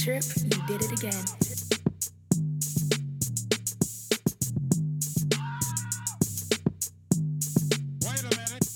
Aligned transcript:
Trip, 0.00 0.24
you 0.38 0.62
did 0.66 0.82
it 0.82 0.92
again. 0.92 1.24
Wait 8.02 8.20
a 8.20 8.30
minute. 8.34 8.66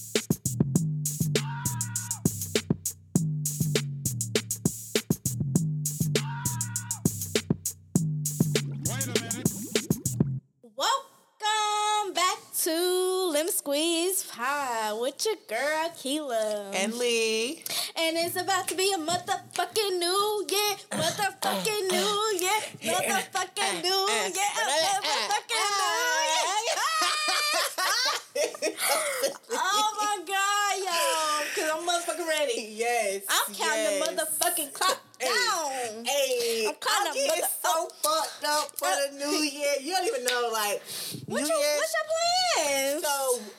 Wait 8.87 9.07
a 9.07 9.21
minute. 9.21 9.51
Welcome 10.77 12.15
back 12.15 12.39
to 12.63 13.31
Lim 13.33 13.49
Squeeze 13.49 14.25
Pie 14.25 14.93
with 15.01 15.25
your 15.25 15.37
girl 15.49 15.91
Keela. 15.97 16.71
And 16.75 16.95
Lee. 16.95 17.65
And 18.07 18.19
it's 18.19 18.37
about 18.37 18.69
to 18.69 18.75
be 18.75 18.93
a 18.93 18.99
motherfucking 18.99 19.99
new 19.99 20.45
year. 20.51 20.77
Motherfucking 20.93 21.89
new 21.91 22.39
year. 22.39 22.61
Motherfucking 22.83 23.83
new 23.83 23.89
year. 23.89 24.53
Motherfucking 24.61 25.65
new 25.73 26.13
year. 26.29 26.77
Oh 29.57 29.91
my 30.01 30.17
god, 30.27 30.75
y'all. 30.85 31.45
Cause 31.55 31.71
I'm 31.73 31.83
motherfucking 31.89 32.29
ready. 32.29 32.75
Yes. 32.77 33.23
I'm 33.29 33.55
counting 33.55 33.85
the 33.85 34.23
motherfucking 34.23 34.73
clock 34.73 35.01
down. 35.21 36.05
Hey, 36.05 36.67
I'm 36.67 36.75
I'm 37.07 37.15
getting 37.15 37.29
mother- 37.29 37.49
so 37.63 37.89
fucked 38.03 38.45
up 38.45 38.77
for 38.77 38.89
Uh, 38.89 38.97
the 39.11 39.17
new 39.19 39.37
year. 39.43 39.75
You 39.81 39.93
don't 39.95 40.07
even 40.07 40.25
know, 40.25 40.51
like, 40.53 40.83
What 41.27 41.43
New 41.43 41.47
you, 41.49 41.55
Year's. 41.57 41.79
what's 41.79 41.95
your 41.95 42.07
plan? 42.67 43.03
So, 43.03 43.17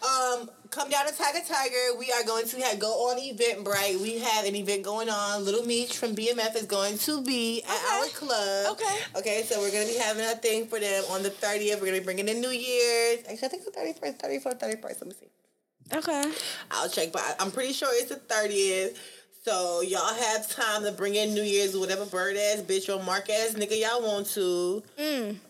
um, 0.07 0.49
come 0.75 0.89
down 0.89 1.07
to 1.07 1.13
Tiger 1.13 1.39
Tiger. 1.47 1.97
We 1.97 2.11
are 2.11 2.23
going 2.25 2.45
to 2.47 2.57
have, 2.61 2.79
go 2.79 2.87
on 3.09 3.17
Eventbrite. 3.17 4.01
We 4.01 4.19
have 4.19 4.45
an 4.45 4.55
event 4.55 4.83
going 4.83 5.09
on. 5.09 5.45
Little 5.45 5.65
Meech 5.65 5.97
from 5.97 6.15
BMF 6.15 6.55
is 6.55 6.63
going 6.65 6.97
to 6.99 7.21
be 7.23 7.63
at 7.63 7.69
Okay. 7.69 7.97
our 7.97 8.05
club. 8.07 8.71
Okay. 8.73 8.97
Okay, 9.17 9.43
so 9.43 9.59
we're 9.61 9.71
going 9.71 9.87
to 9.87 9.93
be 9.93 9.99
having 9.99 10.25
a 10.25 10.35
thing 10.35 10.67
for 10.67 10.79
them 10.79 11.03
on 11.11 11.23
the 11.23 11.29
30th. 11.29 11.75
We're 11.75 11.87
going 11.87 11.93
to 11.93 11.99
be 12.01 12.03
bringing 12.05 12.27
in 12.27 12.41
New 12.41 12.49
Year's. 12.49 13.19
Actually, 13.29 13.45
I 13.45 13.49
think 13.49 13.63
it's 13.65 13.65
the 13.65 14.05
31st, 14.07 14.21
31st, 14.43 14.59
31st. 14.81 14.83
Let 14.83 15.05
me 15.07 15.13
see. 15.19 15.97
okay. 15.97 16.31
I'll 16.71 16.89
check, 16.89 17.11
but 17.13 17.21
I'm 17.39 17.51
pretty 17.51 17.73
sure 17.73 17.89
it's 17.93 18.09
the 18.09 18.15
30th. 18.17 18.97
So 19.43 19.81
y'all 19.81 20.13
have 20.13 20.49
time 20.49 20.83
to 20.83 20.91
bring 20.91 21.13
in 21.15 21.33
New 21.35 21.43
Year's 21.43 21.77
whatever 21.77 22.05
bird 22.05 22.35
ass 22.35 22.61
bitch 22.63 22.89
or 22.89 23.01
mark 23.03 23.29
ass 23.29 23.53
nigga 23.53 23.79
y'all 23.79 24.01
want 24.01 24.25
to. 24.31 24.83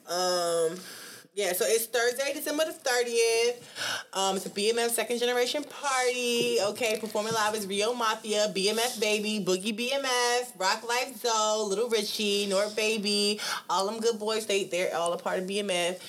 Um, 0.07 0.77
yeah. 1.35 1.51
So 1.51 1.65
it's 1.67 1.85
Thursday, 1.85 2.33
December 2.33 2.63
the 2.65 2.71
30th. 2.71 3.61
Um, 4.13 4.37
it's 4.37 4.45
a 4.45 4.49
BMF 4.49 4.89
second 4.89 5.19
generation 5.19 5.63
party. 5.63 6.57
Okay, 6.61 6.97
performing 6.99 7.33
live 7.33 7.53
is 7.55 7.67
Rio 7.67 7.93
Mafia, 7.93 8.51
BMF 8.55 8.99
Baby, 9.01 9.43
Boogie 9.45 9.77
BMF, 9.77 10.57
Rock 10.57 10.87
Life 10.87 11.17
Zoe, 11.17 11.67
Little 11.67 11.89
Richie, 11.89 12.47
North 12.47 12.75
Baby, 12.75 13.39
all 13.69 13.85
them 13.85 13.99
good 13.99 14.17
boys. 14.17 14.45
They 14.45 14.63
they're 14.63 14.95
all 14.95 15.11
a 15.11 15.17
part 15.17 15.39
of 15.39 15.45
BMF, 15.45 15.99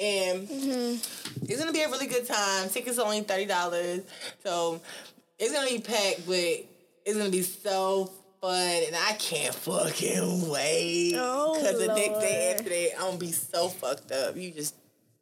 and 0.00 0.48
it's 0.50 1.58
gonna 1.58 1.72
be 1.72 1.82
a 1.82 1.88
really 1.88 2.08
good 2.08 2.26
time. 2.26 2.68
Tickets 2.68 2.98
are 2.98 3.04
only 3.04 3.20
thirty 3.20 3.46
dollars, 3.46 4.00
so 4.42 4.80
it's 5.38 5.52
gonna 5.52 5.70
be 5.70 5.78
packed, 5.78 6.26
but 6.26 6.66
it's 7.04 7.16
gonna 7.16 7.30
be 7.30 7.42
so 7.42 8.10
fun, 8.42 8.82
and 8.86 8.96
I 8.96 9.12
can't 9.12 9.54
fucking 9.54 10.48
wait. 10.48 11.14
Oh, 11.16 11.56
Cause 11.60 11.78
the 11.78 11.86
next 11.94 12.18
day 12.18 12.52
after 12.52 12.68
that, 12.68 12.90
I'm 12.98 13.06
gonna 13.06 13.18
be 13.18 13.32
so 13.32 13.68
fucked 13.68 14.10
up. 14.10 14.36
You 14.36 14.50
just 14.50 14.74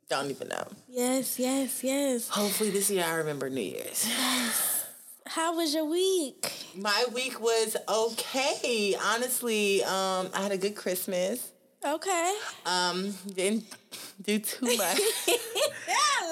don't 0.09 0.31
even 0.31 0.49
know. 0.49 0.67
Yes, 0.89 1.39
yes, 1.39 1.85
yes. 1.85 2.29
Hopefully 2.29 2.71
this 2.71 2.91
year 2.91 3.05
I 3.07 3.15
remember 3.17 3.51
New 3.51 3.61
Year's. 3.61 4.11
How 5.27 5.55
was 5.55 5.75
your 5.75 5.85
week? 5.85 6.51
My 6.75 7.05
week 7.15 7.41
was 7.41 7.77
okay. 7.89 8.97
Honestly, 9.01 9.85
um, 9.85 10.29
I 10.35 10.41
had 10.43 10.51
a 10.51 10.57
good 10.57 10.75
Christmas. 10.75 11.53
Okay. 11.85 12.35
Um, 12.67 13.15
didn't 13.35 13.65
do 14.23 14.39
too 14.39 14.77
much. 14.77 15.01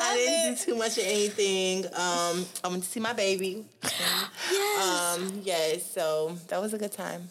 I 0.00 0.12
I 0.12 0.16
didn't 0.16 0.52
it. 0.52 0.58
do 0.58 0.64
too 0.64 0.78
much 0.78 0.98
of 0.98 1.04
anything. 1.04 1.86
Um, 1.86 2.46
I 2.64 2.68
went 2.68 2.82
to 2.82 2.88
see 2.88 3.00
my 3.00 3.12
baby. 3.12 3.64
Yes. 4.50 5.18
Um, 5.18 5.40
yes, 5.44 5.92
so 5.92 6.38
that 6.48 6.60
was 6.60 6.72
a 6.72 6.78
good 6.78 6.92
time. 6.92 7.28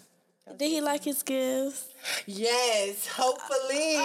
Did 0.56 0.68
he 0.70 0.80
like 0.80 1.02
his 1.04 1.22
gifts? 1.22 1.88
Yes, 2.26 3.08
hopefully. 3.08 3.96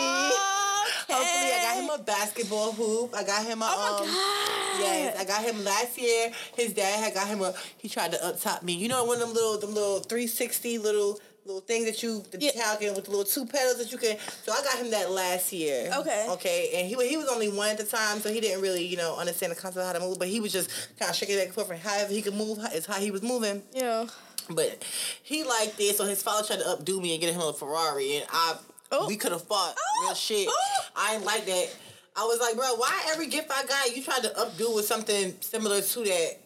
Hopefully, 1.09 1.51
I 1.53 1.59
got 1.61 1.83
him 1.83 2.01
a 2.01 2.03
basketball 2.03 2.71
hoop. 2.71 3.13
I 3.15 3.23
got 3.23 3.45
him 3.45 3.61
a. 3.61 3.65
Oh 3.69 3.99
my 3.99 3.99
um, 3.99 4.07
god. 4.07 4.79
Yes, 4.81 5.19
I 5.19 5.25
got 5.25 5.43
him 5.43 5.63
last 5.63 5.97
year. 5.97 6.31
His 6.55 6.73
dad 6.73 7.03
had 7.03 7.13
got 7.13 7.27
him 7.27 7.41
a. 7.41 7.53
He 7.77 7.87
tried 7.87 8.11
to 8.11 8.25
up 8.25 8.39
top 8.39 8.63
me. 8.63 8.73
You 8.73 8.87
know 8.87 9.03
one 9.05 9.21
of 9.21 9.27
them 9.27 9.33
little, 9.33 9.57
them 9.59 9.73
little 9.73 9.99
three 9.99 10.27
sixty 10.27 10.77
little 10.77 11.19
little 11.45 11.61
things 11.61 11.85
that 11.85 12.01
you 12.03 12.23
the 12.31 12.39
Yeah. 12.39 12.51
talcum 12.51 12.95
with 12.95 13.05
the 13.05 13.11
little 13.11 13.25
two 13.25 13.45
pedals 13.45 13.77
that 13.77 13.91
you 13.91 13.97
can. 13.97 14.17
So 14.45 14.51
I 14.51 14.61
got 14.63 14.77
him 14.77 14.91
that 14.91 15.11
last 15.11 15.51
year. 15.51 15.91
Okay. 15.97 16.27
Okay, 16.29 16.69
and 16.75 16.87
he 16.87 17.07
he 17.09 17.17
was 17.17 17.27
only 17.27 17.49
one 17.49 17.69
at 17.69 17.77
the 17.77 17.83
time, 17.83 18.21
so 18.21 18.31
he 18.31 18.39
didn't 18.39 18.61
really 18.61 18.85
you 18.85 18.97
know 18.97 19.15
understand 19.17 19.51
the 19.51 19.55
concept 19.55 19.77
of 19.81 19.87
how 19.87 19.93
to 19.93 19.99
move. 19.99 20.19
But 20.19 20.27
he 20.29 20.39
was 20.39 20.51
just 20.53 20.69
kind 20.99 21.09
of 21.09 21.15
shaking 21.15 21.35
back 21.37 21.45
and 21.47 21.53
forth. 21.55 21.69
And 21.69 21.79
however 21.79 22.13
he 22.13 22.21
could 22.21 22.35
move 22.35 22.59
is 22.73 22.85
how 22.85 22.95
he 22.99 23.11
was 23.11 23.21
moving. 23.21 23.63
Yeah. 23.73 24.07
But 24.49 24.83
he 25.23 25.43
liked 25.43 25.79
it, 25.79 25.95
so 25.95 26.05
his 26.05 26.21
father 26.21 26.45
tried 26.45 26.59
to 26.59 26.65
updo 26.65 27.01
me 27.01 27.13
and 27.13 27.21
get 27.21 27.33
him 27.33 27.41
a 27.41 27.53
Ferrari, 27.53 28.17
and 28.17 28.25
I 28.31 28.55
Oh. 28.91 29.07
we 29.07 29.15
could 29.17 29.31
have 29.31 29.43
fought 29.43 29.75
Oh. 29.77 30.03
real 30.05 30.13
shit. 30.15 30.47
Oh. 30.49 30.85
I 30.95 31.15
ain't 31.15 31.25
like 31.25 31.45
that. 31.45 31.69
I 32.15 32.25
was 32.25 32.39
like, 32.39 32.55
bro, 32.55 32.75
why 32.75 33.05
every 33.11 33.25
gift 33.25 33.49
I 33.49 33.65
got 33.65 33.95
you 33.95 34.03
tried 34.03 34.21
to 34.23 34.29
updo 34.29 34.75
with 34.75 34.85
something 34.85 35.35
similar 35.41 35.81
to 35.81 36.03
that? 36.03 36.37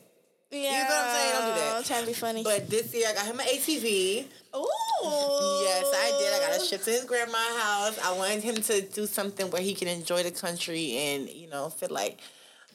Yeah. 0.52 0.60
You 0.60 0.72
know 0.72 0.80
what 0.80 0.90
I'm 0.90 1.16
saying? 1.16 1.34
Don't 1.34 1.56
do 1.56 1.60
that. 1.60 1.76
I'm 1.78 1.84
trying 1.84 2.02
to 2.02 2.08
be 2.08 2.14
funny. 2.14 2.44
But 2.44 2.70
this 2.70 2.94
year 2.94 3.08
I 3.10 3.14
got 3.14 3.26
him 3.26 3.40
an 3.40 3.46
ATV. 3.46 4.26
Ooh. 4.56 5.64
Yes, 5.64 5.86
I 5.94 6.16
did. 6.20 6.34
I 6.34 6.48
got 6.48 6.62
a 6.62 6.66
ship 6.66 6.82
to 6.84 6.90
his 6.90 7.06
grandma's 7.06 7.58
house. 7.62 8.00
I 8.04 8.18
wanted 8.18 8.44
him 8.44 8.56
to 8.56 8.82
do 8.82 9.06
something 9.06 9.50
where 9.52 9.62
he 9.62 9.74
can 9.74 9.88
enjoy 9.88 10.24
the 10.24 10.32
country 10.32 10.98
and 10.98 11.30
you 11.30 11.50
know 11.50 11.70
feel 11.70 11.90
like. 11.92 12.20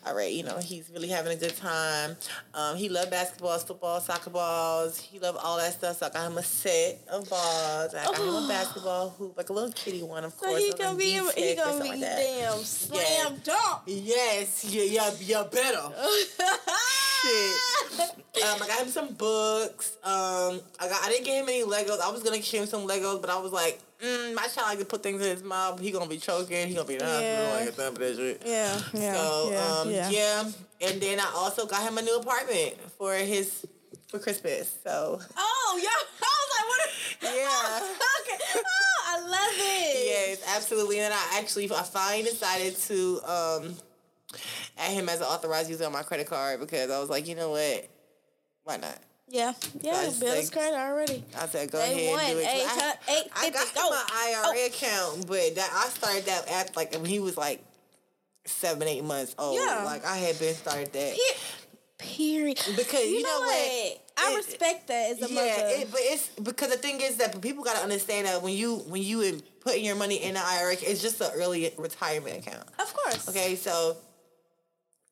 All 0.05 0.17
right, 0.17 0.33
you 0.33 0.43
know 0.43 0.59
he's 0.59 0.91
really 0.93 1.09
having 1.09 1.33
a 1.33 1.37
good 1.37 1.57
time. 1.57 2.17
Um, 2.55 2.77
he 2.77 2.89
loved 2.89 3.13
basketballs, 3.13 3.65
football, 3.67 4.01
soccer 4.01 4.31
balls. 4.31 4.99
He 4.99 5.21
loved 5.21 5.39
all 5.41 5.59
that 5.59 5.75
stuff. 5.75 5.99
So 5.99 6.07
I 6.07 6.11
got 6.11 6.27
him 6.31 6.39
a 6.39 6.43
set 6.43 7.01
of 7.09 7.29
balls. 7.31 7.95
I 7.95 8.05
got 8.07 8.17
him 8.19 8.35
a 8.35 8.49
basketball 8.49 9.11
hoop, 9.11 9.37
like 9.37 9.49
a 9.51 9.53
little 9.53 9.71
kitty 9.71 10.03
one, 10.03 10.25
of 10.25 10.33
So 10.33 10.47
course. 10.47 10.59
he 10.61 10.73
gonna 10.73 10.97
be 10.99 11.21
he 11.37 11.55
gonna 11.55 11.83
be 11.85 11.91
like 11.91 12.01
damn 12.01 12.59
slam 12.59 13.41
dunk. 13.45 13.83
Yes, 13.87 14.65
yeah, 14.65 14.83
yeah, 14.83 15.11
yeah, 15.21 15.45
better. 15.51 15.83
Shit. 17.23 18.11
Um, 18.43 18.61
I 18.63 18.67
got 18.67 18.81
him 18.83 18.89
some 18.89 19.13
books. 19.13 19.99
Um, 20.03 20.59
I 20.81 20.89
got. 20.89 21.05
I 21.05 21.11
didn't 21.11 21.27
get 21.27 21.43
him 21.43 21.49
any 21.49 21.63
Legos. 21.63 22.01
I 22.01 22.11
was 22.11 22.23
gonna 22.23 22.39
get 22.39 22.47
him 22.47 22.67
some 22.67 22.89
Legos, 22.89 23.21
but 23.21 23.29
I 23.31 23.39
was 23.39 23.53
like, 23.53 23.79
mm, 24.03 24.35
my 24.35 24.47
child 24.49 24.69
like 24.69 24.79
to 24.81 24.85
put 24.85 25.03
things 25.03 25.23
in 25.23 25.29
his 25.31 25.43
mouth. 25.43 25.81
He 25.81 25.91
gonna 25.91 26.09
be 26.09 26.19
choking. 26.19 26.69
He 26.69 26.75
gonna 26.75 26.87
be 26.89 26.95
in 26.95 27.01
the 27.01 27.07
hospital. 27.07 27.85
Like 27.87 27.95
for 27.95 27.99
that 28.01 28.17
shit. 28.17 28.43
Yeah, 28.45 28.81
yeah, 28.95 29.15
So 29.15 29.51
yeah, 29.53 29.67
um, 29.81 29.91
yeah. 29.91 30.11
yeah. 30.11 30.45
and 30.89 31.01
then 31.01 31.21
I 31.21 31.31
also 31.37 31.67
got 31.67 31.83
him 31.83 31.99
a 31.99 32.03
new 32.03 32.17
apartment 32.17 32.75
for 32.99 33.15
his 33.15 33.65
for 34.09 34.19
Christmas. 34.19 34.79
So 34.85 35.21
Oh, 35.37 35.81
yeah. 35.83 35.89
I 36.23 36.35
was 36.41 36.51
like, 36.59 36.69
what? 36.69 36.81
Are, 36.81 37.37
Yeah. 37.39 37.81
okay. 38.21 38.45
Oh, 38.57 39.03
I 39.07 39.21
love 39.21 39.55
it. 39.55 40.07
yes, 40.07 40.43
absolutely. 40.57 40.99
And 41.01 41.15
I 41.15 41.39
actually 41.39 41.71
I 41.73 41.83
finally 41.83 42.25
decided 42.25 42.77
to 42.77 43.21
um, 43.25 43.75
add 44.79 44.93
him 44.93 45.09
as 45.09 45.21
an 45.21 45.27
authorized 45.27 45.71
user 45.71 45.87
on 45.87 45.93
my 45.93 46.03
credit 46.03 46.27
card 46.29 46.61
because 46.61 46.91
I 46.91 46.99
was 46.99 47.09
like, 47.09 47.27
you 47.29 47.35
know 47.37 47.51
what, 47.51 47.89
why 48.65 48.77
not? 48.79 48.99
Yeah, 49.29 49.55
yeah. 49.81 49.93
That's 49.93 50.19
Bill 50.19 50.35
is 50.35 50.51
credit 50.51 50.77
already. 50.77 51.25
I 51.39 51.47
said, 51.47 51.71
go 51.71 51.79
They 51.79 52.09
ahead 52.09 52.11
won. 52.11 52.21
and 52.21 52.33
do 52.33 52.39
it. 52.39 52.47
Eight 52.47 52.67
I, 52.67 52.95
eight 53.09 53.31
I 53.35 53.51
got 53.51 53.63
fifty, 53.63 53.81
him 53.81 53.87
go. 53.89 53.93
an 53.93 54.55
IRA 54.59 54.67
account, 54.67 55.27
but 55.27 55.55
that 55.55 55.71
I 55.73 55.89
started 55.89 56.25
that 56.27 56.49
after 56.51 56.73
like 56.77 56.93
when 56.95 57.05
he 57.07 57.19
was 57.21 57.37
like 57.37 57.65
seven, 58.45 58.89
eight 58.89 59.05
months 59.05 59.35
old. 59.39 59.57
Yeah. 59.59 59.85
Like 59.85 60.05
I 60.05 60.17
had 60.19 60.39
been 60.39 60.55
started 60.55 60.93
that. 60.93 61.13
Pe- 61.15 61.39
Period. 61.99 62.59
Because 62.77 63.05
you, 63.05 63.19
you 63.19 63.23
know, 63.23 63.29
know 63.41 63.47
what? 63.47 63.99
I 64.19 64.35
respect 64.37 64.89
that 64.89 65.13
as 65.13 65.23
a 65.23 65.33
yeah, 65.33 65.35
mother. 65.35 65.69
it, 65.69 65.91
but 65.93 66.01
it's 66.03 66.29
because 66.31 66.71
the 66.71 66.77
thing 66.77 67.01
is 67.01 67.17
that 67.19 67.41
people 67.41 67.63
got 67.63 67.77
to 67.77 67.83
understand 67.83 68.27
that 68.27 68.43
when 68.43 68.55
you 68.55 68.79
when 68.89 69.03
you 69.03 69.21
in- 69.23 69.43
putting 69.61 69.85
your 69.85 69.95
money 69.95 70.17
in 70.17 70.35
the 70.35 70.41
IRA, 70.45 70.73
it's 70.73 71.01
just 71.01 71.21
an 71.21 71.31
early 71.37 71.73
retirement 71.79 72.45
account. 72.45 72.65
of 72.81 72.93
course. 72.93 73.29
Okay, 73.29 73.55
so 73.55 73.97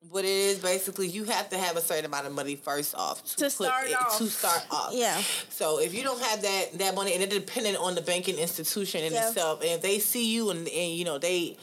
what 0.08 0.25
it 0.25 0.29
is 0.31 0.58
basically, 0.58 1.06
you 1.08 1.25
have 1.25 1.50
to 1.50 1.58
have 1.58 1.76
a 1.76 1.81
certain 1.81 2.06
amount 2.06 2.26
of 2.26 2.32
money 2.32 2.56
first 2.56 2.94
off 2.94 3.23
To 3.37 3.44
put 3.44 3.52
start 3.52 3.87
it- 3.88 3.94
off. 4.00 4.19
To 4.19 4.26
start 4.29 4.64
off, 4.70 4.93
Yeah. 4.94 5.20
So 5.50 5.79
if 5.79 5.93
you 5.94 6.02
don't 6.02 6.20
have 6.23 6.43
that 6.43 6.79
that 6.79 6.94
money, 6.94 7.12
and 7.14 7.23
it's 7.23 7.35
dependent 7.35 7.76
on 7.76 7.94
the 7.94 8.00
banking 8.00 8.37
institution 8.38 9.05
in 9.05 9.12
Yeah. 9.12 9.29
itself, 9.29 9.61
and 9.61 9.70
if 9.73 9.82
they 9.82 9.99
see 9.99 10.32
you 10.32 10.50
and, 10.50 10.67
and 10.69 10.93
you 10.93 11.05
know 11.05 11.19
they. 11.19 11.56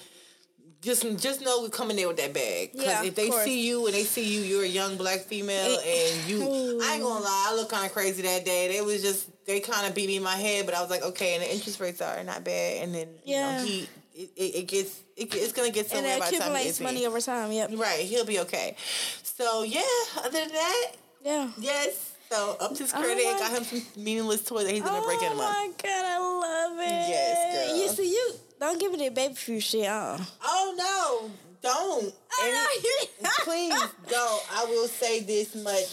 Just, 0.79 1.01
just 1.17 1.41
know 1.41 1.63
we're 1.63 1.69
coming 1.69 1.97
there 1.97 2.07
with 2.07 2.17
that 2.17 2.33
bag. 2.35 2.71
Cause 2.73 2.83
Yeah, 2.85 3.03
if 3.03 3.15
they 3.15 3.31
see 3.31 3.67
you 3.67 3.87
and 3.87 3.95
they 3.95 4.03
see 4.03 4.23
you, 4.23 4.41
you're 4.41 4.63
a 4.63 4.67
young 4.67 4.95
black 4.95 5.21
female, 5.21 5.79
and 5.79 6.29
you, 6.29 6.79
I 6.83 6.93
ain't 6.93 7.03
gonna 7.03 7.19
lie, 7.25 7.47
I 7.49 7.55
look 7.55 7.69
kind 7.71 7.83
of 7.87 7.91
crazy 7.91 8.21
that 8.21 8.45
day. 8.45 8.67
They 8.67 8.81
was 8.81 9.01
just, 9.01 9.27
they 9.47 9.59
kind 9.59 9.87
of 9.87 9.95
beat 9.95 10.05
me 10.07 10.17
in 10.17 10.23
my 10.23 10.35
head, 10.35 10.67
but 10.67 10.75
I 10.75 10.81
was 10.81 10.91
like, 10.91 11.01
okay, 11.01 11.33
and 11.33 11.43
the 11.43 11.51
interest 11.51 11.79
rates 11.79 11.99
are 11.99 12.23
not 12.23 12.43
bad, 12.43 12.83
and 12.83 12.93
then 12.93 13.07
you 13.25 13.33
Yeah. 13.35 13.57
know 13.57 13.65
he, 13.65 13.89
it, 14.17 14.29
it, 14.35 14.55
it 14.55 14.67
gets, 14.67 14.99
it, 15.15 15.33
it's 15.35 15.53
gonna 15.53 15.69
get 15.71 15.85
And 15.85 15.91
somewhere 15.91 16.15
it 16.17 16.19
time 16.19 16.29
he 16.31 16.37
accumulates 16.37 16.79
money 16.81 17.05
over 17.05 17.21
time. 17.21 17.51
Yep. 17.51 17.71
Right, 17.75 17.99
he'll 18.01 18.25
be 18.25 18.39
okay. 18.39 18.75
So 19.23 19.63
yeah, 19.63 19.81
other 20.17 20.31
than 20.39 20.49
that, 20.49 20.85
Yeah. 21.23 21.51
yes. 21.59 22.13
So 22.29 22.57
up 22.59 22.73
to 22.75 22.83
his 22.83 22.93
Oh 22.93 23.01
credit, 23.01 23.23
my- 23.23 23.39
got 23.39 23.51
him 23.51 23.63
some 23.63 24.03
meaningless 24.03 24.43
toys 24.43 24.65
that 24.65 24.73
he's 24.73 24.83
gonna 24.83 25.05
break 25.05 25.21
in 25.21 25.31
a 25.31 25.35
month. 25.35 25.55
Oh 25.55 25.67
my 25.67 25.71
god, 25.81 26.05
I 26.05 26.17
love 26.17 26.79
it. 26.79 27.09
Yes, 27.09 27.67
girl. 27.69 27.77
You 27.77 27.87
see, 27.89 28.09
you 28.11 28.33
don't 28.59 28.79
give 28.79 28.91
me 28.91 29.07
the 29.07 29.13
baby 29.13 29.33
food 29.35 29.61
shit. 29.63 29.85
Uh. 29.87 30.17
Oh 30.43 30.73
no, 30.77 31.31
don't. 31.61 32.03
And- 32.03 32.53
know 32.53 32.67
you- 32.83 33.29
please 33.43 33.81
don't. 34.09 34.43
I 34.51 34.65
will 34.65 34.87
say 34.87 35.21
this 35.21 35.55
much. 35.55 35.87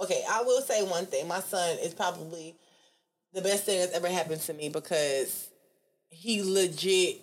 Okay, 0.00 0.22
I 0.30 0.42
will 0.42 0.60
say 0.60 0.82
one 0.84 1.06
thing. 1.06 1.26
My 1.26 1.40
son 1.40 1.78
is 1.78 1.92
probably 1.94 2.54
the 3.32 3.42
best 3.42 3.64
thing 3.64 3.80
that's 3.80 3.92
ever 3.94 4.08
happened 4.08 4.40
to 4.42 4.52
me 4.54 4.68
because 4.68 5.48
he 6.10 6.42
legit 6.42 7.20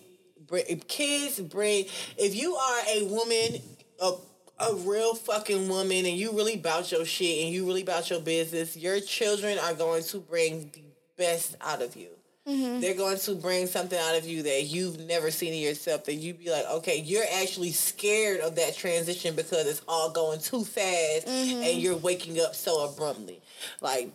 kids 0.88 1.40
bring. 1.40 1.86
If 2.18 2.36
you 2.36 2.56
are 2.56 2.80
a 2.96 3.04
woman, 3.06 3.62
a 4.02 4.14
a 4.60 4.76
real 4.76 5.16
fucking 5.16 5.68
woman, 5.68 6.06
and 6.06 6.18
you 6.18 6.32
really 6.32 6.56
about 6.56 6.92
your 6.92 7.06
shit 7.06 7.44
and 7.44 7.54
you 7.54 7.66
really 7.66 7.82
about 7.82 8.10
your 8.10 8.20
business, 8.20 8.78
your 8.78 9.00
children 9.00 9.58
are 9.60 9.74
going 9.74 10.04
to 10.04 10.20
bring 10.20 10.72
the 10.74 10.84
best 11.18 11.56
out 11.62 11.82
of 11.82 11.96
you. 11.96 12.10
Mm-hmm. 12.48 12.82
They're 12.82 12.96
going 12.96 13.18
to 13.20 13.36
bring 13.36 13.68
something 13.68 13.98
out 13.98 14.18
of 14.18 14.26
you 14.26 14.44
that 14.44 14.64
you've 14.64 15.00
never 15.00 15.32
seen 15.32 15.54
in 15.54 15.62
yourself. 15.62 16.06
That 16.06 16.16
you'd 16.16 16.40
be 16.40 16.52
like, 16.52 16.66
okay, 16.66 17.00
you're 17.00 17.24
actually 17.42 17.72
scared 17.72 18.42
of 18.42 18.56
that 18.56 18.76
transition 18.76 19.36
because 19.36 19.66
it's 19.66 19.82
all 19.88 20.12
going 20.12 20.40
too 20.40 20.64
fast, 20.64 21.28
mm-hmm. 21.28 21.64
and 21.64 21.82
you're 21.82 21.96
waking 21.96 22.40
up 22.42 22.54
so 22.54 22.86
abruptly. 22.86 23.42
Like 23.80 24.12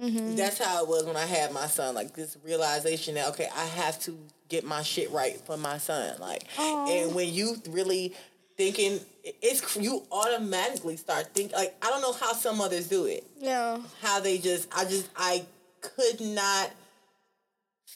Mm-hmm. 0.00 0.36
that's 0.36 0.58
how 0.58 0.82
it 0.82 0.88
was 0.88 1.04
when 1.04 1.16
I 1.16 1.26
had 1.26 1.52
my 1.52 1.66
son. 1.66 1.94
Like 1.94 2.14
this 2.14 2.36
realization 2.44 3.16
that 3.16 3.28
okay, 3.30 3.48
I 3.54 3.64
have 3.64 4.00
to 4.02 4.16
get 4.48 4.64
my 4.64 4.82
shit 4.82 5.10
right 5.10 5.40
for 5.40 5.56
my 5.56 5.78
son. 5.78 6.16
Like, 6.20 6.44
and 6.58 7.14
when 7.14 7.32
you 7.32 7.56
really 7.68 8.14
thinking, 8.56 9.00
it's 9.24 9.76
you 9.76 10.04
automatically 10.10 10.96
start 10.96 11.34
thinking. 11.34 11.56
Like 11.56 11.74
I 11.82 11.90
don't 11.90 12.02
know 12.02 12.12
how 12.12 12.32
some 12.32 12.58
mothers 12.58 12.88
do 12.88 13.06
it. 13.06 13.24
Yeah. 13.38 13.78
How 14.02 14.20
they 14.20 14.38
just, 14.38 14.68
I 14.76 14.84
just, 14.84 15.08
I 15.16 15.44
could 15.80 16.20
not 16.20 16.70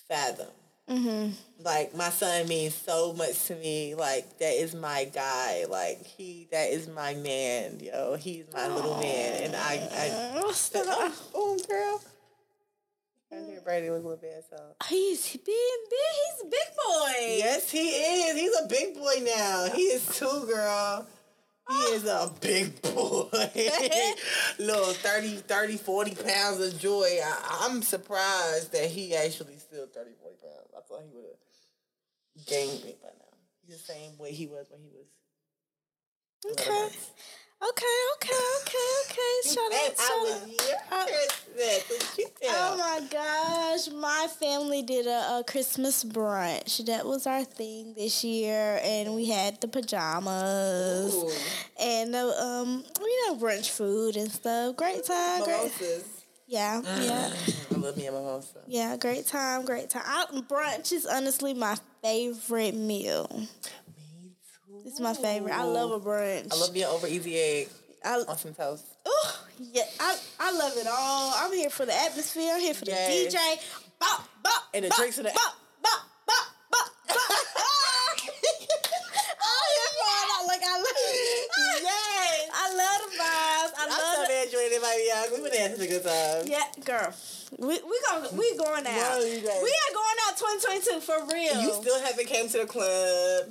fathom. 0.08 0.48
Mm-hmm. 0.88 1.30
Like 1.64 1.94
my 1.94 2.10
son 2.10 2.48
means 2.48 2.74
so 2.74 3.12
much 3.12 3.44
to 3.46 3.54
me. 3.54 3.94
Like 3.94 4.38
that 4.38 4.54
is 4.54 4.74
my 4.74 5.04
guy. 5.04 5.64
Like 5.68 6.04
he, 6.04 6.48
that 6.50 6.70
is 6.70 6.88
my 6.88 7.14
man. 7.14 7.80
Yo, 7.80 8.16
he's 8.16 8.44
my 8.52 8.66
little 8.68 8.98
man, 8.98 9.44
and 9.44 9.56
I, 9.56 9.88
I 9.92 10.52
still- 10.52 10.84
oh, 10.86 11.14
oh, 11.34 11.58
girl. 11.68 12.02
I 13.32 13.46
hear 13.46 13.60
Brady 13.62 13.88
was 13.88 14.04
a 14.04 14.08
little 14.08 14.20
bad, 14.20 14.42
so. 14.50 14.56
He's 14.88 15.36
being 15.38 15.84
big. 15.88 15.98
He's 16.26 16.42
a 16.42 16.50
big 16.50 16.76
boy. 16.76 17.36
Yes, 17.38 17.70
he 17.70 17.88
is. 17.88 18.38
He's 18.38 18.60
a 18.60 18.68
big 18.68 18.94
boy 18.94 19.14
now. 19.24 19.68
He 19.74 19.82
is 19.82 20.06
too, 20.18 20.46
girl. 20.46 21.06
He 21.70 21.76
ah. 21.76 21.92
is 21.92 22.04
a 22.04 22.30
big 22.40 22.82
boy. 22.82 23.28
Little 24.58 24.92
30, 24.92 25.36
30, 25.36 25.76
40 25.78 26.14
pounds 26.16 26.60
of 26.60 26.78
joy. 26.78 27.20
I, 27.24 27.60
I'm 27.62 27.80
surprised 27.80 28.72
that 28.72 28.90
he 28.90 29.16
actually 29.16 29.56
still 29.56 29.86
30, 29.86 30.10
40 30.20 30.36
pounds. 30.42 30.61
Thought 30.92 31.04
he 31.08 31.14
would 31.14 31.24
have 31.24 32.46
gained 32.46 32.84
weight 32.84 33.00
by 33.00 33.08
now. 33.08 33.32
He's 33.64 33.78
the 33.78 33.92
same 33.92 34.18
way 34.18 34.32
he 34.32 34.46
was 34.46 34.66
when 34.68 34.82
he 34.82 34.90
was. 34.90 35.06
Okay. 36.52 36.68
Okay. 36.68 37.98
Okay. 38.16 38.42
Okay. 38.60 38.90
Okay. 39.06 39.34
Shout 39.46 39.72
out. 39.72 39.94
I 39.98 40.04
Shout 40.04 40.26
out. 40.92 41.08
Christmas. 41.08 42.20
Oh 42.44 42.76
my 42.76 43.00
gosh, 43.08 43.88
my 43.94 44.26
family 44.38 44.82
did 44.82 45.06
a, 45.06 45.38
a 45.38 45.44
Christmas 45.46 46.04
brunch. 46.04 46.84
That 46.84 47.06
was 47.06 47.26
our 47.26 47.44
thing 47.44 47.94
this 47.94 48.22
year, 48.22 48.80
and 48.82 49.14
we 49.14 49.30
had 49.30 49.62
the 49.62 49.68
pajamas 49.68 51.14
Ooh. 51.14 51.30
and 51.80 52.12
the 52.12 52.42
um, 52.42 52.84
you 53.00 53.28
know, 53.28 53.36
brunch 53.38 53.70
food 53.70 54.16
and 54.16 54.30
stuff. 54.30 54.76
Great 54.76 55.04
time, 55.06 55.44
great. 55.44 55.72
Yeah, 56.52 56.82
mm. 56.84 57.06
yeah, 57.08 57.32
I 57.74 57.80
love 57.80 57.96
me 57.96 58.06
a 58.08 58.12
mimosa. 58.12 58.58
yeah. 58.66 58.94
Great 58.98 59.26
time, 59.26 59.64
great 59.64 59.88
time. 59.88 60.02
I, 60.04 60.26
brunch 60.42 60.92
is 60.92 61.06
honestly 61.06 61.54
my 61.54 61.78
favorite 62.02 62.74
meal. 62.74 63.26
Me 63.32 63.48
too. 64.68 64.82
It's 64.84 65.00
my 65.00 65.14
favorite. 65.14 65.54
I 65.54 65.62
love 65.64 65.92
a 65.92 65.98
brunch. 65.98 66.52
I 66.52 66.56
love 66.60 66.74
being 66.74 66.84
over 66.84 67.06
easy 67.06 67.38
egg 67.38 67.68
I, 68.04 68.16
on 68.28 68.36
some 68.36 68.52
toast. 68.52 68.84
Ooh, 69.08 69.30
yeah, 69.72 69.84
I, 69.98 70.18
I 70.40 70.52
love 70.52 70.74
it 70.76 70.86
all. 70.86 71.32
I'm 71.38 71.52
here 71.54 71.70
for 71.70 71.86
the 71.86 71.94
atmosphere. 71.94 72.52
I'm 72.54 72.60
here 72.60 72.74
for 72.74 72.84
the 72.84 72.90
Yes. 72.90 73.34
DJ. 73.34 73.38
Bop, 73.98 74.28
bop, 74.42 74.62
And 74.74 74.84
the 74.84 74.88
bop, 74.90 74.98
drinks 74.98 75.16
and 75.16 75.28
the- 75.28 75.32
bop, 75.32 75.54
bop, 75.82 76.00
bop. 76.26 76.46
I'm 77.08 78.18
here 78.18 78.28
for 78.28 78.92
it. 78.92 79.38
I- 79.40 80.44
Like 80.46 80.60
I 80.68 80.76
love. 80.76 80.96
Yes. 81.80 82.50
I 82.52 82.68
love 82.76 83.00
the 83.08 83.16
vibes. 83.16 83.72
I 83.78 83.84
I'm 83.84 83.88
love 83.88 84.26
so 84.28 84.32
it. 84.94 85.00
enjoying 85.00 85.32
it, 85.32 85.32
baby. 85.32 85.32
Young. 85.32 85.42
We've 85.42 85.52
been 85.52 85.60
having 85.60 85.80
a 85.80 85.88
good 85.88 86.04
time. 86.04 86.46
Yeah, 86.46 86.84
girl. 86.84 87.14
We 87.58 87.74
we 87.82 88.00
going 88.08 88.36
we 88.36 88.56
going 88.56 88.86
out. 88.86 89.18
No, 89.18 89.24
you 89.24 89.40
guys- 89.40 89.62
we 89.62 89.72
are 89.72 89.94
going 89.94 90.18
out 90.28 90.36
2022 90.36 91.00
for 91.00 91.34
real. 91.34 91.62
You 91.62 91.72
still 91.74 92.00
haven't 92.00 92.26
came 92.26 92.48
to 92.48 92.58
the 92.58 92.66
club. 92.66 93.46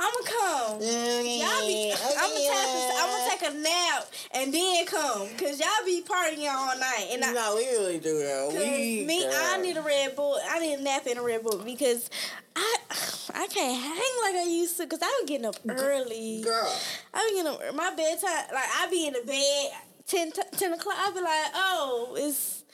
I'ma 0.00 0.10
come. 0.24 0.80
Y'all 0.80 1.66
be, 1.66 1.92
I'm 2.18 2.30
gonna 2.30 2.40
take, 2.40 2.96
I'm 2.96 3.08
gonna 3.10 3.30
take 3.30 3.50
a 3.50 3.54
nap 3.58 4.06
and 4.32 4.54
then 4.54 4.86
come, 4.86 5.28
cause 5.36 5.60
y'all 5.60 5.84
be 5.84 6.02
partying 6.02 6.48
all 6.50 6.78
night, 6.78 7.08
and 7.10 7.22
I, 7.22 7.32
No, 7.32 7.56
we 7.56 7.66
really 7.68 7.98
do, 7.98 8.18
girl. 8.18 8.50
Cause 8.50 8.58
We, 8.60 9.04
me, 9.06 9.26
I 9.30 9.58
need 9.60 9.76
a 9.76 9.82
Red 9.82 10.16
Bull. 10.16 10.38
I 10.48 10.58
need 10.60 10.78
a 10.78 10.82
nap 10.82 11.06
in 11.06 11.18
a 11.18 11.22
Red 11.22 11.42
Bull 11.42 11.58
because 11.58 12.08
I 12.56 12.76
I 13.34 13.46
can't 13.48 13.78
hang 13.78 14.34
like 14.34 14.42
I 14.42 14.48
used 14.48 14.78
to 14.78 14.84
because 14.84 15.00
I 15.02 15.18
was 15.20 15.28
getting 15.28 15.44
up 15.46 15.56
early. 15.68 16.40
Girl. 16.42 16.74
I 17.12 17.28
be 17.28 17.36
getting 17.36 17.52
up 17.68 17.74
my 17.74 17.94
bedtime. 17.94 18.54
Like 18.54 18.68
I 18.80 18.88
be 18.90 19.06
in 19.06 19.12
the 19.12 19.22
bed 19.26 19.70
10, 20.10 20.32
t- 20.32 20.42
10 20.56 20.72
o'clock. 20.72 20.96
I 20.98 21.10
be 21.12 21.20
like, 21.20 21.52
oh, 21.54 22.16
it's. 22.18 22.64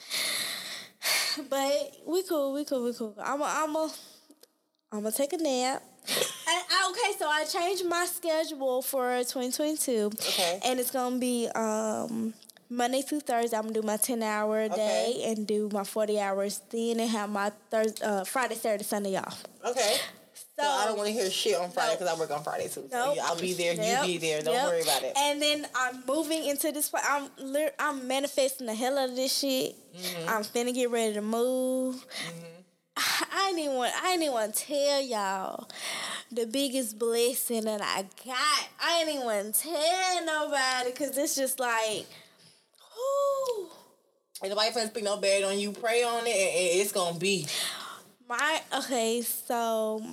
But 1.49 1.91
we 2.07 2.23
cool, 2.23 2.53
we 2.53 2.65
cool, 2.65 2.83
we 2.83 2.93
cool. 2.93 3.13
I'm 3.23 3.39
a, 3.41 3.45
I'm 3.45 3.75
a, 3.75 3.91
I'm 4.91 5.03
gonna 5.03 5.11
take 5.11 5.33
a 5.33 5.37
nap. 5.37 5.83
I, 6.47 6.91
okay, 6.91 7.17
so 7.17 7.29
I 7.29 7.43
changed 7.45 7.85
my 7.85 8.05
schedule 8.05 8.81
for 8.81 9.19
2022. 9.19 10.11
Okay. 10.15 10.59
And 10.65 10.79
it's 10.79 10.89
gonna 10.89 11.19
be 11.19 11.47
um 11.53 12.33
Monday 12.69 13.03
through 13.03 13.19
Thursday. 13.19 13.55
I'm 13.55 13.63
gonna 13.63 13.73
do 13.75 13.81
my 13.83 13.97
10 13.97 14.23
hour 14.23 14.67
day 14.69 15.23
and 15.27 15.45
do 15.45 15.69
my 15.71 15.83
40 15.83 16.19
hours 16.19 16.61
then 16.71 16.99
and 16.99 17.09
have 17.09 17.29
my 17.29 17.51
Thursday, 17.69 18.03
uh, 18.03 18.23
Friday, 18.23 18.55
Saturday, 18.55 18.83
Sunday 18.83 19.15
off. 19.15 19.43
Okay. 19.63 19.97
So, 20.57 20.63
So 20.63 20.69
I 20.69 20.85
don't 20.85 20.97
want 20.97 21.07
to 21.07 21.13
hear 21.13 21.29
shit 21.29 21.55
on 21.59 21.69
Friday 21.69 21.93
because 21.93 22.07
I 22.07 22.19
work 22.19 22.31
on 22.31 22.43
Friday 22.43 22.63
too. 22.63 22.87
So 22.89 23.13
Nope. 23.13 23.17
I'll 23.23 23.39
be 23.39 23.53
there. 23.53 23.75
Yep, 23.75 24.07
You 24.07 24.13
be 24.13 24.17
there. 24.17 24.41
Don't 24.41 24.55
yep. 24.55 24.65
worry 24.65 24.81
about 24.81 25.03
it. 25.03 25.13
And 25.15 25.39
then 25.39 25.67
I'm 25.75 26.03
moving 26.07 26.45
into 26.45 26.71
this. 26.71 26.91
I'm 27.07 27.29
I'm 27.77 28.07
manifesting 28.07 28.65
the 28.65 28.73
hell 28.73 28.97
out 28.97 29.09
of 29.09 29.15
this 29.15 29.37
shit. 29.37 29.75
Mm-hmm. 29.95 30.29
I'm 30.29 30.41
finna 30.43 30.73
get 30.73 30.89
ready 30.89 31.13
to 31.13 31.21
move. 31.21 32.03
I, 32.95 33.25
I 33.31 33.53
didn't 33.55 33.75
want. 33.75 33.93
I 34.03 34.17
didn't 34.17 34.33
want 34.33 34.55
to 34.55 34.65
tell 34.65 35.01
y'all 35.01 35.69
the 36.31 36.47
biggest 36.47 36.97
blessing 36.97 37.65
that 37.65 37.81
I 37.81 38.05
got. 38.25 38.69
I 38.81 39.05
didn't 39.05 39.25
want 39.25 39.53
to 39.53 39.61
tell 39.61 40.25
nobody 40.25 40.89
because 40.89 41.15
it's 41.19 41.35
just 41.35 41.59
like, 41.59 42.07
whoo. 42.95 43.67
And 44.41 44.49
nobody 44.49 44.71
finna 44.71 44.87
speak 44.87 45.03
no 45.03 45.17
bad 45.17 45.43
on 45.43 45.59
you. 45.59 45.71
Pray 45.71 46.01
on 46.03 46.25
it, 46.25 46.29
and, 46.29 46.71
and 46.71 46.81
it's 46.81 46.91
gonna 46.91 47.19
be. 47.19 47.45
My 48.27 48.61
okay, 48.75 49.21
so. 49.21 50.03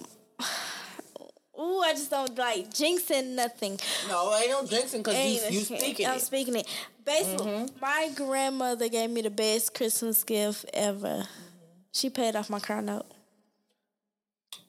Ooh, 1.58 1.80
I 1.80 1.92
just 1.92 2.10
don't 2.10 2.36
like 2.36 2.68
jinxing 2.70 3.34
nothing. 3.36 3.78
No, 4.08 4.30
I 4.32 4.40
ain't 4.40 4.50
no 4.50 4.62
jinxing 4.64 4.98
because 4.98 5.14
you, 5.16 5.50
you 5.54 5.60
it? 5.60 5.64
speaking 5.66 6.06
I'm 6.06 6.16
it. 6.16 6.20
speaking 6.20 6.56
it. 6.56 6.66
Basically, 7.04 7.46
Mm-hmm. 7.46 7.80
my 7.80 8.10
grandmother 8.16 8.88
gave 8.88 9.10
me 9.10 9.22
the 9.22 9.30
best 9.30 9.72
Christmas 9.74 10.24
gift 10.24 10.64
ever. 10.74 11.24
She 11.92 12.10
paid 12.10 12.34
off 12.34 12.50
my 12.50 12.58
car 12.60 12.82
note. 12.82 13.06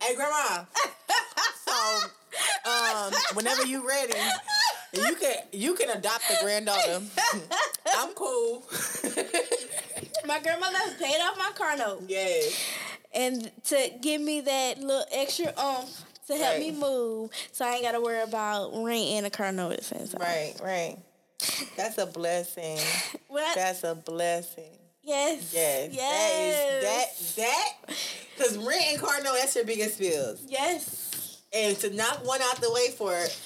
Hey, 0.01 0.15
grandma. 0.15 0.65
so, 1.65 1.99
um, 2.69 3.13
whenever 3.33 3.65
you 3.65 3.87
ready, 3.87 4.13
you 4.93 5.15
can 5.15 5.35
you 5.53 5.73
can 5.73 5.89
adopt 5.89 6.23
a 6.29 6.43
granddaughter. 6.43 7.01
I'm 7.97 8.13
cool. 8.13 8.63
My 10.27 10.39
grandmother 10.39 10.77
paid 10.99 11.19
off 11.21 11.37
my 11.37 11.51
car 11.55 11.77
note, 11.77 12.03
yes. 12.07 12.59
And 13.15 13.51
to 13.65 13.89
give 14.01 14.21
me 14.21 14.41
that 14.41 14.79
little 14.79 15.05
extra 15.11 15.53
umph 15.57 16.03
to 16.27 16.35
help 16.35 16.53
Right. 16.53 16.59
me 16.59 16.71
move, 16.71 17.29
so 17.51 17.65
I 17.65 17.73
ain't 17.73 17.83
got 17.83 17.91
to 17.93 18.01
worry 18.01 18.21
about 18.21 18.71
rent 18.73 19.05
and 19.11 19.25
a 19.25 19.29
car 19.29 19.51
note 19.51 19.73
at 19.73 19.83
the. 19.83 20.19
Right, 20.19 20.53
right. 20.63 20.97
That's 21.77 21.97
a 21.97 22.05
blessing. 22.05 22.77
Well, 23.29 23.53
That's 23.55 23.83
a 23.83 23.95
blessing. 23.95 24.71
yes, 25.03 25.51
Yes. 25.53 25.89
yes, 25.93 26.83
That 26.83 27.03
is 27.11 27.35
that 27.35 27.43
that 27.87 27.95
because 28.37 28.57
rent 28.57 28.81
and 28.91 28.99
car 28.99 29.21
note, 29.23 29.35
that's 29.39 29.53
your 29.55 29.65
biggest 29.65 29.99
bills. 29.99 30.41
yes, 30.47 31.41
And 31.53 31.77
to 31.79 31.89
knock 31.93 32.25
one 32.25 32.41
out 32.41 32.61
the 32.61 32.71
way 32.71 32.91
for 32.97 33.13
it, 33.17 33.37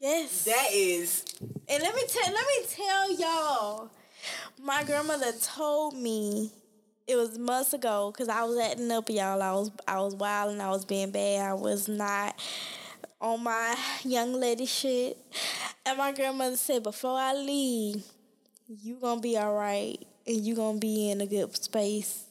yes. 0.00 0.44
that 0.44 0.66
is 0.72 1.24
And 1.68 1.82
let 1.82 1.94
me 1.94 2.02
tell 2.08 2.32
let 2.32 2.44
me 2.44 2.66
tell 2.68 3.12
y'all, 3.18 3.90
my 4.60 4.82
grandmother 4.84 5.32
told 5.40 5.94
me 5.96 6.50
it 7.06 7.16
was 7.16 7.38
months 7.38 7.72
ago 7.72 8.10
because 8.12 8.28
I 8.28 8.44
was 8.44 8.58
acting 8.58 8.90
up, 8.90 9.08
y'all. 9.10 9.42
I 9.42 9.52
was 9.52 9.70
I 9.86 10.00
was 10.00 10.14
wild 10.14 10.52
and 10.52 10.62
I 10.62 10.70
was 10.70 10.84
being 10.84 11.10
bad. 11.10 11.50
I 11.50 11.54
was 11.54 11.88
not 11.88 12.34
on 13.20 13.42
my 13.42 13.76
young 14.04 14.34
lady 14.34 14.66
shit. 14.66 15.18
And 15.86 15.98
my 15.98 16.12
grandmother 16.12 16.56
said, 16.56 16.82
before 16.82 17.18
I 17.18 17.34
leave, 17.34 18.04
you 18.68 18.96
gonna 19.00 19.20
be 19.20 19.36
all 19.36 19.54
right 19.54 19.98
and 20.26 20.36
you 20.44 20.54
gonna 20.54 20.78
be 20.78 21.10
in 21.10 21.20
a 21.20 21.26
good 21.26 21.54
space. 21.56 22.24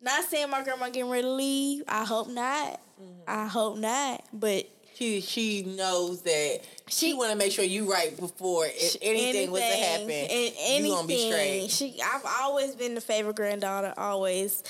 Not 0.00 0.24
saying 0.24 0.50
my 0.50 0.62
grandma 0.62 0.86
getting 0.86 1.10
ready 1.10 1.22
to 1.22 1.30
leave. 1.30 1.82
I 1.88 2.04
hope 2.04 2.28
not. 2.28 2.80
Mm-hmm. 3.00 3.22
I 3.26 3.46
hope 3.46 3.78
not. 3.78 4.24
But 4.32 4.68
She 4.96 5.20
she 5.20 5.62
knows 5.62 6.22
that 6.22 6.60
she, 6.88 7.08
She- 7.08 7.14
want 7.14 7.30
to 7.30 7.36
make 7.36 7.52
sure 7.52 7.64
you 7.64 7.90
right 7.92 8.16
before 8.18 8.66
if 8.66 8.96
anything, 9.02 9.50
was 9.50 9.60
to 9.60 9.66
happen. 9.66 10.10
and 10.10 10.84
you 10.86 10.90
gonna 10.92 11.06
be 11.06 11.14
anything. 11.32 11.68
straight. 11.68 11.92
She, 11.96 12.00
I've 12.02 12.24
always 12.40 12.74
been 12.74 12.94
the 12.94 13.00
favorite 13.02 13.36
granddaughter. 13.36 13.92
Always, 13.98 14.62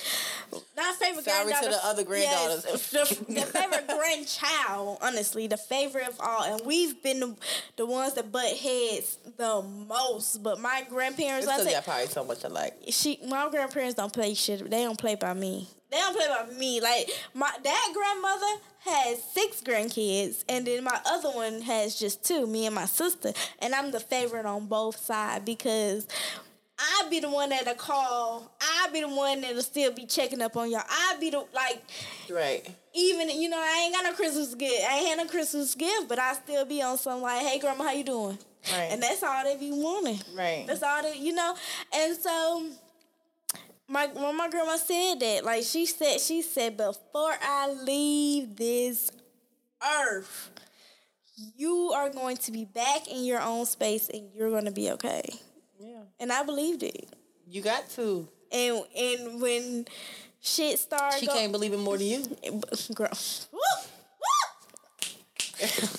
not 0.77 0.97
favorite 0.97 1.25
Sorry 1.25 1.53
to 1.53 1.69
the 1.69 1.79
other 1.87 2.03
granddaughters. 2.03 2.67
Yes, 2.93 3.11
the, 3.19 3.25
the 3.35 3.41
favorite 3.43 3.87
grandchild. 3.89 4.99
Honestly, 5.01 5.47
the 5.47 5.57
favorite 5.57 6.09
of 6.09 6.19
all, 6.21 6.43
and 6.43 6.61
we've 6.67 7.01
been 7.03 7.21
the, 7.21 7.37
the 7.77 7.87
ones 7.87 8.15
that 8.15 8.33
butt 8.33 8.57
heads 8.57 9.19
the 9.37 9.63
most. 9.63 10.43
But 10.43 10.61
my 10.61 10.85
grandparents, 10.89 11.47
I 11.47 11.59
because 11.59 11.67
probably 11.85 12.07
so 12.07 12.25
much 12.25 12.43
alike. 12.43 12.75
she 12.89 13.21
my 13.29 13.49
grandparents 13.49 13.95
don't 13.95 14.13
play 14.13 14.35
shit. 14.35 14.69
They 14.71 14.83
don't 14.83 14.99
play 14.99 15.15
by 15.15 15.35
me. 15.35 15.69
They 15.97 16.03
don't 16.03 16.15
play 16.15 16.27
by 16.29 16.59
me. 16.59 16.81
Like 16.81 17.09
my 17.33 17.51
that 17.65 17.93
grandmother 17.95 18.63
has 18.81 19.23
six 19.33 19.63
grandkids, 19.63 20.45
and 20.47 20.67
then 20.67 20.85
my 20.85 21.01
other 21.07 21.31
one 21.31 21.63
has 21.63 21.99
just 21.99 22.23
two. 22.23 22.47
Me 22.47 22.67
and 22.67 22.75
my 22.75 22.85
sister, 22.85 23.33
and 23.61 23.75
I'm 23.75 23.91
the 23.93 24.01
favorite 24.01 24.45
on 24.47 24.67
both 24.67 24.97
sides 24.99 25.45
because. 25.45 26.07
I 26.79 27.07
be 27.09 27.21
the 27.21 27.31
one 27.31 27.49
that'll 27.49 27.73
call. 27.75 28.53
I 28.61 28.91
be 28.93 29.01
the 29.01 29.09
one 29.09 29.41
that'll 29.41 29.63
still 29.63 29.93
be 29.93 30.05
checking 30.05 30.43
up 30.43 30.59
on 30.59 30.71
y'all. 30.71 30.83
I 30.87 31.17
be 31.19 31.31
the 31.31 31.43
like 31.55 31.83
Right. 32.29 32.69
even 32.93 33.31
you 33.31 33.49
know 33.49 33.57
I 33.57 33.85
ain't 33.85 33.95
got 33.95 34.05
no 34.05 34.13
Christmas 34.13 34.55
gift. 34.55 34.85
I 34.87 34.99
ain't 34.99 35.09
had 35.09 35.17
no 35.17 35.25
Christmas 35.25 35.75
gift, 35.75 36.07
but 36.07 36.19
I 36.19 36.35
still 36.35 36.67
be 36.67 36.83
on 36.83 36.99
some 36.99 37.23
like, 37.23 37.47
hey 37.47 37.59
grandma, 37.59 37.85
how 37.85 37.93
you 37.93 38.05
doing? 38.05 38.39
Right. 38.71 38.89
And 38.91 39.03
that's 39.03 39.23
all 39.23 39.43
they 39.43 39.57
be 39.57 39.71
wanting. 39.73 40.21
Right. 40.35 40.65
That's 40.67 40.83
all 40.83 41.01
they, 41.03 41.17
you 41.17 41.33
know. 41.33 41.55
And 41.95 42.15
so, 42.15 42.67
my 43.89 44.07
when 44.09 44.37
my 44.37 44.49
grandma 44.49 44.77
said 44.77 45.21
that, 45.21 45.45
like 45.45 45.65
she 45.65 45.87
said, 45.87 46.21
she 46.21 46.43
said, 46.43 46.77
before 46.77 47.35
I 47.41 47.73
leave 47.73 48.57
this 48.57 49.11
earth, 49.83 50.51
you 51.57 51.93
are 51.95 52.11
going 52.11 52.37
to 52.39 52.53
be 52.53 52.65
back 52.65 53.09
in 53.09 53.25
your 53.25 53.41
own 53.41 53.67
space, 53.67 54.09
and 54.09 54.31
you're 54.35 54.51
going 54.51 54.65
to 54.65 54.73
be 54.73 54.91
okay. 54.93 55.23
Yeah. 55.79 56.03
And 56.19 56.33
I 56.33 56.43
believed 56.43 56.83
it. 56.83 57.09
You 57.49 57.63
got 57.63 57.89
to. 57.91 58.29
And 58.51 58.83
and 58.97 59.41
when 59.41 59.87
shit 60.41 60.79
started, 60.79 61.21
She 61.21 61.27
go- 61.27 61.35
can't 61.35 61.53
believe 61.53 61.73
it 61.73 61.79
more 61.79 61.99
than 61.99 62.07
you. 62.07 62.25
girl. 62.95 63.09
Woo! 63.53 63.59
Woo! 63.61 63.87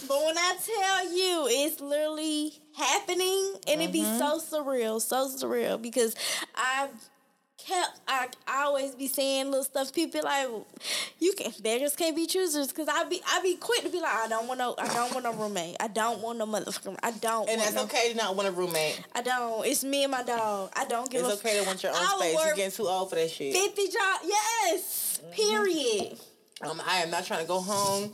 but 0.08 0.26
when 0.26 0.38
I 0.38 0.56
tell 0.64 1.14
you, 1.16 1.48
it's 1.50 1.80
literally 1.80 2.54
happening, 2.76 3.56
and 3.68 3.82
it 3.82 3.92
be 3.92 4.02
mm-hmm. 4.02 4.18
so 4.20 4.40
surreal, 4.40 5.02
so 5.02 5.28
surreal 5.30 5.82
because 5.82 6.16
I 6.56 6.90
kept 7.58 8.00
I, 8.08 8.28
I 8.48 8.64
always 8.64 8.96
be 8.96 9.08
saying 9.08 9.48
little 9.48 9.64
stuff. 9.64 9.94
People 9.94 10.22
be 10.22 10.24
like, 10.24 10.48
you 11.20 11.34
can 11.34 11.52
beggars 11.62 11.96
can't 11.96 12.16
be 12.16 12.26
choosers 12.26 12.68
because 12.68 12.88
I 12.88 13.04
be 13.06 13.22
I 13.28 13.42
be 13.42 13.56
quick 13.56 13.84
to 13.84 13.90
be 13.90 14.00
like, 14.00 14.14
I 14.14 14.28
don't 14.28 14.48
want 14.48 14.60
no 14.60 14.76
I 14.78 14.88
don't 14.94 15.12
want 15.14 15.24
no 15.24 15.34
roommate. 15.34 15.76
I 15.80 15.88
don't 15.88 16.22
want 16.22 16.38
no 16.38 16.46
motherfucker. 16.46 16.98
I 17.04 17.12
don't. 17.12 17.50
And 17.50 17.60
want 17.60 17.62
that's 17.62 17.76
no, 17.76 17.84
okay 17.84 18.12
to 18.12 18.18
not 18.18 18.36
want 18.36 18.48
a 18.48 18.52
roommate. 18.52 19.02
I 19.14 19.22
don't. 19.22 19.66
It's 19.66 19.84
me 19.84 20.04
and 20.04 20.12
my 20.12 20.24
dog. 20.24 20.72
I 20.76 20.86
don't 20.86 21.10
give 21.10 21.26
It's 21.26 21.30
a 21.30 21.48
okay 21.48 21.60
to 21.60 21.66
want 21.66 21.84
your 21.84 21.92
own 21.92 21.98
I 22.00 22.18
space. 22.20 22.46
You're 22.46 22.56
getting 22.56 22.72
too 22.72 22.88
old 22.88 23.10
for 23.10 23.16
that 23.16 23.30
shit. 23.30 23.54
fifty 23.54 23.88
job. 23.88 24.22
Yes. 24.26 25.22
Period. 25.32 26.18
Um, 26.62 26.82
I 26.88 27.00
am 27.00 27.12
not 27.12 27.26
trying 27.26 27.42
to 27.42 27.48
go 27.48 27.60
home 27.60 28.10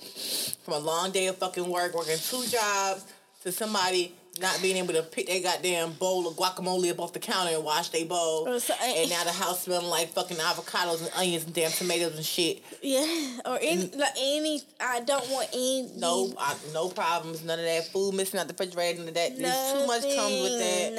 from 0.63 0.73
a 0.73 0.79
long 0.79 1.11
day 1.11 1.27
of 1.27 1.37
fucking 1.37 1.67
work, 1.69 1.95
working 1.95 2.17
two 2.17 2.45
jobs, 2.47 3.05
to 3.43 3.51
somebody 3.51 4.13
not 4.41 4.59
being 4.61 4.77
able 4.77 4.93
to 4.93 5.03
pick 5.03 5.27
their 5.27 5.41
goddamn 5.41 5.91
bowl 5.93 6.27
of 6.27 6.35
guacamole 6.35 6.89
up 6.89 6.99
off 6.99 7.13
the 7.13 7.19
counter 7.19 7.53
and 7.53 7.63
wash 7.63 7.89
their 7.89 8.05
bowl. 8.05 8.47
Eh, 8.47 9.01
and 9.01 9.09
now 9.09 9.23
the 9.23 9.31
house 9.31 9.63
smelling 9.63 9.87
like 9.87 10.09
fucking 10.09 10.37
avocados 10.37 11.01
and 11.01 11.11
onions 11.15 11.45
and 11.45 11.53
damn 11.53 11.71
tomatoes 11.71 12.15
and 12.15 12.25
shit. 12.25 12.63
Yeah, 12.81 13.05
or 13.45 13.59
any 13.61 13.89
like 13.95 14.13
any. 14.17 14.61
I 14.79 15.01
don't 15.01 15.27
want 15.29 15.49
any. 15.53 15.89
No, 15.97 16.33
I, 16.37 16.55
no 16.73 16.89
problems. 16.89 17.43
None 17.43 17.59
of 17.59 17.65
that 17.65 17.87
food 17.87 18.15
missing 18.15 18.39
out 18.39 18.47
the 18.47 18.53
refrigerator. 18.53 18.99
None 18.99 19.09
of 19.09 19.13
that. 19.13 19.37
There's 19.37 19.71
too 19.71 19.87
much 19.87 20.15
comes 20.15 20.41
with 20.41 20.59
that. 20.59 20.93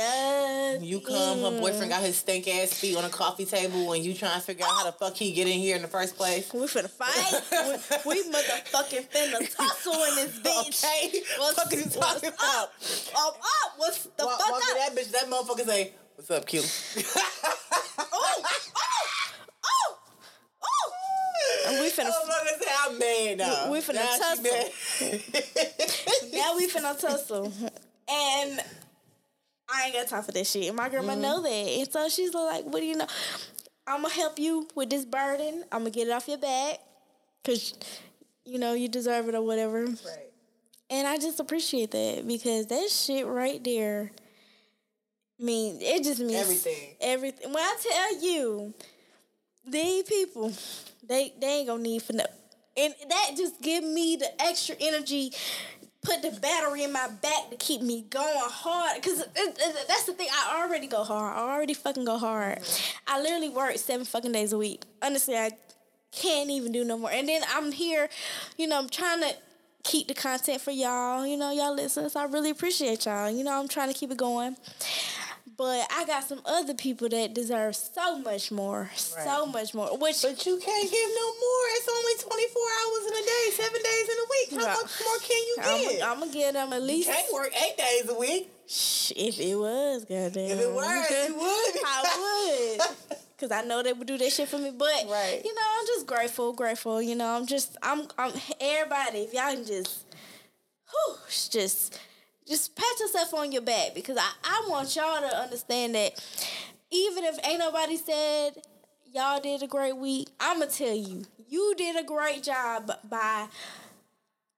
Nothing. 0.74 0.88
You 0.88 1.00
come, 1.00 1.40
her 1.40 1.60
boyfriend 1.60 1.90
got 1.90 2.02
his 2.02 2.16
stink 2.16 2.46
ass 2.46 2.72
feet 2.72 2.96
on 2.96 3.04
a 3.04 3.08
coffee 3.08 3.46
table, 3.46 3.92
and 3.92 4.04
you 4.04 4.14
trying 4.14 4.38
to 4.38 4.40
figure 4.40 4.64
out 4.64 4.70
how 4.70 4.84
the 4.84 4.92
fuck 4.92 5.16
he 5.16 5.32
get 5.32 5.48
in 5.48 5.58
here 5.58 5.76
in 5.76 5.82
the 5.82 5.88
first 5.88 6.16
place. 6.16 6.52
We 6.52 6.60
finna 6.60 6.88
fight. 6.88 8.04
we, 8.06 8.14
we 8.14 8.22
motherfucking 8.32 9.08
finna 9.08 9.56
tussle 9.56 9.92
in 9.92 10.14
this 10.16 10.38
bitch. 10.38 10.84
Okay, 10.84 11.20
What's, 11.38 11.60
fuck 11.60 11.72
is 11.72 11.94
you 11.94 12.00
what's 12.00 12.24
up? 12.24 12.72
Um, 13.24 13.32
up. 13.34 13.72
What's 13.76 14.04
the 14.04 14.24
Walk, 14.26 14.38
fuck 14.40 14.50
walk 14.50 14.62
up? 14.62 14.76
that 14.76 14.94
bitch. 14.96 15.10
That 15.12 15.26
motherfucker 15.30 15.64
say, 15.66 15.92
"What's 16.16 16.30
up, 16.30 16.46
cute?" 16.46 16.64
Oh, 17.96 18.02
oh, 18.12 18.42
oh, 19.64 19.96
oh. 20.62 20.92
And 21.68 21.80
we 21.80 21.86
finna- 21.90 22.10
Motherfucker 22.10 22.58
say, 22.62 22.70
"I'm 22.80 22.98
mad 22.98 23.38
now." 23.38 23.64
We- 23.70 23.78
we 23.78 23.84
finna 23.84 23.94
Now 23.94 24.16
tussle. 24.18 24.44
now 26.38 26.56
we 26.56 26.66
finna 26.68 26.98
tussle. 27.00 27.52
And 28.06 28.60
I 29.66 29.84
ain't 29.86 29.94
got 29.94 30.08
time 30.08 30.22
for 30.22 30.32
this 30.32 30.50
shit. 30.50 30.66
And 30.68 30.76
my 30.76 30.90
grandma 30.90 31.12
Mm-hmm. 31.12 31.22
know 31.22 31.40
that. 31.42 31.48
And 31.48 31.90
so 31.90 32.06
she's 32.10 32.34
like, 32.34 32.64
what 32.66 32.80
do 32.80 32.84
you 32.84 32.96
know? 32.96 33.06
I'm 33.86 34.02
gonna 34.02 34.12
help 34.12 34.38
you 34.38 34.68
with 34.74 34.90
this 34.90 35.06
burden. 35.06 35.64
I'm 35.72 35.80
gonna 35.80 35.90
get 35.90 36.08
it 36.08 36.10
off 36.10 36.28
your 36.28 36.36
back. 36.36 36.80
Cause 37.44 37.72
you 38.44 38.58
know, 38.58 38.74
you 38.74 38.88
deserve 38.88 39.26
it 39.30 39.34
or 39.34 39.40
whatever. 39.40 39.86
right. 39.86 40.32
And 40.94 41.08
I 41.08 41.16
just 41.16 41.40
appreciate 41.40 41.90
that 41.90 42.24
because 42.24 42.66
that 42.68 42.88
shit 42.88 43.26
right 43.26 43.62
there. 43.64 44.12
I 45.40 45.42
mean, 45.42 45.78
it 45.80 46.04
just 46.04 46.20
means 46.20 46.40
Everything. 46.40 46.94
Everything. 47.00 47.52
When 47.52 47.62
I 47.62 47.76
tell 47.82 48.22
you, 48.22 48.74
these 49.66 50.04
people, 50.04 50.52
they 51.06 51.32
they 51.40 51.58
ain't 51.58 51.66
gonna 51.66 51.82
need 51.82 52.02
for 52.02 52.12
no, 52.12 52.24
and 52.76 52.94
that 53.08 53.30
just 53.36 53.60
give 53.60 53.82
me 53.82 54.14
the 54.14 54.40
extra 54.40 54.76
energy. 54.80 55.32
Put 56.02 56.22
the 56.22 56.38
battery 56.38 56.84
in 56.84 56.92
my 56.92 57.08
back 57.08 57.50
to 57.50 57.56
keep 57.56 57.80
me 57.80 58.02
going 58.10 58.28
hard. 58.36 59.02
Cause 59.02 59.20
it, 59.20 59.28
it- 59.36 59.88
that's 59.88 60.04
the 60.04 60.12
thing. 60.12 60.28
I 60.30 60.62
already 60.62 60.86
go 60.86 61.02
hard. 61.02 61.36
I 61.36 61.40
already 61.40 61.74
fucking 61.74 62.04
go 62.04 62.18
hard. 62.18 62.58
Mm-hmm. 62.58 62.98
I 63.08 63.20
literally 63.22 63.48
work 63.48 63.76
seven 63.78 64.04
fucking 64.04 64.30
days 64.30 64.52
a 64.52 64.58
week. 64.58 64.84
Honestly, 65.02 65.34
I 65.34 65.50
can't 66.12 66.50
even 66.50 66.70
do 66.72 66.84
no 66.84 66.98
more. 66.98 67.10
And 67.10 67.26
then 67.28 67.42
I'm 67.48 67.72
here, 67.72 68.08
you 68.58 68.66
know, 68.68 68.78
I'm 68.78 68.90
trying 68.90 69.20
to 69.22 69.34
keep 69.84 70.08
the 70.08 70.14
content 70.14 70.60
for 70.60 70.72
y'all. 70.72 71.26
You 71.26 71.36
know, 71.36 71.52
y'all 71.52 71.74
listeners. 71.74 72.16
I 72.16 72.24
really 72.24 72.50
appreciate 72.50 73.06
y'all. 73.06 73.30
You 73.30 73.44
know, 73.44 73.60
I'm 73.60 73.68
trying 73.68 73.92
to 73.92 73.94
keep 73.98 74.10
it 74.10 74.18
going. 74.18 74.56
But 75.56 75.86
I 75.94 76.04
got 76.04 76.24
some 76.24 76.40
other 76.46 76.74
people 76.74 77.08
that 77.10 77.32
deserve 77.32 77.76
so 77.76 78.18
much 78.18 78.50
more. 78.50 78.90
So 78.96 79.46
much 79.46 79.72
more. 79.72 79.96
Which 79.96 80.22
But 80.22 80.44
you 80.44 80.58
can't 80.58 80.90
give 80.90 81.08
no 81.14 81.26
more. 81.26 81.64
It's 81.76 81.88
only 81.88 82.14
24 82.18 82.62
hours 82.80 83.06
in 83.06 83.12
a 83.12 83.26
day, 83.26 83.50
seven 83.52 83.82
days 83.82 84.08
in 84.08 84.16
a 84.18 84.26
week. 84.30 84.66
How 84.66 84.82
much 84.82 85.00
more 85.04 85.18
can 85.20 85.36
you 85.46 85.56
give? 85.90 86.02
I'm 86.02 86.18
gonna 86.18 86.32
give 86.32 86.54
them 86.54 86.72
at 86.72 86.80
you 86.80 86.86
least 86.86 87.08
can't 87.08 87.32
work 87.32 87.52
eight 87.54 87.76
days 87.76 88.08
a 88.08 88.18
week. 88.18 88.50
If 88.66 89.38
it 89.38 89.54
was, 89.54 90.04
goddamn. 90.04 90.50
If 90.50 90.60
it 90.60 90.72
was, 90.72 91.10
you 91.28 91.34
would. 91.36 91.84
I 91.86 92.78
would. 92.80 93.16
Cause 93.38 93.50
I 93.50 93.62
know 93.62 93.82
they 93.82 93.92
would 93.92 94.06
do 94.06 94.16
that 94.16 94.30
shit 94.30 94.48
for 94.48 94.58
me, 94.58 94.70
but 94.70 94.86
Right. 95.08 95.42
you 95.44 95.54
know, 95.54 95.60
I'm 95.78 95.86
just 95.86 96.06
grateful, 96.06 96.52
grateful. 96.52 97.02
You 97.02 97.16
know, 97.16 97.26
I'm 97.26 97.46
just, 97.46 97.76
I'm, 97.82 98.06
I'm 98.16 98.32
everybody. 98.60 99.20
If 99.20 99.34
y'all 99.34 99.52
can 99.52 99.64
just, 99.64 100.06
whew, 100.88 101.16
just, 101.50 101.98
just 102.46 102.76
pat 102.76 103.00
yourself 103.00 103.34
on 103.34 103.50
your 103.50 103.62
back 103.62 103.94
because 103.94 104.16
I, 104.16 104.30
I 104.44 104.66
want 104.68 104.94
y'all 104.94 105.20
to 105.28 105.36
understand 105.36 105.96
that 105.96 106.12
even 106.90 107.24
if 107.24 107.36
ain't 107.44 107.58
nobody 107.58 107.96
said 107.96 108.52
y'all 109.12 109.40
did 109.40 109.62
a 109.62 109.66
great 109.66 109.96
week, 109.96 110.28
I'ma 110.38 110.66
tell 110.66 110.94
you, 110.94 111.24
you 111.48 111.74
did 111.76 111.96
a 111.96 112.04
great 112.04 112.42
job 112.42 112.90
by 113.08 113.48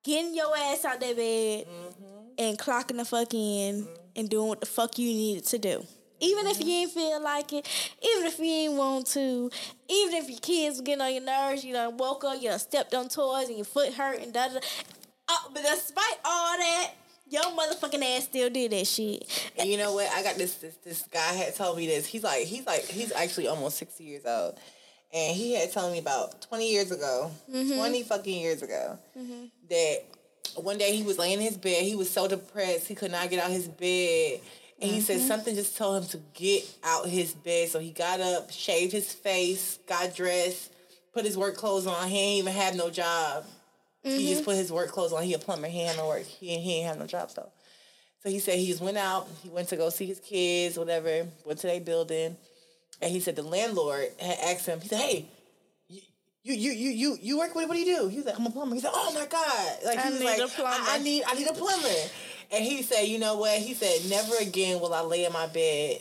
getting 0.05 0.35
your 0.35 0.57
ass 0.57 0.85
out 0.85 1.01
that 1.01 1.17
bed 1.17 1.67
mm-hmm. 1.67 2.29
and 2.39 2.59
clocking 2.59 2.97
the 2.97 3.05
fuck 3.05 3.33
in 3.33 3.89
and 4.15 4.29
doing 4.29 4.49
what 4.49 4.61
the 4.61 4.67
fuck 4.67 4.99
you 4.99 5.09
needed 5.09 5.45
to 5.47 5.59
do. 5.59 5.87
Even 6.21 6.47
if 6.47 6.59
you 6.59 6.65
mm-hmm. 6.65 6.71
ain't 6.71 6.91
feel 6.93 7.23
like 7.23 7.53
it, 7.53 7.69
even 8.03 8.27
if 8.27 8.39
you 8.39 8.45
ain't 8.47 8.75
want 8.75 9.07
to, 9.09 9.51
even 9.89 10.15
if 10.15 10.31
your 10.31 10.39
kids 10.41 10.81
getting 10.81 11.03
on 11.03 11.13
your 11.13 11.23
nerves, 11.23 11.65
you 11.65 11.73
done 11.73 11.97
woke 11.97 12.25
up, 12.25 12.41
you 12.41 12.49
done 12.49 12.59
stepped 12.59 12.95
on 12.95 13.09
toys 13.09 13.49
and 13.49 13.57
your 13.57 13.65
foot 13.67 13.93
hurt 13.93 14.21
and 14.21 14.33
da 14.33 14.49
da. 14.49 14.61
Uh, 15.29 15.35
but 15.53 15.63
despite 15.63 16.19
all 16.25 16.57
that, 16.57 16.93
your 17.29 17.43
motherfucking 17.43 18.17
ass 18.17 18.25
still 18.25 18.49
did 18.51 18.71
that 18.71 18.87
shit. 18.87 19.51
And 19.59 19.69
you 19.69 19.77
know 19.77 19.93
what? 19.93 20.11
I 20.13 20.23
got 20.23 20.37
this 20.37 20.55
this 20.57 20.77
this 20.77 21.03
guy 21.11 21.33
had 21.33 21.55
told 21.55 21.77
me 21.77 21.87
this. 21.87 22.07
He's 22.07 22.23
like 22.23 22.45
he's 22.45 22.67
like 22.67 22.85
he's 22.85 23.13
actually 23.13 23.49
almost 23.49 23.77
sixty 23.77 24.05
years 24.05 24.25
old, 24.25 24.59
and 25.13 25.37
he 25.37 25.55
had 25.55 25.73
told 25.73 25.93
me 25.93 25.99
about 25.99 26.41
twenty 26.43 26.71
years 26.71 26.93
ago, 26.93 27.31
mm-hmm. 27.53 27.77
twenty 27.77 28.03
fucking 28.05 28.41
years 28.41 28.63
ago, 28.63 28.99
mm-hmm. 29.19 29.47
that 29.69 30.05
one 30.55 30.79
day 30.79 30.95
he 30.95 31.03
was 31.03 31.19
laying 31.19 31.35
in 31.35 31.41
his 31.41 31.57
bed. 31.57 31.83
He 31.83 31.97
was 31.97 32.09
so 32.09 32.29
depressed 32.29 32.87
he 32.87 32.95
could 32.95 33.11
not 33.11 33.29
get 33.29 33.43
out 33.43 33.51
his 33.51 33.69
bed. 33.69 34.41
And 34.81 34.91
he 34.91 35.01
said 35.01 35.19
mm-hmm. 35.19 35.27
something 35.27 35.55
just 35.55 35.77
told 35.77 36.03
him 36.03 36.09
to 36.11 36.21
get 36.35 36.63
out 36.85 37.09
his 37.09 37.33
bed. 37.33 37.69
So 37.71 37.79
he 37.79 37.93
got 37.93 38.21
up, 38.21 38.51
shaved 38.51 38.93
his 38.93 39.13
face, 39.13 39.79
got 39.89 40.15
dressed, 40.15 40.73
put 41.15 41.25
his 41.25 41.39
work 41.39 41.57
clothes 41.57 41.87
on. 41.87 42.09
He 42.09 42.19
ain't 42.19 42.39
even 42.41 42.53
have 42.53 42.77
no 42.77 42.91
job. 42.91 43.45
He 44.03 44.29
just 44.29 44.43
mm-hmm. 44.43 44.45
put 44.45 44.57
his 44.57 44.71
work 44.71 44.91
clothes 44.93 45.13
on. 45.13 45.23
He 45.25 45.35
a 45.35 45.39
plumber. 45.39 45.67
He 45.67 45.81
ain't 45.81 45.97
no 45.97 46.07
work. 46.07 46.25
He, 46.25 46.59
he 46.59 46.77
ain't 46.77 46.89
have 46.89 46.99
no 46.99 47.07
job 47.07 47.31
though. 47.35 47.51
So 48.23 48.31
he 48.31 48.39
said 48.39 48.59
he 48.59 48.67
just 48.67 48.81
went 48.81 48.97
out. 48.97 49.27
He 49.43 49.49
went 49.49 49.69
to 49.69 49.77
go 49.77 49.89
see 49.89 50.07
his 50.07 50.21
kids, 50.21 50.79
whatever. 50.79 51.27
Went 51.45 51.59
to 51.61 51.67
their 51.67 51.81
building, 51.81 52.37
and 53.01 53.11
he 53.11 53.19
said 53.19 53.35
the 53.35 53.43
landlord 53.43 54.09
had 54.21 54.39
asked 54.45 54.67
him. 54.67 54.81
He 54.81 54.89
said, 54.89 55.01
"Hey, 55.01 55.27
You 55.89 56.55
you 56.55 56.71
you 56.71 56.91
you 56.91 57.19
you 57.21 57.39
work 57.39 57.55
with 57.57 57.69
what 57.69 57.75
do 57.75 57.81
you 57.81 57.97
do? 57.97 58.09
He 58.09 58.19
was 58.19 58.27
like, 58.27 58.39
I'm 58.39 58.47
a 58.47 58.51
plumber. 58.51 58.77
He 58.77 58.81
said, 58.81 58.93
Oh 58.95 59.13
my 59.13 59.27
god! 59.27 59.79
Like 59.85 59.99
I 59.99 60.03
he 60.03 60.11
was 60.11 60.21
need 60.21 60.27
like, 60.27 60.39
a 60.39 60.49
plumber. 60.49 60.85
I, 60.89 60.97
I 60.97 60.99
need 61.03 61.25
I 61.27 61.35
need 61.35 61.49
a 61.49 61.53
plumber. 61.53 61.89
And 62.53 62.65
he 62.65 62.83
said, 62.83 63.03
you 63.03 63.19
know 63.19 63.37
what? 63.37 63.59
He 63.59 63.75
said, 63.75 64.09
never 64.09 64.37
again 64.41 64.81
will 64.81 64.95
I 64.95 65.01
lay 65.03 65.25
in 65.25 65.33
my 65.33 65.47
bed 65.47 66.01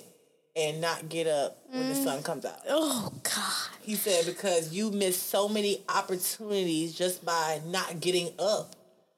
and 0.55 0.79
not 0.79 1.09
get 1.09 1.27
up 1.27 1.57
when 1.69 1.89
the 1.89 1.95
mm. 1.95 2.03
sun 2.03 2.23
comes 2.23 2.45
out. 2.45 2.59
Oh 2.69 3.11
God. 3.23 3.69
He 3.81 3.95
said 3.95 4.25
because 4.25 4.73
you 4.73 4.91
miss 4.91 5.21
so 5.21 5.49
many 5.49 5.83
opportunities 5.89 6.93
just 6.93 7.25
by 7.25 7.61
not 7.65 7.99
getting 7.99 8.29
up. 8.39 8.75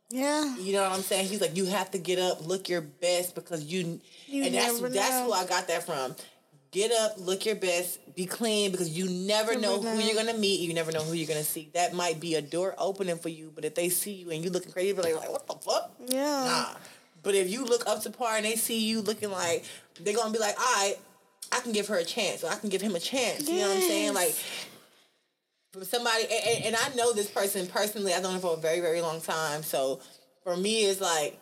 Yeah. 0.10 0.56
You 0.58 0.74
know 0.74 0.84
what 0.84 0.94
I'm 0.94 1.02
saying? 1.02 1.28
He's 1.28 1.42
like, 1.42 1.56
you 1.56 1.66
have 1.66 1.92
to 1.92 1.98
get 1.98 2.18
up, 2.18 2.46
look 2.46 2.70
your 2.70 2.82
best 2.82 3.36
because 3.36 3.66
you. 3.66 4.00
You 4.26 4.44
and 4.44 4.56
that's 4.56 4.82
never 4.82 4.90
that's 4.90 5.26
who 5.26 5.32
I 5.32 5.46
got 5.46 5.68
that 5.68 5.86
from. 5.86 6.16
Get 6.72 6.92
up, 6.92 7.14
look 7.18 7.46
your 7.46 7.56
best, 7.56 8.16
be 8.16 8.26
clean 8.26 8.72
because 8.72 8.90
you 8.90 9.06
never 9.06 9.52
Never 9.54 9.62
know 9.62 9.82
know. 9.82 9.96
who 9.96 10.00
you're 10.02 10.16
gonna 10.16 10.38
meet. 10.38 10.60
You 10.60 10.74
never 10.74 10.92
know 10.92 11.02
who 11.02 11.14
you're 11.14 11.28
gonna 11.28 11.44
see. 11.44 11.70
That 11.74 11.94
might 11.94 12.20
be 12.20 12.36
a 12.36 12.42
door 12.42 12.76
opening 12.78 13.18
for 13.18 13.30
you, 13.30 13.52
but 13.56 13.64
if 13.64 13.76
they 13.76 13.90
see 13.90 14.14
you 14.14 14.32
and 14.32 14.44
you 14.44 14.50
looking 14.50 14.72
crazy, 14.72 14.92
they're 14.92 15.16
like, 15.16 15.32
what 15.32 15.48
the 15.48 15.56
fuck? 15.56 15.94
Yeah. 16.08 16.20
Nah. 16.74 16.80
But 17.28 17.36
if 17.36 17.50
you 17.50 17.66
look 17.66 17.86
up 17.86 18.02
to 18.04 18.10
par 18.10 18.38
and 18.38 18.46
they 18.46 18.56
see 18.56 18.88
you 18.88 19.02
looking 19.02 19.30
like, 19.30 19.66
they're 20.00 20.16
gonna 20.16 20.32
be 20.32 20.40
like, 20.40 20.58
all 20.58 20.76
right, 20.76 20.96
I 21.52 21.60
can 21.60 21.74
give 21.74 21.86
her 21.90 21.98
a 21.98 22.06
chance, 22.06 22.42
or 22.42 22.50
I 22.50 22.56
can 22.56 22.70
give 22.70 22.80
him 22.80 22.96
a 22.96 23.02
chance. 23.02 23.50
You 23.50 23.56
know 23.60 23.68
what 23.68 23.76
I'm 23.76 23.82
saying? 23.84 24.14
Like 24.14 24.34
from 25.74 25.84
somebody, 25.84 26.24
and, 26.24 26.68
and- 26.68 26.76
I 26.78 26.96
know 26.96 27.12
this 27.12 27.30
person 27.30 27.68
personally. 27.68 28.14
I've 28.14 28.24
known 28.24 28.36
him 28.36 28.40
for 28.40 28.54
a 28.54 28.58
very, 28.58 28.80
very 28.80 29.02
long 29.02 29.20
time. 29.20 29.62
So 29.62 30.00
for 30.46 30.56
me, 30.56 30.86
it's 30.86 31.02
like 31.02 31.38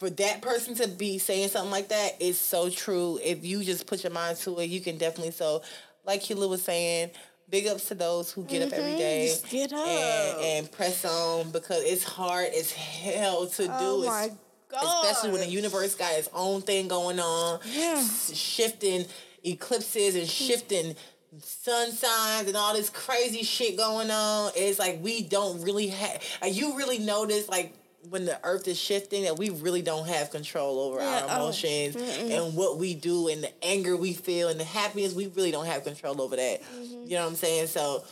for 0.00 0.08
that 0.08 0.40
person 0.40 0.74
to 0.76 0.88
be 0.88 1.18
saying 1.18 1.48
something 1.48 1.70
like 1.70 1.88
that 1.88 2.12
is 2.18 2.40
so 2.40 2.70
true. 2.70 3.20
If 3.22 3.44
you 3.44 3.62
just 3.64 3.86
put 3.86 4.02
your 4.02 4.14
mind 4.14 4.38
to 4.38 4.58
it, 4.60 4.70
you 4.70 4.80
can 4.80 4.96
definitely. 4.96 5.32
So, 5.32 5.60
like 6.06 6.22
Hila 6.22 6.48
was 6.48 6.62
saying, 6.62 7.10
big 7.50 7.66
ups 7.66 7.88
to 7.88 7.94
those 7.96 8.32
who 8.32 8.44
get 8.44 8.62
up 8.66 8.72
every 8.72 8.92
mm-hmm. 8.92 8.98
day 8.98 9.28
Just 9.28 9.50
get 9.50 9.74
up. 9.74 9.86
and, 9.86 10.40
and 10.40 10.72
press 10.72 11.04
on 11.04 11.50
because 11.50 11.84
it's 11.84 12.02
hard 12.02 12.48
as 12.58 12.72
hell 12.72 13.46
to 13.46 13.64
oh 13.64 13.66
do. 13.66 13.72
oh 13.74 14.02
It's- 14.02 14.30
my 14.30 14.36
God. 14.70 15.04
Especially 15.04 15.30
when 15.30 15.40
the 15.40 15.48
universe 15.48 15.94
got 15.94 16.12
its 16.14 16.28
own 16.34 16.62
thing 16.62 16.88
going 16.88 17.20
on, 17.20 17.60
Yeah. 17.64 18.02
shifting 18.04 19.06
eclipses 19.44 20.16
and 20.16 20.28
shifting 20.28 20.96
sun 21.42 21.92
signs 21.92 22.48
and 22.48 22.56
all 22.56 22.74
this 22.74 22.90
crazy 22.90 23.42
shit 23.42 23.76
going 23.76 24.10
on. 24.10 24.52
It's 24.56 24.78
like 24.78 24.98
we 25.02 25.22
don't 25.22 25.62
really 25.62 25.88
have. 25.88 26.22
You 26.46 26.76
really 26.76 26.98
notice 26.98 27.48
like 27.48 27.74
when 28.10 28.24
the 28.24 28.38
earth 28.44 28.68
is 28.68 28.78
shifting 28.78 29.24
that 29.24 29.36
we 29.36 29.50
really 29.50 29.82
don't 29.82 30.06
have 30.06 30.30
control 30.30 30.78
over 30.78 31.00
Yeah, 31.00 31.26
our 31.26 31.30
oh, 31.30 31.42
emotions 31.42 31.96
and 31.96 32.54
what 32.54 32.78
we 32.78 32.94
do 32.94 33.28
and 33.28 33.42
the 33.42 33.64
anger 33.64 33.96
we 33.96 34.12
feel 34.12 34.48
and 34.48 34.60
the 34.60 34.64
happiness. 34.64 35.12
We 35.12 35.26
really 35.26 35.50
don't 35.50 35.66
have 35.66 35.84
control 35.84 36.20
over 36.22 36.36
that. 36.36 36.62
Mm-hmm. 36.62 37.04
You 37.04 37.16
know 37.16 37.22
what 37.22 37.30
I'm 37.30 37.34
saying? 37.36 37.66
So 37.66 38.04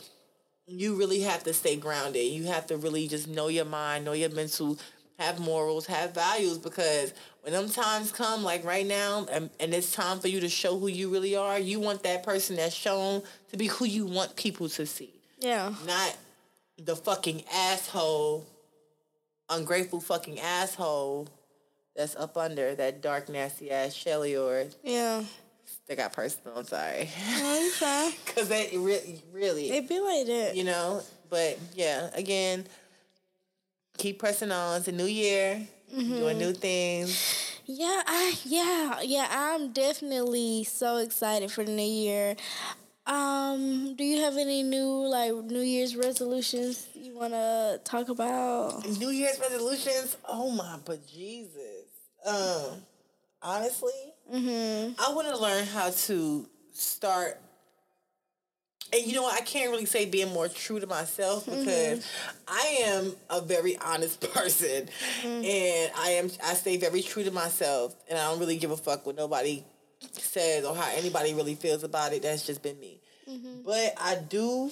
you 0.67 0.95
really 0.95 1.21
have 1.21 1.43
to 1.43 1.53
stay 1.53 1.75
grounded. 1.75 2.23
You 2.25 2.45
have 2.45 2.67
to 2.67 2.77
really 2.77 3.07
just 3.07 3.27
know 3.27 3.47
your 3.47 3.65
mind, 3.65 4.03
know 4.05 4.13
your 4.13 4.29
mental, 4.29 4.77
have 5.19 5.39
morals, 5.39 5.85
have 5.85 6.13
values 6.13 6.57
because 6.57 7.13
when 7.41 7.53
them 7.53 7.69
times 7.69 8.11
come, 8.11 8.43
like 8.43 8.63
right 8.65 8.85
now, 8.85 9.25
and, 9.31 9.49
and 9.59 9.73
it's 9.73 9.91
time 9.93 10.19
for 10.19 10.27
you 10.27 10.39
to 10.41 10.49
show 10.49 10.77
who 10.77 10.87
you 10.87 11.09
really 11.09 11.35
are, 11.35 11.57
you 11.59 11.79
want 11.79 12.03
that 12.03 12.23
person 12.23 12.55
that's 12.55 12.73
shown 12.75 13.21
to 13.51 13.57
be 13.57 13.67
who 13.67 13.85
you 13.85 14.05
want 14.05 14.35
people 14.35 14.67
to 14.69 14.85
see. 14.85 15.13
Yeah. 15.39 15.73
Not 15.85 16.17
the 16.77 16.95
fucking 16.95 17.43
asshole, 17.53 18.45
ungrateful 19.49 19.99
fucking 20.01 20.39
asshole 20.39 21.27
that's 21.95 22.15
up 22.15 22.35
under 22.35 22.75
that 22.75 23.01
dark, 23.01 23.29
nasty 23.29 23.71
ass 23.71 23.93
Shelly 23.93 24.35
or 24.35 24.65
Yeah. 24.83 25.23
they 25.87 25.95
got 25.95 26.11
personal, 26.13 26.57
I'm 26.57 26.65
sorry. 26.65 27.09
No. 27.37 28.11
Because 28.25 28.49
they 28.49 28.71
really, 28.73 29.21
really, 29.31 29.71
It 29.71 29.87
be 29.87 29.99
like 29.99 30.25
that. 30.27 30.55
you 30.55 30.63
know. 30.65 31.01
But 31.29 31.57
yeah, 31.73 32.09
again, 32.13 32.65
keep 33.97 34.19
pressing 34.19 34.51
on. 34.51 34.77
It's 34.77 34.87
a 34.87 34.91
new 34.91 35.05
year, 35.05 35.61
doing 35.91 36.37
new 36.37 36.53
things. 36.53 37.51
Yeah, 37.65 38.03
I 38.05 38.35
yeah, 38.43 39.01
yeah, 39.01 39.27
I'm 39.29 39.71
definitely 39.71 40.63
so 40.65 40.97
excited 40.97 41.51
for 41.51 41.63
the 41.63 41.71
new 41.71 41.81
year. 41.81 42.35
Um, 43.07 43.95
do 43.95 44.03
you 44.03 44.21
have 44.21 44.37
any 44.37 44.63
new 44.63 45.07
like 45.07 45.33
New 45.33 45.61
Year's 45.61 45.95
resolutions 45.95 46.87
you 46.95 47.15
want 47.15 47.33
to 47.33 47.79
talk 47.83 48.09
about? 48.09 48.87
New 48.99 49.09
Year's 49.09 49.39
resolutions. 49.39 50.17
Oh 50.27 50.49
my, 50.49 50.77
but 50.83 51.07
Jesus. 51.07 51.85
Um, 52.25 52.81
honestly, 53.41 53.91
mm-hmm. 54.33 54.93
I 54.99 55.13
want 55.13 55.27
to 55.27 55.37
learn 55.37 55.65
how 55.65 55.91
to 55.91 56.49
start. 56.73 57.39
And 58.93 59.05
you 59.05 59.13
know 59.13 59.23
what? 59.23 59.39
I 59.39 59.43
can't 59.43 59.71
really 59.71 59.85
say 59.85 60.05
being 60.05 60.31
more 60.31 60.47
true 60.47 60.79
to 60.79 60.87
myself 60.87 61.45
because 61.45 61.65
mm-hmm. 61.99 62.43
I 62.47 62.81
am 62.85 63.15
a 63.29 63.41
very 63.41 63.77
honest 63.77 64.21
person, 64.33 64.89
mm-hmm. 65.21 65.27
and 65.27 65.91
I 65.97 66.09
am. 66.11 66.29
I 66.43 66.53
stay 66.53 66.77
very 66.77 67.01
true 67.01 67.23
to 67.23 67.31
myself, 67.31 67.95
and 68.09 68.17
I 68.17 68.29
don't 68.29 68.39
really 68.39 68.57
give 68.57 68.71
a 68.71 68.77
fuck 68.77 69.05
what 69.05 69.15
nobody 69.15 69.63
says 70.11 70.65
or 70.65 70.75
how 70.75 70.89
anybody 70.95 71.33
really 71.33 71.55
feels 71.55 71.83
about 71.83 72.13
it. 72.13 72.21
That's 72.21 72.45
just 72.45 72.61
been 72.61 72.79
me. 72.79 73.01
Mm-hmm. 73.29 73.63
But 73.65 73.95
I 73.99 74.15
do 74.15 74.69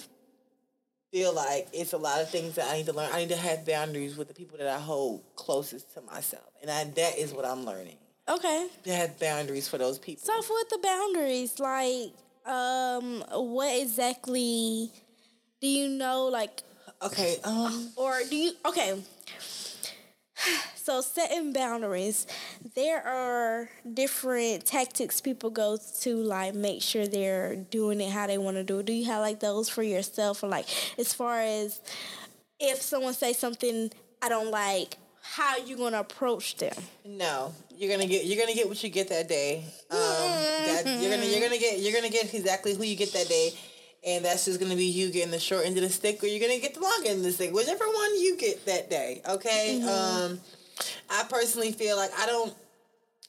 feel 1.12 1.34
like 1.34 1.68
it's 1.74 1.94
a 1.94 1.98
lot 1.98 2.22
of 2.22 2.30
things 2.30 2.56
that 2.56 2.70
I 2.70 2.78
need 2.78 2.86
to 2.88 2.94
learn. 2.94 3.10
I 3.12 3.20
need 3.20 3.30
to 3.30 3.36
have 3.36 3.66
boundaries 3.66 4.16
with 4.16 4.28
the 4.28 4.34
people 4.34 4.58
that 4.60 4.68
I 4.68 4.80
hold 4.80 5.24
closest 5.36 5.94
to 5.96 6.02
myself, 6.02 6.50
and 6.62 6.70
I, 6.70 6.84
that 6.84 7.18
is 7.18 7.34
what 7.34 7.46
I'm 7.46 7.66
learning. 7.66 7.98
Okay. 8.28 8.68
To 8.84 8.94
have 8.94 9.20
boundaries 9.20 9.68
for 9.68 9.78
those 9.78 10.00
people. 10.00 10.24
So 10.26 10.34
with 10.38 10.70
the 10.70 10.80
boundaries, 10.82 11.60
like, 11.60 12.14
um, 12.46 13.24
what 13.32 13.80
exactly 13.80 14.92
do 15.62 15.68
you 15.68 15.90
know? 15.90 16.26
Like, 16.26 16.62
okay, 17.02 17.38
um, 17.44 17.90
or 17.96 18.22
do 18.30 18.36
you? 18.36 18.52
Okay. 18.66 19.02
So 20.76 21.00
setting 21.00 21.54
boundaries, 21.54 22.28
there 22.76 23.02
are 23.02 23.70
different 23.94 24.66
tactics 24.66 25.22
people 25.22 25.50
go 25.50 25.78
to 26.02 26.16
like 26.18 26.56
make 26.56 26.82
sure 26.82 27.08
they're 27.08 27.56
doing 27.56 28.02
it 28.02 28.12
how 28.12 28.28
they 28.28 28.38
want 28.38 28.58
to 28.58 28.66
do 28.66 28.80
it. 28.80 28.88
Do 28.88 28.92
you 28.92 29.06
have 29.06 29.22
like 29.22 29.40
those 29.40 29.70
for 29.70 29.82
yourself 29.82 30.44
or 30.44 30.50
like 30.50 30.66
as 31.00 31.14
far 31.14 31.40
as 31.40 31.80
if 32.60 32.82
someone 32.82 33.14
says 33.14 33.38
something 33.38 33.92
I 34.22 34.28
don't 34.28 34.52
like, 34.52 34.98
how 35.24 35.58
you're 35.58 35.78
gonna 35.78 36.00
approach 36.00 36.58
them? 36.58 36.76
no, 37.06 37.54
you're 37.76 37.90
gonna 37.90 38.08
get 38.08 38.26
you're 38.26 38.40
gonna 38.40 38.54
get 38.54 38.68
what 38.68 38.84
you 38.84 38.90
get 38.90 39.10
that 39.10 39.28
day. 39.28 39.64
Um, 39.90 40.00
that 40.00 40.84
you're 40.86 41.10
gonna 41.10 41.26
you're 41.26 41.42
gonna 41.42 41.60
get 41.60 41.80
you're 41.80 41.94
gonna 41.94 42.10
get 42.12 42.34
exactly 42.34 42.76
who 42.76 42.84
you 42.84 42.96
get 42.96 43.14
that 43.14 43.28
day. 43.28 43.54
And 44.06 44.26
that's 44.26 44.44
just 44.44 44.60
gonna 44.60 44.76
be 44.76 44.86
you 44.86 45.10
getting 45.12 45.32
the 45.32 45.40
short 45.40 45.66
end 45.66 45.78
of 45.78 45.84
the 45.84 45.90
stick, 45.90 46.22
or 46.22 46.28
you're 46.28 46.42
gonna 46.46 46.60
get 46.60 46.74
the 46.74 46.82
long 46.82 47.04
end 47.06 47.20
of 47.20 47.24
the 47.24 47.32
stick, 47.32 47.54
whichever 47.54 47.86
one 47.86 48.20
you 48.22 48.36
get 48.38 48.66
that 48.66 48.90
day. 48.90 49.22
Okay. 49.28 49.82
Um, 49.82 50.42
I 51.10 51.24
personally 51.30 51.72
feel 51.72 51.96
like 51.96 52.12
I 52.20 52.26
don't. 52.26 52.54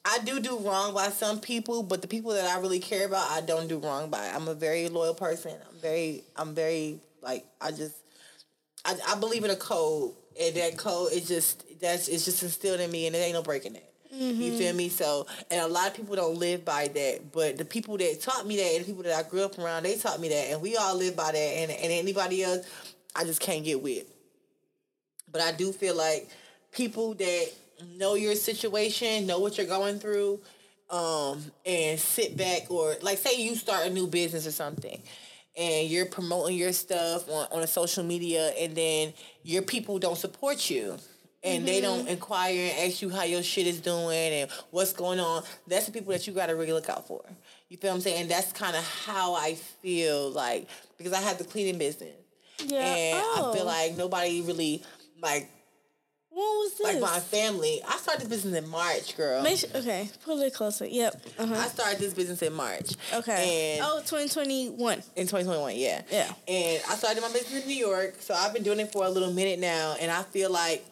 I 0.04 0.18
do 0.18 0.38
do 0.40 0.58
wrong 0.58 0.92
by 0.92 1.08
some 1.08 1.40
people, 1.40 1.82
but 1.82 2.02
the 2.02 2.08
people 2.08 2.32
that 2.32 2.44
I 2.44 2.60
really 2.60 2.80
care 2.80 3.06
about, 3.06 3.30
I 3.30 3.40
don't 3.40 3.68
do 3.68 3.78
wrong 3.78 4.10
by. 4.10 4.26
I'm 4.34 4.48
a 4.48 4.54
very 4.54 4.88
loyal 4.90 5.14
person. 5.14 5.52
I'm 5.52 5.78
very, 5.80 6.24
I'm 6.36 6.54
very 6.54 6.98
like 7.22 7.46
I 7.60 7.70
just, 7.70 7.94
I, 8.84 8.96
I 9.08 9.18
believe 9.18 9.44
in 9.44 9.50
a 9.50 9.56
code, 9.56 10.12
and 10.38 10.54
that 10.56 10.76
code 10.76 11.12
is 11.12 11.26
just 11.26 11.64
that's 11.84 12.08
it's 12.08 12.24
just 12.24 12.42
instilled 12.42 12.80
in 12.80 12.90
me, 12.90 13.06
and 13.06 13.14
it 13.14 13.20
ain't 13.20 13.34
no 13.34 13.42
breaking 13.42 13.76
it. 13.76 13.90
You 14.16 14.56
feel 14.56 14.72
me? 14.74 14.88
So, 14.90 15.26
and 15.50 15.60
a 15.60 15.66
lot 15.66 15.88
of 15.88 15.94
people 15.94 16.14
don't 16.14 16.38
live 16.38 16.64
by 16.64 16.86
that, 16.86 17.32
but 17.32 17.58
the 17.58 17.64
people 17.64 17.96
that 17.98 18.20
taught 18.20 18.46
me 18.46 18.56
that, 18.58 18.74
and 18.76 18.84
the 18.84 18.86
people 18.86 19.02
that 19.02 19.12
I 19.12 19.28
grew 19.28 19.42
up 19.42 19.58
around, 19.58 19.82
they 19.82 19.96
taught 19.96 20.20
me 20.20 20.28
that, 20.28 20.52
and 20.52 20.62
we 20.62 20.76
all 20.76 20.96
live 20.96 21.16
by 21.16 21.32
that. 21.32 21.36
And 21.36 21.70
and 21.70 21.92
anybody 21.92 22.44
else, 22.44 22.66
I 23.16 23.24
just 23.24 23.40
can't 23.40 23.64
get 23.64 23.82
with. 23.82 24.06
But 25.30 25.40
I 25.40 25.52
do 25.52 25.72
feel 25.72 25.96
like 25.96 26.28
people 26.70 27.14
that 27.14 27.46
know 27.96 28.14
your 28.14 28.36
situation, 28.36 29.26
know 29.26 29.40
what 29.40 29.58
you're 29.58 29.66
going 29.66 29.98
through, 29.98 30.40
um, 30.90 31.42
and 31.66 31.98
sit 31.98 32.36
back 32.36 32.70
or 32.70 32.94
like 33.02 33.18
say 33.18 33.42
you 33.42 33.56
start 33.56 33.86
a 33.86 33.90
new 33.90 34.06
business 34.06 34.46
or 34.46 34.52
something 34.52 35.02
and 35.56 35.88
you're 35.88 36.06
promoting 36.06 36.56
your 36.56 36.72
stuff 36.72 37.28
on, 37.28 37.46
on 37.52 37.62
a 37.62 37.66
social 37.66 38.04
media 38.04 38.52
and 38.60 38.74
then 38.76 39.12
your 39.42 39.62
people 39.62 39.98
don't 39.98 40.18
support 40.18 40.70
you 40.70 40.96
and 41.44 41.66
they 41.68 41.80
don't 41.80 42.08
inquire 42.08 42.70
and 42.70 42.88
ask 42.90 43.02
you 43.02 43.10
how 43.10 43.22
your 43.24 43.42
shit 43.42 43.66
is 43.66 43.80
doing 43.80 44.32
and 44.32 44.50
what's 44.70 44.92
going 44.92 45.20
on, 45.20 45.42
that's 45.66 45.86
the 45.86 45.92
people 45.92 46.12
that 46.12 46.26
you 46.26 46.32
gotta 46.32 46.54
really 46.56 46.72
look 46.72 46.88
out 46.88 47.06
for. 47.06 47.22
You 47.68 47.76
feel 47.76 47.90
what 47.90 47.96
I'm 47.96 48.00
saying? 48.02 48.22
And 48.22 48.30
that's 48.30 48.52
kind 48.52 48.74
of 48.76 48.84
how 48.84 49.34
I 49.34 49.54
feel 49.54 50.30
like 50.30 50.68
because 50.96 51.12
I 51.12 51.20
have 51.20 51.38
the 51.38 51.44
cleaning 51.44 51.78
business. 51.78 52.14
Yeah. 52.64 52.78
And 52.78 53.18
I 53.18 53.52
feel 53.52 53.62
Oh. 53.62 53.66
like 53.66 53.96
nobody 53.96 54.40
really 54.42 54.82
like 55.20 55.50
What 56.30 56.42
was 56.42 56.74
this? 56.78 56.84
like 56.84 57.00
my 57.00 57.20
family. 57.20 57.80
I 57.86 57.96
started 57.96 58.22
this 58.22 58.28
business 58.42 58.62
in 58.64 58.68
March, 58.68 59.16
girl. 59.16 59.44
Sure, 59.54 59.70
okay, 59.76 60.08
pull 60.24 60.40
it 60.40 60.52
closer. 60.54 60.86
Yep. 60.86 61.22
Uh-huh. 61.38 61.54
I 61.54 61.66
started 61.68 61.98
this 62.00 62.12
business 62.14 62.42
in 62.42 62.52
March. 62.52 62.92
Okay. 63.12 63.76
And 63.78 63.86
oh, 63.86 63.98
2021. 64.00 64.94
in 65.16 65.26
2021, 65.26 65.76
yeah. 65.76 66.02
Yeah. 66.10 66.32
And 66.48 66.82
I 66.88 66.94
started 66.96 67.20
my 67.22 67.32
business 67.32 67.62
in 67.62 67.68
New 67.68 67.76
York, 67.76 68.16
so 68.20 68.34
I've 68.34 68.52
been 68.52 68.62
doing 68.64 68.80
it 68.80 68.90
for 68.92 69.04
a 69.04 69.10
little 69.10 69.32
minute 69.32 69.58
now, 69.60 69.96
and 70.00 70.10
I 70.10 70.22
feel 70.22 70.50
like 70.50 70.84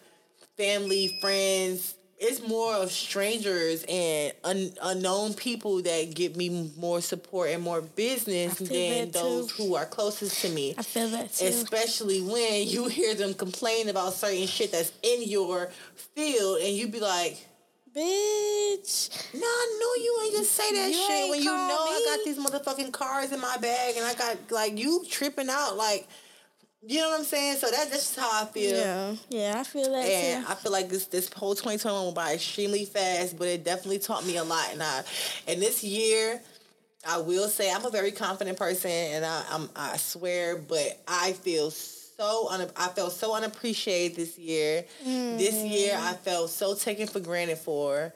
family, 0.57 1.17
friends, 1.21 1.95
it's 2.17 2.47
more 2.47 2.75
of 2.75 2.91
strangers 2.91 3.83
and 3.89 4.33
un, 4.43 4.71
unknown 4.81 5.33
people 5.33 5.81
that 5.81 6.13
give 6.13 6.37
me 6.37 6.71
more 6.77 7.01
support 7.01 7.49
and 7.49 7.61
more 7.61 7.81
business 7.81 8.55
than 8.59 8.67
that 8.67 9.13
too. 9.13 9.19
those 9.19 9.51
who 9.51 9.75
are 9.75 9.85
closest 9.85 10.41
to 10.41 10.49
me. 10.49 10.73
I 10.77 10.83
feel 10.83 11.09
that 11.09 11.33
too. 11.33 11.47
Especially 11.47 12.21
when 12.21 12.67
you 12.67 12.87
hear 12.89 13.13
them 13.13 13.33
complain 13.33 13.89
about 13.89 14.13
certain 14.13 14.47
shit 14.47 14.71
that's 14.71 14.93
in 15.01 15.23
your 15.23 15.71
field, 16.15 16.61
and 16.61 16.73
you 16.75 16.87
be 16.87 16.99
like, 16.99 17.45
Bitch. 17.95 19.09
"No, 19.35 19.45
I 19.45 19.77
knew 19.77 20.03
you 20.03 20.21
ain't 20.23 20.35
just 20.35 20.51
say 20.53 20.71
that 20.71 20.89
You 20.89 20.95
shit 20.95 21.29
when 21.29 21.39
you 21.39 21.51
know 21.51 21.77
call 21.77 21.87
I 21.89 22.15
got 22.15 22.25
these 22.25 22.37
motherfucking 22.39 22.91
cars 22.91 23.31
in 23.31 23.39
my 23.39 23.57
bag, 23.57 23.95
and 23.97 24.05
I 24.05 24.15
got 24.15 24.37
like 24.49 24.77
you 24.77 25.03
tripping 25.09 25.49
out, 25.49 25.75
like." 25.77 26.07
You 26.85 26.99
know 26.99 27.09
what 27.11 27.19
I'm 27.19 27.25
saying? 27.25 27.57
So 27.57 27.67
that, 27.71 27.89
that's 27.89 28.13
just 28.13 28.19
how 28.19 28.43
I 28.43 28.45
feel. 28.45 28.75
Yeah. 28.75 29.15
Yeah, 29.29 29.55
I 29.57 29.63
feel 29.63 29.89
that 29.91 30.05
And 30.05 30.45
too. 30.45 30.51
I 30.51 30.55
feel 30.55 30.71
like 30.71 30.89
this 30.89 31.05
this 31.05 31.31
whole 31.31 31.55
2021 31.55 32.03
went 32.03 32.15
by 32.15 32.33
extremely 32.33 32.85
fast, 32.85 33.37
but 33.37 33.47
it 33.47 33.63
definitely 33.63 33.99
taught 33.99 34.25
me 34.25 34.37
a 34.37 34.43
lot. 34.43 34.67
And 34.71 34.83
I, 34.83 35.03
and 35.47 35.61
this 35.61 35.83
year, 35.83 36.41
I 37.07 37.19
will 37.19 37.47
say 37.47 37.71
I'm 37.71 37.85
a 37.85 37.89
very 37.89 38.11
confident 38.11 38.57
person, 38.57 38.91
and 38.91 39.25
I 39.25 39.43
I'm, 39.49 39.69
I 39.75 39.97
swear, 39.97 40.57
but 40.57 40.99
I 41.07 41.33
feel 41.33 41.71
so 41.71 42.49
un, 42.49 42.67
I 42.75 42.89
felt 42.89 43.13
so 43.13 43.33
unappreciated 43.33 44.17
this 44.17 44.37
year. 44.37 44.83
This 45.03 45.55
year, 45.63 45.97
I 45.97 46.13
felt 46.13 46.49
so 46.49 46.75
taken 46.75 47.07
for 47.07 47.21
granted 47.21 47.59
for. 47.59 48.13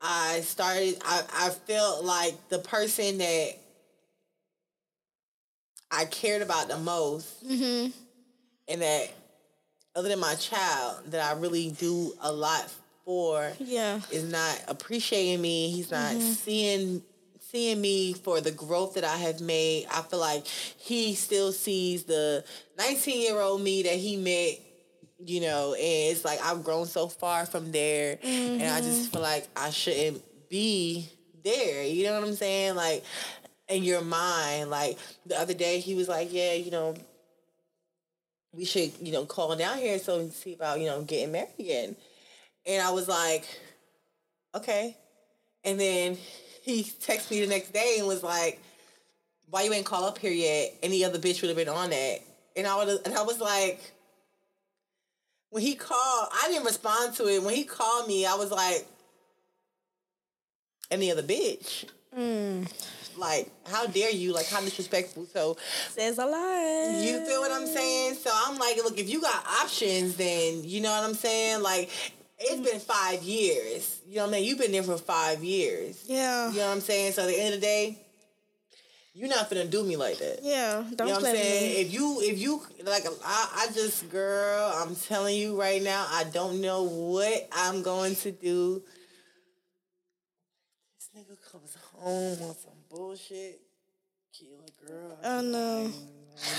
I 0.00 0.40
started. 0.42 0.98
I 1.04 1.22
I 1.34 1.50
felt 1.50 2.04
like 2.04 2.48
the 2.48 2.58
person 2.60 3.18
that 3.18 3.50
I 5.90 6.04
cared 6.06 6.42
about 6.42 6.68
the 6.68 6.78
most, 6.78 7.44
Mm-hmm. 7.46 7.90
And 8.68 8.82
that 8.82 9.12
other 9.96 10.08
than 10.08 10.18
my 10.18 10.34
child 10.34 11.10
that 11.10 11.20
I 11.20 11.38
really 11.38 11.70
do 11.70 12.12
a 12.20 12.32
lot 12.32 12.68
for 13.04 13.52
Yeah. 13.58 14.00
is 14.10 14.30
not 14.30 14.62
appreciating 14.68 15.40
me. 15.40 15.70
He's 15.70 15.90
not 15.90 16.12
mm-hmm. 16.12 16.32
seeing 16.32 17.02
seeing 17.38 17.80
me 17.80 18.14
for 18.14 18.40
the 18.40 18.50
growth 18.50 18.94
that 18.94 19.04
I 19.04 19.16
have 19.16 19.40
made. 19.40 19.86
I 19.88 20.02
feel 20.02 20.18
like 20.18 20.44
he 20.46 21.14
still 21.14 21.52
sees 21.52 22.02
the 22.02 22.44
19 22.78 23.20
year 23.20 23.38
old 23.40 23.62
me 23.62 23.84
that 23.84 23.94
he 23.94 24.16
met, 24.16 24.58
you 25.24 25.40
know, 25.40 25.74
and 25.74 26.12
it's 26.12 26.24
like 26.24 26.40
I've 26.42 26.64
grown 26.64 26.86
so 26.86 27.06
far 27.06 27.46
from 27.46 27.70
there 27.70 28.18
and 28.24 28.62
I 28.62 28.80
just 28.80 29.02
mm-hmm. 29.02 29.10
feel 29.12 29.22
like 29.22 29.46
I 29.56 29.70
shouldn't 29.70 30.22
be 30.48 31.08
there. 31.44 31.84
You 31.84 32.04
know 32.04 32.18
what 32.18 32.26
I'm 32.26 32.34
saying? 32.34 32.74
Like 32.74 33.04
in 33.68 33.84
your 33.84 34.02
mind, 34.02 34.70
like 34.70 34.98
the 35.24 35.38
other 35.38 35.54
day 35.54 35.78
he 35.78 35.94
was 35.94 36.08
like, 36.08 36.32
Yeah, 36.32 36.54
you 36.54 36.72
know, 36.72 36.94
we 38.56 38.64
should, 38.64 38.92
you 39.00 39.12
know, 39.12 39.24
call 39.24 39.54
down 39.56 39.78
here 39.78 39.98
so 39.98 40.18
we 40.18 40.24
can 40.24 40.32
see 40.32 40.54
about, 40.54 40.80
you 40.80 40.86
know, 40.86 41.02
getting 41.02 41.32
married 41.32 41.48
again. 41.58 41.96
And 42.66 42.82
I 42.82 42.90
was 42.90 43.08
like, 43.08 43.44
okay. 44.54 44.96
And 45.64 45.78
then 45.78 46.16
he 46.62 46.82
texted 46.82 47.30
me 47.30 47.40
the 47.40 47.46
next 47.46 47.72
day 47.72 47.96
and 47.98 48.06
was 48.06 48.22
like, 48.22 48.60
why 49.50 49.62
you 49.62 49.72
ain't 49.72 49.86
call 49.86 50.04
up 50.04 50.18
here 50.18 50.32
yet? 50.32 50.74
Any 50.82 51.04
other 51.04 51.18
bitch 51.18 51.40
would 51.42 51.48
have 51.48 51.56
been 51.56 51.68
on 51.68 51.90
that. 51.90 52.18
And 52.56 52.66
I 52.66 52.82
and 53.04 53.14
I 53.14 53.22
was 53.22 53.40
like, 53.40 53.92
when 55.50 55.62
he 55.62 55.74
called, 55.74 56.28
I 56.32 56.48
didn't 56.48 56.64
respond 56.64 57.14
to 57.16 57.28
it. 57.28 57.42
When 57.42 57.54
he 57.54 57.64
called 57.64 58.08
me, 58.08 58.26
I 58.26 58.34
was 58.34 58.50
like, 58.50 58.86
any 60.90 61.12
other 61.12 61.22
bitch. 61.22 61.84
Mm. 62.16 62.70
Like, 63.16 63.50
how 63.66 63.86
dare 63.86 64.10
you? 64.10 64.32
Like, 64.32 64.46
how 64.46 64.60
disrespectful. 64.60 65.26
So 65.26 65.56
Says 65.90 66.18
a 66.18 66.26
lot. 66.26 67.02
you 67.02 67.24
feel 67.26 67.40
what 67.40 67.52
I'm 67.52 67.66
saying? 67.66 68.14
So 68.14 68.30
I'm 68.32 68.58
like, 68.58 68.76
look, 68.76 68.98
if 68.98 69.08
you 69.08 69.20
got 69.20 69.44
options, 69.62 70.16
then 70.16 70.64
you 70.64 70.80
know 70.80 70.90
what 70.90 71.04
I'm 71.04 71.14
saying? 71.14 71.62
Like, 71.62 71.90
it's 72.38 72.68
been 72.68 72.80
five 72.80 73.22
years. 73.22 74.00
You 74.06 74.16
know 74.16 74.22
what 74.22 74.28
I 74.28 74.32
mean? 74.38 74.44
You've 74.44 74.58
been 74.58 74.72
there 74.72 74.82
for 74.82 74.98
five 74.98 75.42
years. 75.44 76.04
Yeah. 76.06 76.50
You 76.50 76.58
know 76.58 76.66
what 76.66 76.72
I'm 76.74 76.80
saying? 76.80 77.12
So 77.12 77.22
at 77.22 77.28
the 77.28 77.38
end 77.40 77.54
of 77.54 77.60
the 77.60 77.66
day, 77.66 78.00
you're 79.16 79.28
not 79.28 79.48
finna 79.48 79.70
do 79.70 79.84
me 79.84 79.96
like 79.96 80.18
that. 80.18 80.40
Yeah. 80.42 80.82
Don't 80.96 81.06
you 81.06 81.14
know 81.14 81.20
what 81.20 81.20
play 81.20 81.30
I'm 81.30 81.36
saying? 81.36 81.74
me. 81.74 81.80
If 81.82 81.92
you, 81.92 82.20
if 82.22 82.38
you, 82.40 82.62
like, 82.84 83.04
I, 83.24 83.68
I 83.68 83.72
just, 83.72 84.10
girl, 84.10 84.72
I'm 84.76 84.96
telling 84.96 85.36
you 85.36 85.58
right 85.58 85.80
now, 85.80 86.04
I 86.10 86.24
don't 86.24 86.60
know 86.60 86.82
what 86.82 87.48
I'm 87.52 87.82
going 87.82 88.16
to 88.16 88.32
do. 88.32 88.82
This 90.96 91.10
nigga 91.16 91.36
comes 91.52 91.76
home 91.92 92.38
some 92.38 92.73
bullshit. 92.94 93.60
Kill 94.32 94.48
a 94.66 94.86
girl. 94.86 95.18
Oh 95.24 95.40
no. 95.40 95.90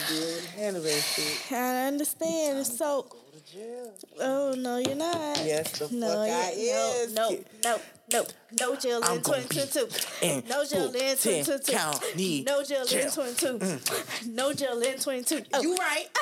Deal 0.08 0.40
handle 0.56 0.84
shit. 0.86 1.52
I 1.52 1.88
understand. 1.88 2.66
So, 2.66 3.06
Go 3.10 3.18
to 3.38 3.52
jail. 3.52 3.94
oh 4.22 4.56
no, 4.58 4.78
you're 4.78 4.96
not. 4.96 5.38
Yes, 5.44 5.80
the 5.80 5.94
no, 5.94 6.08
fuck 6.08 6.30
I 6.30 6.54
is. 6.56 7.14
No, 7.14 7.38
no, 7.64 7.80
no, 8.12 8.26
no, 8.60 8.70
no 8.72 8.76
jail 8.76 8.98
in 8.98 9.02
gonna 9.22 9.44
2022. 9.44 9.88
in 10.22 10.44
No 10.50 10.64
jail 10.66 10.86
in 10.94 11.18
Fulton 11.18 11.44
2022. 11.44 11.72
County 11.72 12.44
No 12.46 12.64
jail 12.64 12.82
in 12.82 12.88
jail. 12.88 13.10
22. 13.12 13.58
Mm. 13.60 14.28
No 14.28 14.54
jail 14.54 14.82
in 14.82 15.00
22. 15.00 15.42
Oh. 15.54 15.62
You 15.62 15.76
right. 15.76 16.06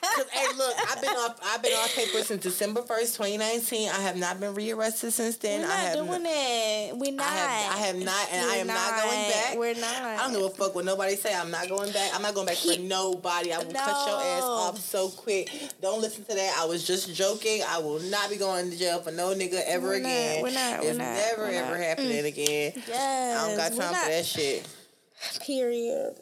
Cause 0.00 0.26
hey, 0.30 0.46
look, 0.56 0.74
I've 0.90 1.00
been 1.02 1.10
off. 1.10 1.40
I've 1.44 1.62
been 1.62 1.72
off 1.72 1.94
paper 1.94 2.22
since 2.22 2.42
December 2.42 2.82
first, 2.82 3.16
2019. 3.16 3.88
I 3.88 4.00
have 4.02 4.16
not 4.16 4.38
been 4.40 4.54
rearrested 4.54 5.12
since 5.12 5.36
then. 5.36 5.60
We're 5.62 5.66
I 5.66 5.68
not 5.68 5.78
have 5.78 5.94
doing 5.94 6.22
that. 6.22 6.90
We're 6.94 7.12
not. 7.12 7.26
I 7.26 7.30
have, 7.34 7.74
I 7.74 7.78
have 7.78 7.96
not, 7.96 8.28
and 8.32 8.46
I 8.46 8.54
We're 8.54 8.60
am 8.60 8.66
not, 8.68 9.02
going 9.02 9.30
back. 9.30 9.56
We're 9.58 9.74
not. 9.74 10.02
I 10.02 10.16
don't 10.18 10.32
give 10.32 10.42
a 10.42 10.50
fuck 10.50 10.74
what 10.74 10.84
nobody 10.84 11.16
say. 11.16 11.34
I'm 11.34 11.50
not 11.50 11.68
going 11.68 11.92
back. 11.92 12.10
I'm 12.14 12.22
not 12.22 12.34
going 12.34 12.46
back 12.46 12.56
for 12.56 12.78
nobody. 12.80 13.52
I 13.52 13.58
will 13.58 13.72
cut 13.72 14.06
your 14.08 14.20
ass 14.22 14.42
off 14.44 14.78
so 14.78 15.08
quick. 15.08 15.50
Don't 15.82 16.00
listen 16.00 16.24
to 16.24 16.34
that. 16.34 16.56
I 16.58 16.64
was 16.64 16.86
just 16.86 17.12
joking. 17.14 17.62
I 17.68 17.78
will 17.78 18.00
not 18.00 18.30
be 18.30 18.36
going 18.36 18.70
to 18.70 18.78
jail 18.78 19.00
for 19.00 19.10
no 19.10 19.34
nigga 19.34 19.60
ever 19.66 19.88
We're 19.88 19.98
not. 20.00 20.06
again. 20.08 20.42
We're 20.42 20.50
not. 20.52 20.80
We're 20.80 20.88
It's 20.90 20.98
not. 21.08 21.16
never 21.16 21.46
ever 21.46 21.70
not. 21.70 21.80
happening 21.80 22.24
again. 22.24 22.72
Yes. 22.86 23.38
I 23.38 23.48
don't 23.48 23.56
got 23.56 23.68
time 23.70 23.92
not- 23.92 24.04
for 24.04 24.10
that 24.10 24.26
shit. 24.26 24.68
Period. 25.46 26.14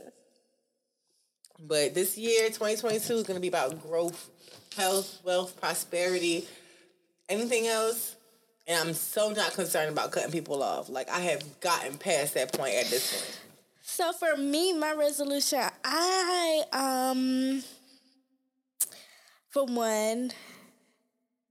But 1.59 1.95
this 1.95 2.19
year, 2.19 2.49
2022, 2.49 3.15
is 3.15 3.23
going 3.23 3.37
to 3.37 3.41
be 3.41 3.49
about 3.49 3.83
growth, 3.83 4.29
health, 4.77 5.21
wealth, 5.25 5.59
prosperity, 5.59 6.47
anything 7.29 7.67
else. 7.67 8.15
And 8.67 8.89
I'm 8.89 8.95
so 8.95 9.31
not 9.31 9.55
concerned 9.55 9.91
about 9.91 10.11
cutting 10.11 10.33
people 10.33 10.63
off. 10.63 10.89
Like, 10.89 11.09
I 11.09 11.21
have 11.21 11.61
gotten 11.61 11.97
past 11.99 12.35
that 12.35 12.53
point 12.53 12.75
at 12.75 12.87
this 12.87 13.13
point. 13.13 13.41
So 13.83 14.13
for 14.13 14.37
me, 14.37 14.73
my 14.73 14.93
resolution, 14.93 15.61
I 15.85 16.65
um, 16.73 17.63
for 19.51 19.65
one, 19.65 20.33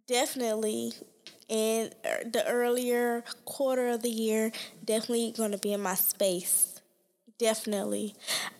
definitely 0.05 0.91
in 1.47 1.91
er, 2.05 2.23
the 2.29 2.45
earlier 2.47 3.23
quarter 3.45 3.87
of 3.89 4.01
the 4.01 4.09
year, 4.09 4.51
definitely 4.83 5.33
going 5.35 5.51
to 5.51 5.57
be 5.57 5.73
in 5.73 5.81
my 5.81 5.95
space. 5.95 6.71
Definitely, 7.37 8.15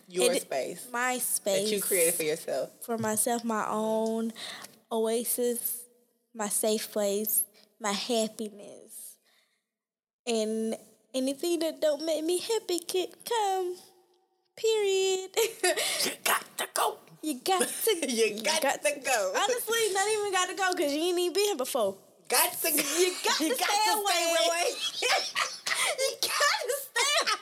Your 0.08 0.30
And- 0.32 0.40
space 0.40 0.86
my 0.92 1.18
space 1.18 1.68
that 1.70 1.74
you 1.74 1.80
created 1.80 2.14
for 2.14 2.24
yourself. 2.24 2.70
for 2.82 2.98
myself, 2.98 3.42
my 3.42 3.66
own 3.68 4.32
oasis, 4.92 5.78
my 6.34 6.48
safe 6.48 6.92
place, 6.92 7.44
my 7.80 7.92
happiness, 7.92 9.16
and 10.26 10.76
anything 11.14 11.60
that 11.60 11.80
don't 11.80 12.04
make 12.04 12.22
me 12.24 12.38
happy 12.38 12.78
can 12.80 13.08
come. 13.24 13.76
Period. 14.56 15.30
You 16.04 16.10
got 16.24 16.44
to 16.58 16.68
go. 16.74 16.98
you 17.22 17.40
got 17.40 17.60
to. 17.60 18.10
You 18.10 18.42
got, 18.42 18.62
to 18.62 19.00
go. 19.04 19.32
Honestly, 19.36 19.92
not 19.92 20.06
even 20.08 20.32
got 20.32 20.48
to 20.48 20.54
go 20.54 20.70
because 20.74 20.92
you 20.92 21.00
ain't 21.00 21.18
even 21.18 21.32
been 21.32 21.44
here 21.44 21.56
before. 21.56 21.96
Got 22.28 22.52
to. 22.52 22.70
You 22.72 23.12
got 23.24 23.38
to 23.38 23.54
stay 23.54 23.92
away. 23.92 24.22
away. 24.46 24.66
you 25.02 26.10
got 26.22 26.58
to 26.62 26.76
stay 26.82 27.12
away. 27.22 27.36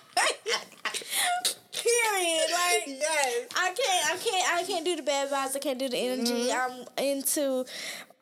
Period. 1.73 2.49
Like 2.53 2.87
yes. 2.87 3.47
I 3.57 3.75
can't, 3.75 4.11
I 4.11 4.17
can't, 4.17 4.59
I 4.59 4.63
can't 4.65 4.85
do 4.85 4.97
the 4.97 5.03
bad 5.03 5.31
vibes. 5.31 5.57
I 5.57 5.59
can't 5.59 5.79
do 5.79 5.89
the 5.89 5.99
energy. 5.99 6.49
Mm-hmm. 6.49 6.89
I'm 6.99 7.05
into, 7.05 7.65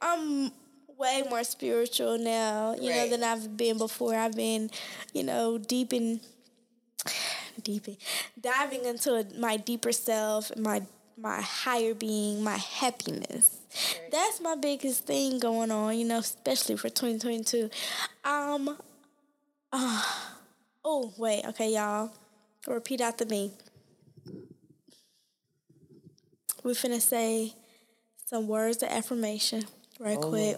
I'm 0.01 0.53
way 0.99 1.23
more 1.29 1.45
spiritual 1.45 2.19
now, 2.19 2.75
you 2.81 2.91
know, 2.91 3.09
than 3.09 3.25
I've 3.25 3.57
been 3.57 3.79
before. 3.79 4.15
I've 4.15 4.35
been, 4.35 4.71
you 5.13 5.25
know, 5.25 5.59
deep 5.59 5.93
in, 5.93 6.21
deep 7.63 7.89
in, 7.89 7.97
diving 8.41 8.85
into 8.85 9.27
my 9.39 9.57
deeper 9.57 9.93
self, 9.93 10.57
my 10.57 10.83
my 11.17 11.41
higher 11.41 11.95
being, 11.95 12.43
my 12.43 12.57
happiness. 12.57 13.62
That's 14.11 14.41
my 14.41 14.57
biggest 14.57 15.07
thing 15.07 15.39
going 15.39 15.71
on, 15.71 15.99
you 15.99 16.05
know, 16.05 16.19
especially 16.19 16.77
for 16.77 16.89
2022. 16.89 17.71
Um. 18.25 18.77
Uh, 19.73 20.03
oh 20.85 21.13
wait, 21.17 21.45
okay, 21.47 21.73
y'all. 21.73 22.11
Repeat 22.67 23.01
after 23.01 23.25
me. 23.25 23.53
We're 26.63 26.73
finna 26.73 27.01
say 27.01 27.55
some 28.27 28.47
words 28.47 28.83
of 28.83 28.91
affirmation 28.91 29.65
right 29.99 30.19
Oh, 30.21 30.29
quick. 30.29 30.57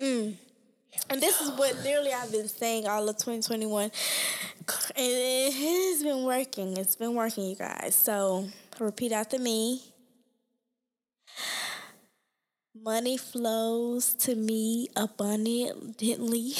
And 0.00 1.22
this 1.22 1.40
is 1.40 1.50
what 1.50 1.76
literally 1.76 2.12
I've 2.12 2.32
been 2.32 2.48
saying 2.48 2.86
all 2.86 3.08
of 3.08 3.16
2021. 3.16 3.84
And 3.84 3.92
it 4.96 5.52
has 5.52 6.02
been 6.02 6.24
working. 6.24 6.76
It's 6.76 6.96
been 6.96 7.14
working, 7.14 7.44
you 7.44 7.56
guys. 7.56 7.94
So 7.94 8.48
repeat 8.80 9.12
after 9.12 9.38
me. 9.38 9.82
Money 12.82 13.16
flows 13.18 14.14
to 14.14 14.34
me 14.34 14.88
abundantly, 14.96 16.54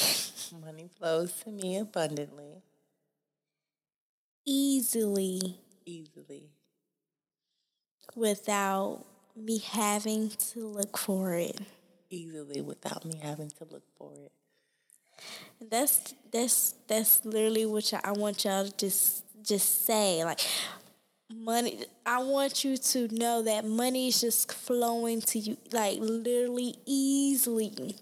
Money 0.51 0.87
flows 0.97 1.31
to 1.43 1.49
me 1.49 1.77
abundantly, 1.77 2.61
easily, 4.45 5.57
easily, 5.85 6.49
without 8.15 9.05
me 9.35 9.57
having 9.59 10.29
to 10.29 10.67
look 10.67 10.97
for 10.97 11.35
it. 11.35 11.59
easily 12.09 12.61
without 12.61 13.05
me 13.05 13.17
having 13.21 13.49
to 13.49 13.65
look 13.65 13.83
for 13.97 14.13
it. 14.15 14.31
That's 15.61 16.13
that's 16.31 16.75
that's 16.87 17.25
literally 17.25 17.65
what 17.65 17.91
I 18.03 18.11
want 18.11 18.45
y'all 18.45 18.65
to 18.65 18.77
just 18.77 19.23
just 19.43 19.85
say. 19.85 20.23
Like 20.23 20.41
money 21.33 21.83
I 22.05 22.23
want 22.23 22.63
you 22.63 22.77
to 22.77 23.07
know 23.15 23.43
that 23.43 23.65
money 23.65 24.07
is 24.07 24.21
just 24.21 24.51
flowing 24.51 25.21
to 25.21 25.39
you 25.39 25.57
like 25.71 25.97
literally 25.99 26.75
easily. 26.85 27.95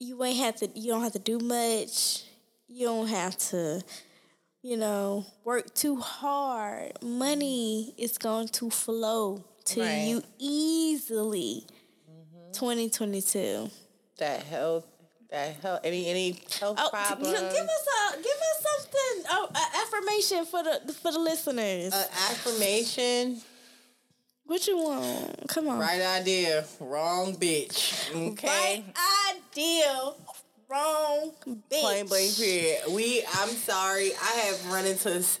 You 0.00 0.22
ain't 0.24 0.38
have 0.38 0.56
to 0.56 0.68
you 0.78 0.92
don't 0.92 1.02
have 1.02 1.12
to 1.12 1.18
do 1.18 1.38
much. 1.38 2.24
You 2.68 2.86
don't 2.86 3.08
have 3.08 3.36
to 3.50 3.82
you 4.60 4.76
know, 4.76 5.24
work 5.44 5.72
too 5.72 5.96
hard. 5.96 6.92
Money 7.00 7.94
is 7.96 8.18
going 8.18 8.48
to 8.48 8.68
flow 8.70 9.44
to 9.66 9.80
Right. 9.80 10.08
you 10.08 10.22
easily. 10.38 11.64
Mm-hmm. 12.10 12.52
2022. 12.52 13.70
That 14.18 14.42
health, 14.42 14.84
that 15.30 15.56
health, 15.62 15.80
any 15.84 16.06
any 16.08 16.40
health 16.58 16.76
Oh, 16.80 16.88
problems. 16.92 17.32
give, 17.32 17.40
us 17.40 17.86
a 18.10 18.16
give 18.16 18.37
something 18.92 19.30
oh, 19.30 19.48
affirmation 19.86 20.44
for 20.44 20.62
the 20.62 20.92
for 20.92 21.12
the 21.12 21.18
listeners. 21.18 21.92
Uh, 21.92 22.06
affirmation. 22.30 23.40
what 24.44 24.66
you 24.66 24.78
want? 24.78 25.48
Come 25.48 25.68
on. 25.68 25.78
Right 25.78 26.00
idea, 26.00 26.64
wrong 26.80 27.34
bitch. 27.34 28.14
Okay. 28.32 28.46
Right 28.46 28.84
idea. 29.56 30.12
Wrong 30.70 31.32
bitch. 31.46 31.80
Plain 31.80 32.06
blank 32.06 32.36
period. 32.36 32.80
We, 32.90 33.24
I'm 33.36 33.48
sorry, 33.48 34.10
I 34.22 34.32
have 34.32 34.70
run 34.70 34.84
into 34.84 35.08
this, 35.08 35.40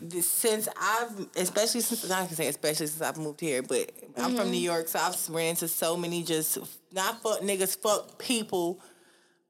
this 0.00 0.30
since 0.30 0.68
I've, 0.80 1.26
especially 1.34 1.80
since 1.80 2.08
I 2.08 2.26
can 2.26 2.36
say 2.36 2.46
especially 2.46 2.86
since 2.86 3.02
I've 3.02 3.18
moved 3.18 3.40
here, 3.40 3.60
but 3.60 3.90
I'm 4.16 4.36
from 4.36 4.52
New 4.52 4.58
York, 4.60 4.86
so 4.86 5.00
I've 5.00 5.28
ran 5.30 5.50
into 5.50 5.66
so 5.66 5.96
many 5.96 6.22
just 6.22 6.58
not 6.92 7.20
fuck 7.22 7.40
niggas, 7.40 7.76
fuck 7.76 8.18
people. 8.18 8.78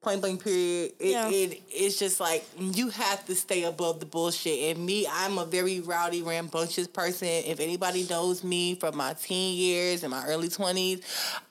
Point 0.00 0.20
blank 0.20 0.44
period. 0.44 0.92
It, 1.00 1.10
Yeah. 1.10 1.28
it 1.28 1.62
it's 1.70 1.98
just 1.98 2.20
like 2.20 2.44
you 2.56 2.88
have 2.90 3.26
to 3.26 3.34
stay 3.34 3.64
above 3.64 3.98
the 3.98 4.06
bullshit. 4.06 4.76
And 4.76 4.86
me, 4.86 5.06
I'm 5.10 5.38
a 5.38 5.44
very 5.44 5.80
rowdy, 5.80 6.22
rambunctious 6.22 6.86
person. 6.86 7.26
If 7.26 7.58
anybody 7.58 8.06
knows 8.08 8.44
me 8.44 8.76
from 8.76 8.96
my 8.96 9.14
teen 9.14 9.56
years 9.56 10.04
and 10.04 10.12
my 10.12 10.24
early 10.26 10.48
twenties, 10.48 11.00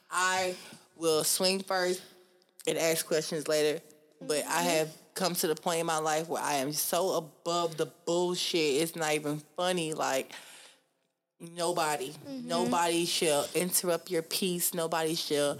I 0.09 0.55
will 0.95 1.25
swing 1.25 1.61
first 1.61 2.01
and 2.65 2.77
ask 2.77 3.05
questions 3.05 3.47
later. 3.49 3.81
But 4.21 4.37
I 4.37 4.39
mm-hmm. 4.39 4.69
have 4.69 4.89
come 5.13 5.35
to 5.35 5.47
the 5.47 5.55
point 5.55 5.81
in 5.81 5.85
my 5.85 5.97
life 5.97 6.29
where 6.29 6.41
I 6.41 6.55
am 6.55 6.71
so 6.71 7.15
above 7.15 7.75
the 7.75 7.87
bullshit. 8.05 8.81
It's 8.81 8.95
not 8.95 9.13
even 9.13 9.41
funny. 9.57 9.93
Like 9.93 10.31
nobody, 11.39 12.11
mm-hmm. 12.11 12.47
nobody 12.47 13.05
shall 13.05 13.45
interrupt 13.53 14.09
your 14.09 14.21
peace. 14.21 14.73
Nobody 14.73 15.15
shall 15.15 15.57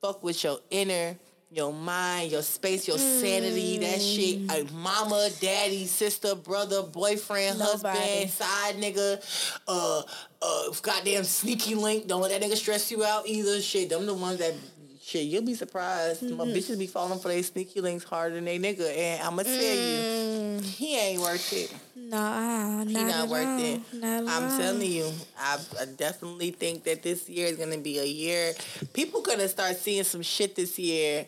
fuck 0.00 0.22
with 0.22 0.42
your 0.42 0.58
inner. 0.70 1.16
Your 1.52 1.72
mind, 1.72 2.30
your 2.30 2.42
space, 2.42 2.86
your 2.86 2.96
sanity, 2.98 3.78
that 3.78 4.00
shit. 4.00 4.46
Like 4.46 4.70
mama, 4.72 5.28
daddy, 5.40 5.84
sister, 5.86 6.36
brother, 6.36 6.82
boyfriend, 6.82 7.58
Nobody. 7.58 7.98
husband, 7.98 8.30
side 8.30 8.76
nigga, 8.76 9.58
uh, 9.66 10.02
uh, 10.40 10.62
goddamn 10.80 11.24
sneaky 11.24 11.74
link. 11.74 12.06
Don't 12.06 12.20
let 12.22 12.30
that 12.30 12.40
nigga 12.48 12.54
stress 12.56 12.90
you 12.92 13.04
out 13.04 13.26
either. 13.26 13.60
Shit, 13.60 13.88
them 13.88 14.06
the 14.06 14.14
ones 14.14 14.38
that 14.38 14.54
shit. 15.02 15.24
You'll 15.24 15.42
be 15.42 15.54
surprised. 15.54 16.22
My 16.22 16.44
bitches 16.44 16.78
be 16.78 16.86
falling 16.86 17.18
for 17.18 17.26
they 17.28 17.42
sneaky 17.42 17.80
links 17.80 18.04
harder 18.04 18.36
than 18.36 18.44
they 18.44 18.60
nigga, 18.60 18.96
and 18.96 19.22
I'ma 19.24 19.42
tell 19.42 19.52
you, 19.54 20.60
he 20.60 20.96
ain't 20.96 21.20
worth 21.20 21.52
it. 21.52 21.74
Nah, 21.96 22.84
not, 22.84 22.86
He 22.86 22.94
not 22.94 23.28
worth 23.28 23.44
all. 23.46 23.60
it. 23.64 23.80
Not 23.94 24.22
I'm 24.28 24.50
all. 24.52 24.56
telling 24.58 24.82
you, 24.90 25.10
I, 25.36 25.58
I 25.80 25.84
definitely 25.96 26.52
think 26.52 26.84
that 26.84 27.02
this 27.02 27.28
year 27.28 27.48
is 27.48 27.56
gonna 27.56 27.78
be 27.78 27.98
a 27.98 28.04
year. 28.04 28.52
People 28.92 29.20
gonna 29.22 29.48
start 29.48 29.76
seeing 29.76 30.04
some 30.04 30.22
shit 30.22 30.54
this 30.54 30.78
year, 30.78 31.26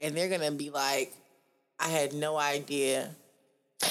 and 0.00 0.16
they're 0.16 0.28
gonna 0.28 0.50
be 0.50 0.70
like, 0.70 1.12
I 1.78 1.88
had 1.88 2.12
no 2.12 2.36
idea. 2.36 3.10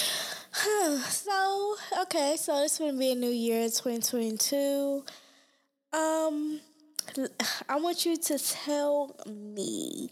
So 1.10 1.76
okay, 2.02 2.36
so 2.38 2.64
it's 2.64 2.80
gonna 2.80 2.98
be 2.98 3.12
a 3.12 3.16
new 3.16 3.30
year, 3.30 3.66
2022. 3.66 5.04
Um, 5.94 6.60
I 7.70 7.80
want 7.80 8.06
you 8.06 8.18
to 8.18 8.40
tell 8.40 9.16
me 9.28 10.10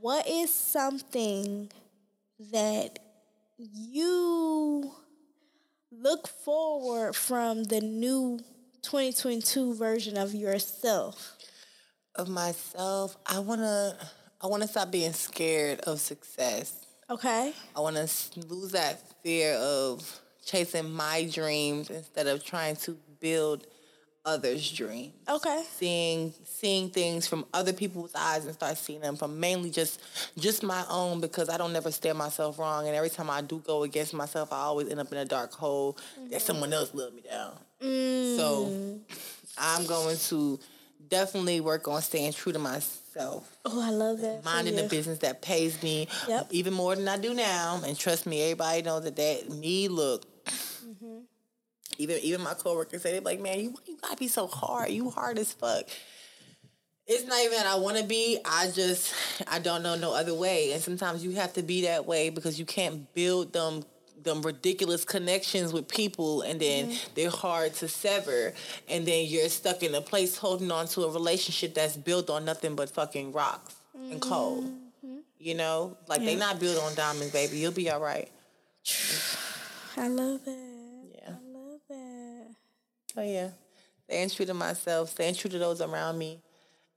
what 0.00 0.28
is 0.28 0.50
something 0.50 1.70
that 2.52 2.98
you 3.58 4.92
look 5.92 6.28
forward 6.28 7.14
from 7.14 7.64
the 7.64 7.80
new 7.80 8.40
2022 8.82 9.74
version 9.74 10.16
of 10.16 10.34
yourself. 10.34 11.36
Of 12.16 12.28
myself, 12.28 13.16
I 13.26 13.40
wanna, 13.40 13.96
I 14.44 14.46
wanna 14.46 14.68
stop 14.68 14.90
being 14.90 15.14
scared 15.14 15.80
of 15.80 16.00
success. 16.00 16.84
Okay. 17.08 17.54
I 17.74 17.80
want 17.80 17.96
to 17.96 18.46
lose 18.46 18.72
that 18.72 19.00
fear 19.22 19.54
of 19.54 20.20
chasing 20.44 20.92
my 20.92 21.24
dreams 21.32 21.88
instead 21.88 22.26
of 22.26 22.44
trying 22.44 22.76
to 22.76 22.98
build 23.20 23.66
others' 24.22 24.70
dreams. 24.70 25.14
Okay. 25.26 25.64
Seeing 25.70 26.34
seeing 26.44 26.90
things 26.90 27.26
from 27.26 27.46
other 27.54 27.72
people's 27.72 28.14
eyes 28.14 28.44
and 28.44 28.52
start 28.52 28.76
seeing 28.76 29.00
them 29.00 29.16
from 29.16 29.40
mainly 29.40 29.70
just 29.70 29.98
just 30.38 30.62
my 30.62 30.84
own 30.90 31.22
because 31.22 31.48
I 31.48 31.56
don't 31.56 31.72
never 31.72 31.90
steer 31.90 32.12
myself 32.12 32.58
wrong 32.58 32.86
and 32.86 32.94
every 32.94 33.10
time 33.10 33.30
I 33.30 33.40
do 33.40 33.62
go 33.66 33.82
against 33.82 34.12
myself 34.12 34.52
I 34.52 34.58
always 34.58 34.90
end 34.90 35.00
up 35.00 35.10
in 35.10 35.16
a 35.16 35.24
dark 35.24 35.52
hole 35.52 35.96
that 36.16 36.24
mm-hmm. 36.26 36.38
someone 36.38 36.70
else 36.74 36.92
let 36.92 37.14
me 37.14 37.22
down. 37.22 37.54
Mm. 37.82 38.36
So 38.36 39.00
I'm 39.56 39.86
going 39.86 40.18
to 40.18 40.60
definitely 41.08 41.62
work 41.62 41.88
on 41.88 42.02
staying 42.02 42.34
true 42.34 42.52
to 42.52 42.58
myself 42.58 43.03
Oh, 43.18 43.80
I 43.82 43.90
love 43.90 44.20
that. 44.20 44.44
minding 44.44 44.76
the 44.76 44.84
business 44.84 45.18
that 45.20 45.40
pays 45.42 45.82
me 45.82 46.08
Yep. 46.28 46.48
even 46.50 46.72
more 46.72 46.94
than 46.96 47.06
I 47.08 47.16
do 47.18 47.34
now. 47.34 47.80
And 47.86 47.98
trust 47.98 48.26
me, 48.26 48.42
everybody 48.42 48.82
knows 48.82 49.04
that 49.04 49.16
that 49.16 49.50
me 49.50 49.88
look. 49.88 50.24
Mm-hmm. 50.46 51.18
Even 51.98 52.18
even 52.22 52.40
my 52.42 52.54
coworkers 52.54 53.02
say 53.02 53.12
they 53.12 53.20
like, 53.20 53.40
man, 53.40 53.60
you 53.60 53.74
you 53.86 53.96
gotta 54.02 54.16
be 54.16 54.28
so 54.28 54.46
hard. 54.46 54.90
You 54.90 55.10
hard 55.10 55.38
as 55.38 55.52
fuck. 55.52 55.84
It's 57.06 57.24
not 57.26 57.38
even 57.40 57.58
that 57.58 57.66
I 57.66 57.74
want 57.76 57.98
to 57.98 58.04
be. 58.04 58.38
I 58.44 58.70
just 58.70 59.14
I 59.46 59.58
don't 59.58 59.82
know 59.82 59.94
no 59.94 60.14
other 60.14 60.34
way. 60.34 60.72
And 60.72 60.82
sometimes 60.82 61.24
you 61.24 61.32
have 61.32 61.52
to 61.54 61.62
be 61.62 61.82
that 61.82 62.06
way 62.06 62.30
because 62.30 62.58
you 62.58 62.64
can't 62.64 63.12
build 63.14 63.52
them 63.52 63.84
them 64.24 64.42
ridiculous 64.42 65.04
connections 65.04 65.72
with 65.72 65.86
people 65.88 66.42
and 66.42 66.60
then 66.60 66.88
Mm-hmm. 66.88 67.10
they're 67.14 67.30
hard 67.30 67.74
to 67.74 67.88
sever 67.88 68.52
and 68.88 69.06
then 69.06 69.26
you're 69.26 69.48
stuck 69.48 69.82
in 69.82 69.94
a 69.94 70.00
place 70.00 70.36
holding 70.36 70.70
on 70.72 70.86
to 70.88 71.02
a 71.02 71.10
relationship 71.10 71.74
that's 71.74 71.96
built 71.96 72.30
on 72.30 72.44
nothing 72.44 72.74
but 72.74 72.90
fucking 72.90 73.32
rocks 73.32 73.74
and 74.10 74.20
coal. 74.20 74.64
You 75.38 75.54
know? 75.54 75.96
Like 76.08 76.20
they 76.20 76.32
Mm-hmm. 76.32 76.40
Not 76.40 76.58
built 76.60 76.82
on 76.82 76.94
diamonds, 76.94 77.32
baby. 77.32 77.58
You'll 77.58 77.72
be 77.72 77.90
all 77.90 78.00
right. 78.00 78.28
I 79.96 80.08
love 80.08 80.44
that. 80.44 81.04
Yeah. 81.14 81.30
I 81.30 81.58
love 81.58 81.80
that. 81.88 82.46
Oh 83.16 83.22
yeah. 83.22 83.50
Staying 84.08 84.30
true 84.30 84.46
to 84.46 84.54
myself, 84.54 85.10
staying 85.10 85.34
true 85.34 85.50
to 85.50 85.58
those 85.58 85.80
around 85.80 86.18
me 86.18 86.40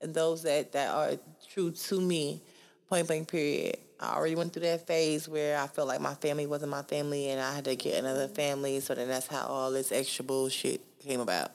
and 0.01 0.13
those 0.13 0.43
that, 0.43 0.71
that 0.73 0.93
are 0.93 1.11
true 1.53 1.71
to 1.71 2.01
me. 2.01 2.41
Point 2.89 3.07
blank 3.07 3.29
period. 3.29 3.77
I 3.99 4.15
already 4.15 4.36
went 4.36 4.53
through 4.53 4.63
that 4.63 4.86
phase 4.86 5.27
where 5.27 5.60
I 5.60 5.67
felt 5.67 5.88
like 5.88 6.01
my 6.01 6.13
family 6.15 6.45
wasn't 6.45 6.71
my 6.71 6.83
family 6.83 7.29
and 7.29 7.41
I 7.41 7.55
had 7.55 7.65
to 7.65 7.75
get 7.75 7.97
another 7.97 8.27
family. 8.27 8.79
So 8.79 8.93
then 8.93 9.07
that's 9.07 9.27
how 9.27 9.45
all 9.47 9.71
this 9.71 9.91
extra 9.91 10.23
bullshit 10.23 10.81
came 10.99 11.19
about. 11.19 11.51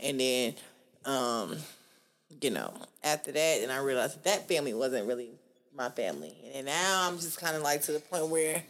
And 0.00 0.18
then, 0.18 0.54
um, 1.04 1.56
you 2.40 2.50
know, 2.50 2.72
after 3.02 3.32
that, 3.32 3.60
and 3.62 3.70
I 3.70 3.78
realized 3.78 4.16
that, 4.16 4.24
that 4.24 4.48
family 4.48 4.72
wasn't 4.72 5.06
really 5.06 5.30
my 5.76 5.90
family. 5.90 6.34
And 6.54 6.66
now 6.66 7.08
I'm 7.08 7.18
just 7.18 7.38
kind 7.38 7.56
of 7.56 7.62
like 7.62 7.82
to 7.82 7.92
the 7.92 8.00
point 8.00 8.28
where 8.28 8.62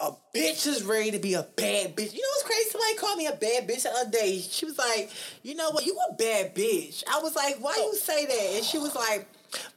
a 0.00 0.12
bitch 0.34 0.66
is 0.66 0.82
ready 0.82 1.10
to 1.10 1.18
be 1.18 1.34
a 1.34 1.42
bad 1.42 1.94
bitch. 1.94 2.14
You 2.14 2.22
know 2.22 2.28
what's 2.30 2.44
crazy? 2.44 2.70
Somebody 2.70 2.94
called 2.94 3.18
me 3.18 3.26
a 3.26 3.32
bad 3.32 3.68
bitch 3.68 3.82
the 3.82 3.90
other 3.90 4.10
day. 4.10 4.38
She 4.38 4.64
was 4.64 4.78
like, 4.78 5.10
you 5.42 5.54
know 5.54 5.70
what? 5.72 5.84
You 5.84 5.94
a 6.08 6.14
bad 6.14 6.54
bitch. 6.54 7.04
I 7.06 7.20
was 7.20 7.36
like, 7.36 7.56
why 7.58 7.74
you 7.76 7.94
say 7.96 8.24
that? 8.24 8.56
And 8.56 8.64
she 8.64 8.78
was 8.78 8.94
like, 8.94 9.26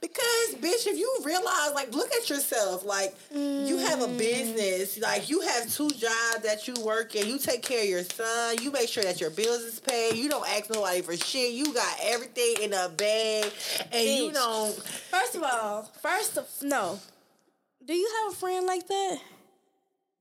because 0.00 0.54
bitch, 0.60 0.86
if 0.86 0.98
you 0.98 1.18
realize, 1.24 1.72
like, 1.74 1.94
look 1.94 2.12
at 2.12 2.28
yourself. 2.28 2.84
Like, 2.84 3.14
you 3.32 3.78
have 3.78 4.02
a 4.02 4.08
business. 4.08 4.98
Like, 4.98 5.28
you 5.30 5.40
have 5.40 5.72
two 5.72 5.90
jobs 5.90 6.42
that 6.42 6.66
you 6.66 6.74
work 6.84 7.14
in. 7.14 7.26
You 7.26 7.38
take 7.38 7.62
care 7.62 7.82
of 7.82 7.88
your 7.88 8.04
son. 8.04 8.56
You 8.60 8.70
make 8.70 8.88
sure 8.88 9.02
that 9.02 9.20
your 9.20 9.30
bills 9.30 9.62
is 9.62 9.80
paid. 9.80 10.16
You 10.16 10.28
don't 10.28 10.48
ask 10.48 10.70
nobody 10.72 11.02
for 11.02 11.16
shit. 11.16 11.52
You 11.52 11.72
got 11.72 11.96
everything 12.02 12.56
in 12.62 12.72
a 12.72 12.88
bag. 12.88 13.52
And 13.92 14.08
you 14.08 14.32
don't. 14.32 14.74
First 14.74 15.34
of 15.34 15.42
all, 15.42 15.90
first 16.02 16.36
of 16.36 16.48
no. 16.62 17.00
Do 17.84 17.94
you 17.94 18.10
have 18.22 18.32
a 18.32 18.36
friend 18.36 18.66
like 18.66 18.86
that? 18.88 19.18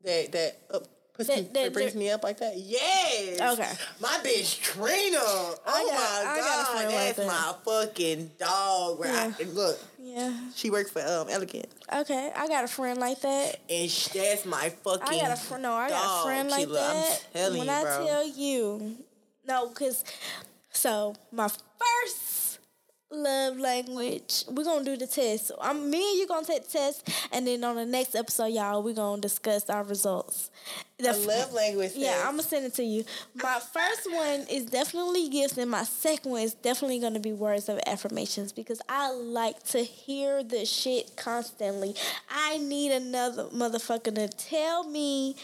that 0.03 0.31
that 0.31 0.57
uh, 0.71 0.79
puts 1.13 1.29
That- 1.29 1.53
that- 1.53 1.73
brings 1.73 1.95
me 1.95 2.09
up 2.09 2.23
like 2.23 2.37
that. 2.39 2.57
Yes. 2.57 3.39
Okay. 3.39 3.71
My 3.99 4.17
bitch 4.23 4.59
Trina. 4.61 5.19
Oh 5.19 5.55
got- 5.65 5.85
my 6.25 6.31
I 6.31 6.39
got 6.39 6.79
a 6.79 6.83
god, 6.83 6.91
That's 6.91 7.17
that. 7.17 7.27
my 7.27 7.53
fucking 7.65 8.31
dog. 8.39 8.99
Where 8.99 9.11
I, 9.11 9.27
Yeah. 9.39 9.45
look, 9.53 9.79
Yeah. 9.99 10.33
she 10.55 10.69
works 10.69 10.91
for 10.91 11.01
um 11.01 11.29
Elegant, 11.29 11.69
Okay, 11.93 12.31
I 12.35 12.47
got 12.47 12.63
a 12.63 12.67
friend 12.67 12.99
like 12.99 13.21
that. 13.21 13.59
and 13.69 13.89
sh- 13.91 14.07
that's 14.09 14.45
my 14.45 14.69
fucking. 14.83 15.19
I 15.19 15.21
got 15.21 15.31
a 15.31 15.41
friend. 15.41 15.63
No, 15.63 15.73
I 15.73 15.89
got 15.89 16.01
dog, 16.03 16.19
a 16.21 16.23
friend 16.25 16.49
like 16.49 16.69
that. 16.69 17.21
telling 17.33 17.57
when 17.59 17.67
you, 17.67 17.73
I 17.73 17.83
tell 17.83 18.27
you, 18.27 18.97
no, 19.45 19.67
cause 19.69 20.03
so 20.71 21.15
my 21.31 21.47
first 21.47 22.17
love 23.13 23.57
language, 23.59 24.43
we're 24.49 24.63
gonna 24.63 24.83
do 24.83 24.97
the 24.97 25.07
test. 25.07 25.47
So 25.47 25.57
I'm 25.61 25.89
me 25.89 26.11
and 26.11 26.19
you 26.19 26.27
gonna 26.27 26.45
take 26.45 26.65
the 26.65 26.71
test, 26.71 27.09
and 27.31 27.45
then 27.47 27.63
on 27.63 27.75
the 27.75 27.85
next 27.85 28.15
episode, 28.15 28.47
y'all, 28.47 28.81
we're 28.83 28.93
gonna 28.93 29.21
discuss 29.21 29.69
our 29.69 29.83
results. 29.83 30.49
The 30.97 31.09
f- 31.09 31.25
love 31.27 31.53
language. 31.53 31.91
Yeah. 31.95 32.21
I'm 32.25 32.31
gonna 32.31 32.43
send 32.43 32.65
it 32.65 32.73
to 32.75 32.83
you. 32.83 33.03
My 33.35 33.59
first 33.59 34.11
one 34.11 34.45
is 34.49 34.65
definitely 34.65 35.29
gifts, 35.29 35.57
and 35.57 35.69
my 35.69 35.83
second 35.83 36.31
one 36.31 36.41
is 36.41 36.53
definitely 36.53 36.99
gonna 36.99 37.19
be 37.19 37.33
words 37.33 37.69
of 37.69 37.79
affirmations 37.85 38.51
because 38.51 38.81
I 38.89 39.11
like 39.11 39.61
to 39.69 39.79
hear 39.79 40.43
the 40.43 40.65
shit 40.65 41.15
constantly. 41.15 41.95
I 42.29 42.57
need 42.57 42.91
another 42.91 43.45
motherfucker 43.45 44.15
to 44.15 44.27
tell 44.27 44.83
me, 44.85 45.35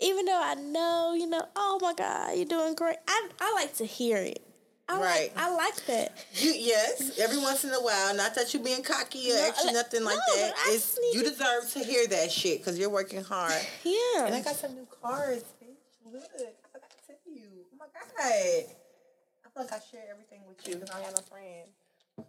even 0.00 0.26
though 0.26 0.40
I 0.42 0.54
know, 0.54 1.14
you 1.18 1.26
know, 1.26 1.44
oh 1.56 1.78
my 1.82 1.94
god, 1.94 2.36
you're 2.36 2.44
doing 2.44 2.74
great. 2.74 2.96
I 3.08 3.28
I 3.40 3.52
like 3.54 3.74
to 3.76 3.84
hear 3.84 4.18
it. 4.18 4.45
I 4.88 5.00
Right. 5.00 5.32
like 5.36 5.44
I 5.44 5.50
like 5.54 5.86
that. 5.86 6.24
You, 6.34 6.52
yes, 6.52 7.18
every 7.18 7.38
once 7.38 7.64
in 7.64 7.70
a 7.70 7.80
while. 7.82 8.14
Not 8.14 8.34
that 8.36 8.54
you're 8.54 8.62
being 8.62 8.82
cocky 8.84 9.32
or 9.32 9.34
No, 9.36 9.46
extra, 9.48 9.66
like- 9.66 9.74
nothing 9.74 10.04
like 10.04 10.18
no, 10.28 10.36
that. 10.36 10.54
It's 10.68 10.96
you 11.12 11.22
deserve 11.24 11.68
to 11.72 11.80
hear 11.80 12.06
that 12.06 12.30
shit 12.30 12.58
because 12.58 12.78
you're 12.78 12.90
working 12.90 13.22
hard. 13.24 13.52
Yeah. 13.84 14.26
And 14.26 14.34
I 14.34 14.42
got 14.42 14.54
some 14.56 14.74
new 14.74 14.86
cards, 15.02 15.44
bitch. 15.62 16.12
Look, 16.12 16.22
I 16.22 16.38
forgot 16.72 16.90
to 16.90 16.96
tell 17.06 17.16
you. 17.26 17.42
Oh 17.72 17.76
my 17.78 17.86
god. 17.86 18.04
I 18.16 19.48
feel 19.52 19.62
like 19.64 19.72
I 19.72 19.78
share 19.90 20.04
everything 20.10 20.40
with 20.46 20.66
you 20.68 20.76
because 20.76 20.90
I 20.90 21.00
have 21.00 21.14
no 21.16 21.22
friend. 21.22 21.68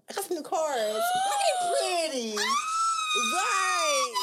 I 0.10 0.14
got 0.14 0.24
some 0.26 0.38
new 0.38 0.44
cards. 0.44 1.00
They 1.70 2.10
pretty. 2.10 2.36
Ah! 2.38 3.34
right. 3.36 4.14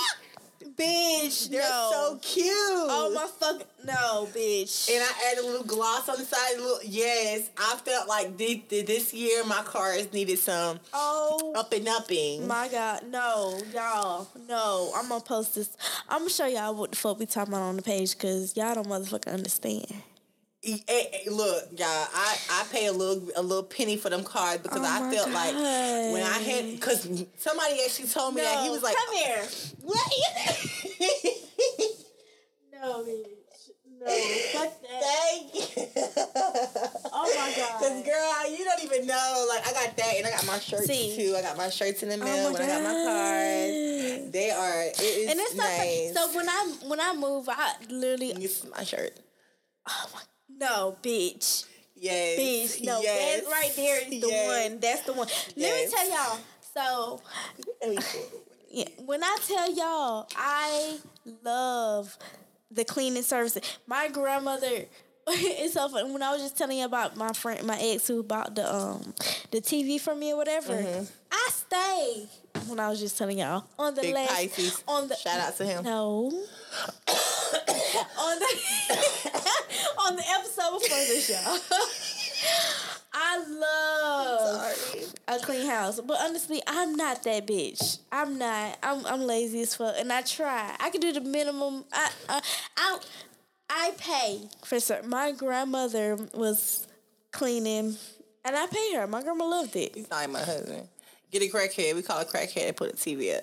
Bitch, 0.77 1.51
They're 1.51 1.61
no. 1.63 1.91
so 1.93 2.19
cute. 2.23 2.47
oh 2.51 3.13
my 3.15 3.27
fuck 3.27 3.67
no, 3.85 4.27
bitch. 4.35 4.91
And 4.91 5.03
I 5.03 5.31
added 5.31 5.45
a 5.45 5.47
little 5.47 5.67
gloss 5.67 6.09
on 6.09 6.17
the 6.17 6.25
side. 6.25 6.57
A 6.57 6.61
little, 6.61 6.79
yes, 6.85 7.51
I 7.59 7.77
felt 7.85 8.09
like 8.09 8.37
this, 8.39 8.59
this 8.69 9.13
year 9.13 9.45
my 9.45 9.63
cars 9.63 10.13
needed 10.13 10.39
some 10.39 10.81
oh 10.93 11.53
up 11.57 11.73
and 11.73 11.87
upping. 11.89 12.47
My 12.47 12.69
God, 12.69 13.03
no, 13.11 13.61
y'all, 13.73 14.29
no. 14.49 14.93
I'm 14.97 15.09
gonna 15.09 15.23
post 15.23 15.55
this. 15.55 15.77
I'm 16.09 16.21
gonna 16.21 16.31
show 16.31 16.47
y'all 16.47 16.75
what 16.75 16.93
the 16.93 16.97
fuck 16.97 17.19
we 17.19 17.27
talking 17.27 17.53
about 17.53 17.63
on 17.63 17.77
the 17.77 17.83
page 17.83 18.17
because 18.17 18.57
y'all 18.57 18.75
don't 18.75 18.87
motherfucking 18.89 19.33
understand. 19.33 19.87
Eh, 20.67 20.79
eh, 20.89 21.19
look, 21.31 21.65
y'all, 21.77 21.87
I, 21.89 22.37
I 22.51 22.65
pay 22.73 22.87
a 22.87 22.93
little 22.93 23.29
a 23.37 23.43
little 23.43 23.63
penny 23.65 23.97
for 23.99 24.09
them 24.09 24.25
cards 24.25 24.63
because 24.63 24.81
Oh 24.81 24.85
I 24.85 25.13
felt 25.15 25.31
like 25.31 25.55
when 25.55 26.23
I 26.23 26.39
had 26.39 26.71
because 26.73 27.03
somebody 27.37 27.83
actually 27.85 28.09
told 28.09 28.35
me 28.35 28.41
that 28.43 28.63
he 28.65 28.71
was 28.71 28.83
like, 28.83 28.97
come 28.97 29.15
here. 29.15 29.45
"What 29.83 30.13
is 30.13 30.97
it?" 31.01 32.07
No, 32.73 33.05
bitch. 33.05 33.71
No, 34.01 34.07
fuck 34.53 34.83
that. 34.83 35.01
Thank 35.01 35.55
you. 35.55 35.87
Oh 37.13 37.33
my 37.37 37.53
God. 37.57 37.81
Cause 37.81 38.03
girl, 38.05 38.51
you 38.59 38.65
don't 38.65 38.83
even 38.85 39.07
know. 39.07 39.47
Like 39.49 39.67
I 39.69 39.73
got 39.73 39.97
that, 39.97 40.15
and 40.17 40.27
I 40.27 40.31
got 40.31 40.47
my 40.47 40.59
shirts 40.59 40.87
See. 40.87 41.15
too. 41.17 41.37
I 41.37 41.43
got 41.43 41.57
my 41.57 41.69
shirts 41.71 42.03
in 42.03 42.09
the 42.09 42.17
Oh 42.17 42.25
mail. 42.25 42.47
my 42.47 42.53
when 42.53 42.63
I 42.63 42.67
got 42.67 42.83
my 42.83 42.93
cards, 43.05 44.25
God. 44.25 44.33
they 44.33 44.51
are. 44.51 44.83
It 44.83 45.01
is 45.01 45.31
And 45.31 45.41
it's 45.41 45.55
nice. 45.57 46.15
not 46.15 46.31
so 46.31 46.37
when 46.37 46.49
I 46.49 46.73
when 46.89 47.01
I 47.01 47.15
move, 47.15 47.49
I 47.49 47.75
literally 47.89 48.31
is 48.45 48.67
my 48.77 48.83
shirt. 48.85 49.13
oh 49.89 50.07
my 50.15 50.21
no, 50.49 50.97
bitch. 51.03 51.67
Yes. 51.97 52.39
Bitch, 52.39 52.85
no, 52.85 53.01
yes. 53.01 53.43
that 53.45 53.51
right 53.51 53.73
there 53.77 54.01
is 54.03 54.09
the 54.21 54.29
Yes. 54.29 54.71
one. 54.71 54.81
That's 54.81 55.01
the 55.03 55.13
one. 55.13 55.29
Let 55.29 55.53
Yes. 55.57 55.91
me 55.91 55.97
tell 55.97 56.09
y'all. 56.11 56.39
So 56.75 57.21
Let 57.81 57.91
me 57.91 58.01
see. 58.01 58.21
Yeah, 58.71 58.89
when 59.05 59.23
I 59.23 59.37
tell 59.47 59.73
y'all, 59.73 60.27
I 60.37 60.99
love 61.45 62.19
the 62.71 62.85
cleaning 62.85 63.23
services. 63.23 63.63
My 63.87 64.09
grandmother. 64.09 64.87
It's 65.27 65.73
so 65.73 65.89
funny. 65.89 66.11
When 66.13 66.23
I 66.23 66.33
was 66.33 66.43
just 66.43 66.59
telling 66.59 66.77
you 66.79 66.85
about 66.85 67.17
my 67.17 67.33
friend, 67.33 67.67
my 67.67 67.79
ex 67.81 68.07
who 68.07 68.23
bought 68.23 68.55
the 68.57 68.71
um 68.75 69.15
the 69.53 69.61
TV 69.63 69.99
for 69.99 70.15
me 70.15 70.33
or 70.33 70.37
whatever, 70.37 70.75
Mm-hmm. 70.75 71.05
I 71.33 71.49
stayed. 71.51 72.29
When 72.67 72.81
I 72.81 72.89
was 72.89 73.01
just 73.01 73.19
telling 73.19 73.39
y'all 73.39 73.65
on 73.79 73.95
the 73.95 74.01
Big 74.03 74.15
last 74.15 74.31
Pisces. 74.31 74.83
on 74.89 75.09
the 75.09 75.17
Shout 75.17 75.41
out 75.41 75.57
to 75.59 75.65
him. 75.67 75.85
no 75.85 76.27
on 77.09 78.39
the 78.39 78.47
on 80.07 80.17
the 80.17 80.23
episode 80.39 80.79
before 80.81 80.99
this 80.99 81.29
y'all. 81.31 81.59
I 83.17 83.39
love 83.39 85.15
a 85.29 85.39
clean 85.45 85.67
house. 85.69 86.01
But 86.01 86.19
honestly, 86.21 86.63
I'm 86.67 86.95
not 86.97 87.23
that 87.25 87.47
bitch. 87.47 87.99
I'm 88.11 88.39
not. 88.39 88.79
I'm 88.83 89.05
I'm 89.07 89.21
lazy 89.23 89.63
as 89.63 89.75
fuck, 89.77 89.95
and 89.99 90.13
I 90.13 90.23
try. 90.23 90.75
I 90.81 90.91
can 90.91 91.01
do 91.01 91.13
the 91.13 91.21
minimum. 91.21 91.85
I 91.93 92.11
I 92.29 92.41
I, 92.77 92.99
I 93.71 93.93
pay 93.99 94.49
for 94.65 94.81
certain. 94.81 95.11
My 95.11 95.33
grandmother 95.33 96.17
was 96.35 96.87
cleaning, 97.31 97.97
and 98.45 98.57
I 98.57 98.67
pay 98.67 98.95
her. 98.97 99.07
My 99.07 99.23
grandma 99.23 99.45
loved 99.45 99.77
it. 99.77 99.95
He's 99.95 100.11
not 100.11 100.29
my 100.31 100.41
husband. 100.41 100.89
Get 101.35 101.43
a 101.43 101.47
crackhead. 101.53 101.97
We 101.97 102.03
call 102.03 102.21
a 102.21 102.25
crackhead 102.25 102.69
and 102.69 102.77
put 102.77 102.93
a 102.93 102.97
TV 102.97 103.37
up. 103.37 103.43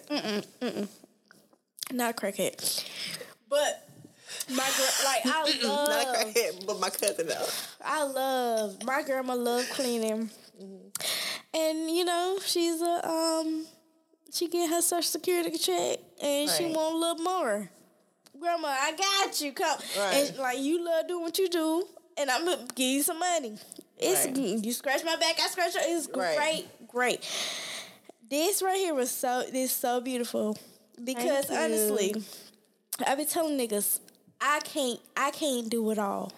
Not 1.92 2.16
crackhead, 2.16 2.86
but 3.50 3.86
my 4.50 4.56
gra- 4.78 5.04
like 5.04 5.26
I 5.26 5.44
love 5.44 5.62
Not 5.62 5.64
a 5.64 5.68
love. 5.68 6.16
crackhead, 6.16 6.66
but 6.66 6.80
my 6.80 6.90
cousin 6.90 7.28
though. 7.28 7.48
I 7.84 8.04
love 8.06 8.82
my 8.86 9.04
grandma 9.04 9.34
loved 9.36 9.72
cleaning, 9.72 10.30
and 11.54 11.92
you 11.92 12.06
know 12.06 12.40
she's 12.46 12.82
a 12.82 13.06
um 13.10 13.66
she 14.34 14.48
get 14.48 14.70
her 14.70 14.82
social 14.82 15.02
security 15.04 15.58
check 15.58 16.00
and 16.24 16.50
she 16.50 16.68
want 16.68 16.96
a 16.96 16.98
little 16.98 17.22
more. 17.26 17.70
Grandma, 18.40 18.70
I 18.70 18.94
got 18.96 19.42
you. 19.42 19.52
Come 19.52 19.78
Right. 20.00 20.14
and 20.30 20.38
like 20.38 20.60
you 20.60 20.82
love 20.86 21.10
doing 21.10 21.24
what 21.24 21.38
you 21.38 21.50
do, 21.50 21.86
and 22.18 22.32
I'm 22.32 22.46
gonna 22.46 22.68
give 22.74 22.88
you 22.88 23.04
some 23.04 23.20
money. 23.20 23.58
It's 23.98 24.26
Right. 24.28 24.38
you 24.38 24.72
scratch 24.72 25.04
my 25.04 25.18
back, 25.18 25.36
I 25.42 25.48
scratch 25.50 25.74
your. 25.76 25.84
It's 25.86 26.08
Right. 26.16 26.38
great, 26.38 26.88
great. 26.88 27.26
This 28.32 28.62
right 28.62 28.78
here 28.78 28.94
was 28.94 29.12
so 29.12 29.44
this 29.52 29.74
so 29.74 30.00
beautiful 30.00 30.58
because 31.04 31.52
honestly, 31.52 32.16
I 33.06 33.16
be 33.16 33.26
telling 33.26 33.60
niggas 33.60 34.00
I 34.40 34.62
can't 34.62 35.02
I 35.18 35.32
can't 35.32 35.70
do 35.70 35.92
it 35.92 36.00
all. 36.00 36.32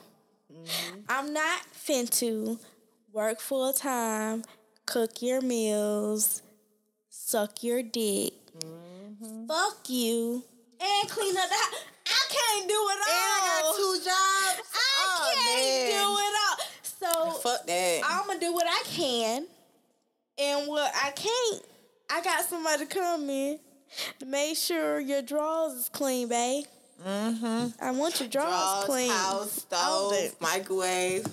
Mm-hmm. 0.52 1.02
I'm 1.08 1.32
not 1.34 1.64
fin 1.72 2.08
to 2.08 2.58
work 3.12 3.40
full 3.40 3.74
time, 3.74 4.44
cook 4.88 5.22
your 5.22 5.40
meals, 5.42 6.42
suck 7.12 7.62
your 7.62 7.84
dick, 7.84 8.34
mm-hmm. 8.58 9.46
fuck 9.46 9.88
you, 9.88 10.44
and 10.82 11.10
clean 11.12 11.38
up 11.38 11.48
the 11.48 11.56
house. 11.56 11.84
I 12.08 12.26
can't 12.28 12.68
do 12.68 12.74
it 12.74 12.98
all. 12.98 13.14
And 13.14 13.22
I 13.22 13.62
got 13.62 13.76
two 13.76 13.96
jobs. 13.98 14.68
I 14.74 14.90
oh, 14.98 15.34
can't 15.36 15.62
man. 15.70 16.02
do 16.02 16.08
it 16.18 16.34
all. 16.42 17.34
So 17.34 17.38
Fuck 17.38 17.68
that. 17.68 18.02
I'm 18.04 18.26
gonna 18.26 18.40
do 18.40 18.52
what 18.52 18.66
I 18.66 18.82
can, 18.88 19.46
and 20.40 20.68
what 20.68 20.92
I 20.96 21.12
can't, 21.12 21.64
I 22.14 22.22
got 22.22 22.46
somebody 22.46 22.86
to 22.86 22.94
come 22.94 23.28
in 23.28 23.60
to 24.20 24.26
make 24.28 24.56
sure 24.56 25.00
your 25.00 25.24
drawers 25.24 25.74
is 25.74 25.90
clean, 25.90 26.28
babe. 26.30 26.66
mm-hmm. 27.04 27.68
I 27.84 27.90
want 27.92 28.20
your 28.20 28.30
drawers, 28.30 28.52
Drawers, 28.52 28.86
clean. 28.86 29.10
house, 29.10 29.52
stove, 29.54 30.36
microwave, 30.40 31.26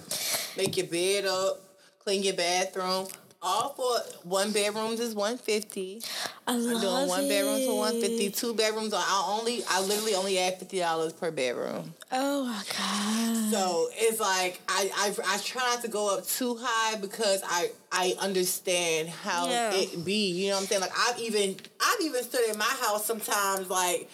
make 0.56 0.78
your 0.78 0.86
bed 0.86 1.26
up, 1.26 1.60
clean 1.98 2.22
your 2.22 2.32
bathroom. 2.34 3.08
All 3.42 3.70
for 3.70 3.98
one 4.28 4.52
bedrooms 4.52 5.00
is 5.00 5.14
one 5.14 5.38
fifty. 5.38 6.02
I 6.46 6.52
I'm 6.54 6.60
doing 6.62 7.08
one 7.08 7.26
bedroom 7.26 7.62
for 7.66 7.78
one 7.78 7.98
fifty. 7.98 8.28
Two 8.28 8.52
bedrooms 8.52 8.92
are 8.92 9.02
I 9.02 9.36
only 9.38 9.62
I 9.66 9.80
literally 9.80 10.14
only 10.14 10.38
add 10.38 10.58
fifty 10.58 10.78
dollars 10.78 11.14
per 11.14 11.30
bedroom. 11.30 11.94
Oh 12.12 12.44
my 12.44 12.62
god. 12.76 13.50
So 13.50 13.88
it's 13.94 14.20
like 14.20 14.60
I, 14.68 14.90
I 14.94 15.34
I 15.34 15.38
try 15.38 15.62
not 15.74 15.82
to 15.82 15.88
go 15.88 16.14
up 16.18 16.26
too 16.26 16.58
high 16.60 16.96
because 16.96 17.42
I 17.46 17.70
I 17.90 18.14
understand 18.20 19.08
how 19.08 19.48
Yeah. 19.48 19.72
it 19.74 20.04
be. 20.04 20.32
You 20.32 20.48
know 20.50 20.56
what 20.56 20.60
I'm 20.62 20.66
saying? 20.66 20.80
Like 20.82 20.92
I've 21.08 21.18
even 21.18 21.56
I've 21.80 22.00
even 22.02 22.22
stood 22.22 22.46
in 22.50 22.58
my 22.58 22.64
house 22.82 23.06
sometimes 23.06 23.70
like 23.70 24.10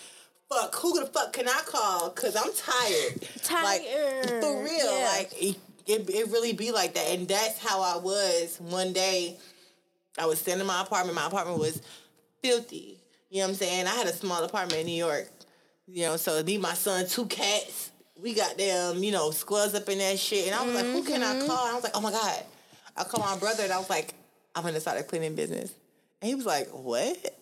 fuck 0.48 0.72
who 0.76 1.00
the 1.00 1.06
fuck 1.06 1.32
can 1.32 1.48
I 1.48 1.62
call? 1.66 2.10
Cause 2.10 2.36
I'm 2.36 2.52
tired. 2.54 3.22
Like 3.64 3.82
Tired, 3.82 4.40
for 4.40 4.62
real. 4.62 4.98
yeah. 5.00 5.14
Like 5.18 5.32
it, 5.86 6.08
it 6.10 6.30
really 6.30 6.52
be 6.52 6.72
like 6.72 6.94
that. 6.94 7.06
And 7.10 7.28
that's 7.28 7.58
how 7.58 7.80
I 7.80 7.96
was 7.98 8.58
one 8.60 8.92
day. 8.92 9.36
I 10.18 10.26
was 10.26 10.40
sitting 10.40 10.60
in 10.60 10.66
my 10.66 10.82
apartment. 10.82 11.14
My 11.14 11.26
apartment 11.26 11.58
was 11.58 11.80
filthy. 12.42 12.98
You 13.30 13.38
know 13.38 13.44
what 13.44 13.50
I'm 13.50 13.54
saying? 13.56 13.86
I 13.86 13.90
had 13.90 14.06
a 14.06 14.12
small 14.12 14.42
apartment 14.42 14.80
in 14.80 14.86
New 14.86 14.92
York. 14.92 15.28
You 15.86 16.06
know, 16.06 16.16
so 16.16 16.42
me, 16.42 16.58
my 16.58 16.74
son, 16.74 17.06
two 17.06 17.26
cats. 17.26 17.90
We 18.20 18.34
got 18.34 18.56
them, 18.56 19.04
you 19.04 19.12
know, 19.12 19.30
squirrels 19.30 19.74
up 19.74 19.88
in 19.88 19.98
that 19.98 20.18
shit. 20.18 20.46
And 20.46 20.54
I 20.54 20.64
was 20.64 20.74
like, 20.74 20.86
who 20.86 21.04
can 21.04 21.22
I 21.22 21.34
mm-hmm. 21.34 21.46
call? 21.46 21.66
And 21.66 21.72
I 21.72 21.74
was 21.74 21.84
like, 21.84 21.96
oh 21.96 22.00
my 22.00 22.10
God. 22.10 22.44
I 22.96 23.04
called 23.04 23.24
my 23.24 23.36
brother 23.38 23.62
and 23.62 23.72
I 23.72 23.78
was 23.78 23.90
like, 23.90 24.14
I'm 24.54 24.64
gonna 24.64 24.80
start 24.80 24.98
a 24.98 25.02
cleaning 25.02 25.34
business. 25.34 25.72
And 26.22 26.28
he 26.30 26.34
was 26.34 26.46
like, 26.46 26.68
what? 26.70 27.38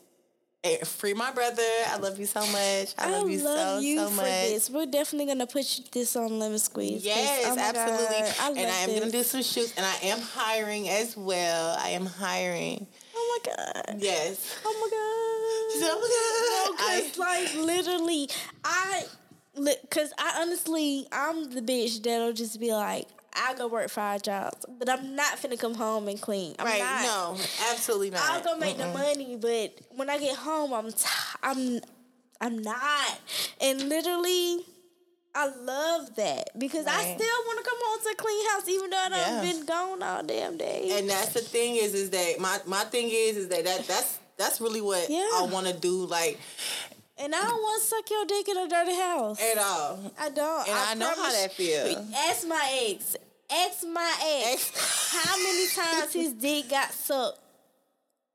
Hey, 0.65 0.79
free 0.79 1.13
my 1.13 1.31
brother. 1.31 1.63
I 1.89 1.99
love 1.99 2.19
you 2.19 2.25
so 2.25 2.41
much. 2.41 2.95
I 2.97 3.11
love 3.11 3.29
you 3.29 3.39
so 3.39 3.81
you 3.81 3.99
so 3.99 4.09
for 4.09 4.17
much. 4.17 4.25
this. 4.25 4.71
We're 4.71 4.87
definitely 4.87 5.27
gonna 5.27 5.47
put 5.47 5.67
this 5.93 6.17
on 6.17 6.39
Lemon 6.39 6.59
Squeeze. 6.59 7.05
Yes, 7.05 7.43
oh 7.45 7.59
absolutely. 7.59 8.07
God, 8.07 8.35
I 8.41 8.49
love 8.49 8.57
and 8.57 8.71
I 8.71 8.77
am 8.77 8.99
gonna 8.99 9.13
do 9.13 9.23
some 9.23 9.43
shoots, 9.43 9.75
and 9.77 9.85
I 9.85 9.95
am 10.07 10.21
hiring 10.21 10.89
as 10.89 11.19
well. 11.19 11.77
I 11.79 11.91
am 11.91 12.07
hiring. 12.07 12.87
Oh 13.15 13.41
my 13.45 13.55
god. 13.55 13.97
Yes. 13.99 14.57
Oh 14.65 14.73
my 14.81 14.89
god. 14.89 15.75
She 15.75 15.81
said, 15.85 15.91
"Oh 15.93 16.77
my 16.79 16.79
God." 16.79 17.13
cause 17.13 17.19
like 17.19 17.67
literally, 17.67 18.31
I, 18.65 19.05
cause 19.91 20.15
I 20.17 20.41
honestly, 20.41 21.07
I'm 21.13 21.53
the 21.53 21.61
bitch 21.61 22.03
that'll 22.03 22.33
just 22.33 22.59
be 22.59 22.73
like, 22.73 23.07
I 23.37 23.55
go 23.55 23.67
work 23.69 23.89
five 23.91 24.23
jobs, 24.23 24.65
but 24.79 24.89
I'm 24.89 25.17
not 25.17 25.39
finna 25.39 25.59
come 25.59 25.75
home 25.75 26.09
and 26.09 26.21
clean. 26.21 26.55
I'm 26.59 26.67
right? 26.67 26.79
not. 26.79 27.03
No, 27.03 27.37
absolutely 27.71 28.11
not. 28.11 28.23
I'll 28.23 28.43
go 28.45 28.57
make 28.57 28.77
the 28.79 28.87
money, 28.89 29.37
but 29.41 29.79
when 29.97 30.09
I 30.09 30.19
get 30.19 30.37
home, 30.37 30.73
I'm 30.73 30.91
t- 30.93 31.07
I'm 31.43 31.81
I'm 32.41 32.63
not. 32.63 33.19
And 33.61 33.89
literally, 33.89 34.59
I 35.35 35.47
love 35.47 36.15
that 36.17 36.51
because 36.59 36.87
I 36.87 37.03
still 37.03 37.39
want 37.47 37.59
to 37.59 37.65
come 37.65 37.79
home 37.81 37.99
to 38.05 38.09
a 38.11 38.15
clean 38.15 38.51
house, 38.51 38.69
even 38.69 38.91
though 38.91 38.97
I 38.99 39.09
done 39.09 39.45
Yeah. 39.45 39.53
been 39.53 39.67
gone 39.67 40.03
all 40.03 40.23
damn 40.23 40.57
day. 40.57 40.97
And 40.99 41.11
that's 41.11 41.33
the 41.33 41.41
thing 41.41 41.77
is, 41.77 41.95
is 41.95 42.11
that 42.11 42.39
my 42.39 42.59
my 42.67 42.85
thing 42.85 43.09
is, 43.11 43.37
is 43.37 43.49
that, 43.49 43.65
that 43.65 43.87
that's 43.87 44.19
that's 44.37 44.61
really 44.61 44.81
what 44.81 45.09
Yeah. 45.11 45.29
I 45.35 45.49
want 45.51 45.67
to 45.67 45.73
do, 45.73 46.07
like 46.07 46.39
And 47.19 47.35
I 47.35 47.41
don't 47.43 47.63
want 47.63 47.83
to 47.83 47.89
suck 47.89 48.11
your 48.11 48.25
dick 48.27 48.49
in 48.49 48.57
a 48.59 48.69
dirty 48.69 48.95
house. 48.97 49.41
at 49.41 49.59
all. 49.59 50.13
I 50.19 50.31
don't. 50.31 50.69
And 50.69 50.77
I, 50.77 50.95
know 50.95 51.13
how 51.15 51.31
that 51.33 51.53
feels. 51.53 51.97
Ask 52.29 52.47
my 52.47 52.87
ex. 52.91 53.17
Ask 53.51 53.87
my 53.87 54.15
ex. 54.53 54.71
how 55.13 55.37
many 55.37 55.67
times 55.69 56.13
his 56.13 56.33
dick 56.33 56.71
got 56.71 56.93
sucked 56.93 57.39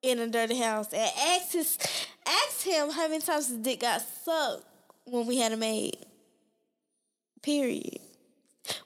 in 0.02 0.20
a 0.20 0.28
dirty 0.28 0.58
house, 0.58 0.94
and 0.94 1.12
ask 1.28 1.52
his, 1.52 1.78
ask 2.26 2.62
him 2.62 2.90
how 2.90 3.08
many 3.08 3.22
times 3.22 3.50
his 3.50 3.58
dick 3.58 3.82
got 3.82 4.02
sucked 4.02 4.64
when 5.06 5.28
we 5.28 5.38
had 5.38 5.52
a 5.52 5.58
maid. 5.58 5.98
Period. 7.42 8.00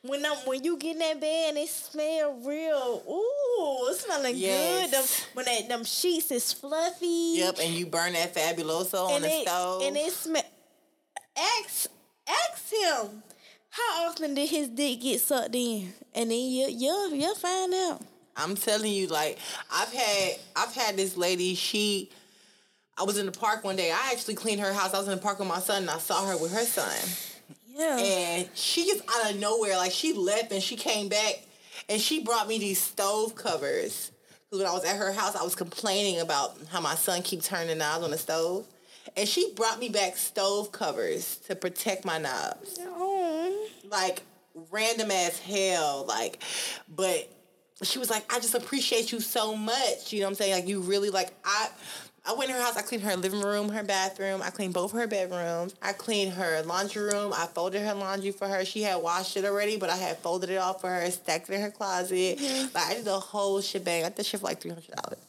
When 0.01 0.25
I'm, 0.25 0.37
when 0.45 0.63
you 0.63 0.77
get 0.77 0.93
in 0.93 0.99
that 0.99 1.19
bed 1.19 1.49
and 1.49 1.57
it 1.57 1.67
smell 1.69 2.39
real, 2.45 3.03
ooh, 3.07 3.89
it 3.89 3.95
smelling 3.97 4.35
Yes. 4.37 4.89
good. 4.89 4.91
Them, 4.91 5.27
when 5.33 5.45
that, 5.45 5.69
them 5.69 5.83
sheets 5.83 6.31
is 6.31 6.53
fluffy. 6.53 7.33
Yep, 7.35 7.57
and 7.61 7.73
you 7.73 7.85
burn 7.85 8.13
that 8.13 8.33
fabuloso 8.33 9.07
on 9.07 9.15
and 9.15 9.23
the 9.25 9.29
it, 9.29 9.41
stove. 9.47 9.81
And 9.83 9.97
it 9.97 10.11
smell. 10.13 10.43
Ask, 11.37 11.89
ask 12.27 12.71
him 12.73 13.23
how 13.73 14.07
often 14.07 14.35
did 14.35 14.49
his 14.49 14.69
dick 14.69 15.01
get 15.01 15.19
sucked 15.19 15.55
in, 15.55 15.91
and 16.13 16.29
then 16.29 16.37
you 16.37 16.67
you'll 16.69 17.13
you'll 17.13 17.35
find 17.35 17.73
out. 17.73 18.01
I'm 18.37 18.55
telling 18.55 18.91
you, 18.91 19.07
like 19.07 19.39
I've 19.71 19.91
had 19.91 20.35
I've 20.55 20.73
had 20.75 20.95
this 20.95 21.17
lady. 21.17 21.55
She, 21.55 22.09
I 22.97 23.03
was 23.03 23.17
in 23.17 23.25
the 23.25 23.31
park 23.31 23.63
one 23.63 23.75
day. 23.75 23.91
I 23.91 24.11
actually 24.11 24.35
cleaned 24.35 24.61
her 24.61 24.73
house. 24.73 24.93
I 24.93 24.99
was 24.99 25.07
in 25.07 25.15
the 25.15 25.21
park 25.21 25.39
with 25.39 25.47
my 25.47 25.59
son, 25.59 25.83
and 25.83 25.89
I 25.89 25.97
saw 25.97 26.25
her 26.27 26.37
with 26.37 26.53
her 26.53 26.65
son. 26.65 26.95
Yeah. 27.67 27.97
And 27.97 28.49
she 28.53 28.85
just 28.85 29.03
out 29.09 29.31
of 29.31 29.39
nowhere, 29.39 29.75
like 29.77 29.91
she 29.91 30.13
left 30.13 30.51
and 30.51 30.61
she 30.61 30.75
came 30.75 31.09
back, 31.09 31.43
and 31.89 31.99
she 31.99 32.23
brought 32.23 32.47
me 32.47 32.59
these 32.59 32.79
stove 32.81 33.35
covers. 33.35 34.11
Because 34.49 34.59
when 34.59 34.67
I 34.67 34.73
was 34.73 34.85
at 34.85 34.97
her 34.97 35.11
house, 35.11 35.35
I 35.35 35.41
was 35.43 35.55
complaining 35.55 36.19
about 36.21 36.55
how 36.71 36.79
my 36.79 36.93
son 36.93 37.23
keep 37.23 37.41
turning 37.41 37.79
knobs 37.79 38.03
on 38.03 38.11
the 38.11 38.19
stove, 38.19 38.67
and 39.17 39.27
she 39.27 39.51
brought 39.55 39.79
me 39.79 39.89
back 39.89 40.15
stove 40.15 40.71
covers 40.71 41.37
to 41.47 41.55
protect 41.55 42.05
my 42.05 42.19
knobs 42.19 42.79
Oh. 42.79 42.92
Like 43.93 44.23
random 44.71 45.11
as 45.11 45.39
hell. 45.39 46.05
Like, 46.07 46.43
but 46.93 47.29
she 47.81 47.99
was 47.99 48.09
like, 48.09 48.31
I 48.33 48.39
just 48.39 48.55
appreciate 48.55 49.11
you 49.11 49.19
so 49.19 49.55
much. 49.55 50.11
You 50.11 50.19
know 50.19 50.25
what 50.25 50.31
I'm 50.31 50.35
saying? 50.35 50.53
Like, 50.53 50.67
you 50.67 50.81
really 50.81 51.09
like 51.09 51.31
I. 51.45 51.69
I 52.25 52.31
went 52.35 52.49
in 52.49 52.55
her 52.55 52.61
house. 52.61 52.77
I 52.77 52.83
cleaned 52.83 53.03
her 53.03 53.17
living 53.17 53.41
room, 53.41 53.67
her 53.67 53.83
bathroom. 53.83 54.41
I 54.41 54.49
cleaned 54.49 54.73
both 54.73 54.93
her 54.93 55.07
bedrooms. 55.07 55.75
I 55.81 55.91
cleaned 55.91 56.31
her 56.31 56.61
laundry 56.61 57.03
room. 57.03 57.33
I 57.35 57.47
folded 57.47 57.81
her 57.81 57.93
laundry 57.93 58.31
for 58.31 58.47
her. 58.47 58.63
She 58.63 58.81
had 58.81 59.03
washed 59.03 59.35
it 59.35 59.43
already, 59.43 59.75
but 59.75 59.89
I 59.89 59.97
had 59.97 60.19
folded 60.19 60.49
it 60.49 60.55
all 60.55 60.73
for 60.73 60.89
her, 60.89 61.11
stacked 61.11 61.49
it 61.49 61.55
in 61.55 61.61
her 61.61 61.69
closet. 61.69 62.39
Like 62.73 62.85
I 62.85 62.93
did 62.93 63.03
the 63.03 63.19
whole 63.19 63.59
shebang. 63.59 64.05
I 64.05 64.09
did 64.09 64.25
shit 64.25 64.39
for 64.39 64.45
like 64.45 64.61
three 64.61 64.71
hundred 64.71 64.95
dollars. 64.95 65.19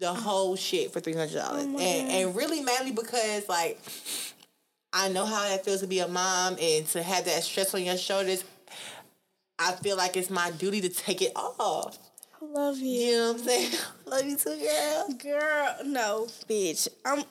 The 0.00 0.08
oh. 0.08 0.14
whole 0.14 0.56
shit 0.56 0.92
for 0.92 0.98
three 0.98 1.14
hundred 1.14 1.36
dollars, 1.36 1.64
oh 1.64 1.78
and 1.78 2.10
and 2.10 2.34
really 2.34 2.60
mainly 2.60 2.90
because 2.90 3.48
like 3.48 3.80
I 4.92 5.08
know 5.08 5.26
how 5.26 5.42
that 5.48 5.64
feels 5.64 5.80
to 5.80 5.86
be 5.86 5.98
a 6.00 6.08
mom 6.08 6.56
and 6.60 6.86
to 6.88 7.02
have 7.02 7.24
that 7.26 7.42
stress 7.42 7.74
on 7.74 7.84
your 7.84 7.96
shoulders. 7.98 8.44
I 9.58 9.72
feel 9.72 9.96
like 9.96 10.16
it's 10.16 10.30
my 10.30 10.50
duty 10.52 10.80
to 10.82 10.88
take 10.88 11.22
it 11.22 11.32
off. 11.36 11.98
I 12.40 12.44
love 12.44 12.78
you, 12.78 12.86
You 12.90 13.16
know 13.16 13.32
what 13.32 13.40
I'm 13.40 13.46
saying? 13.46 13.72
Love 14.06 14.24
you 14.24 14.36
too, 14.36 14.58
girl. 14.58 15.08
girl. 15.18 15.76
No, 15.84 16.26
bitch. 16.48 16.86
I'm 17.04 17.24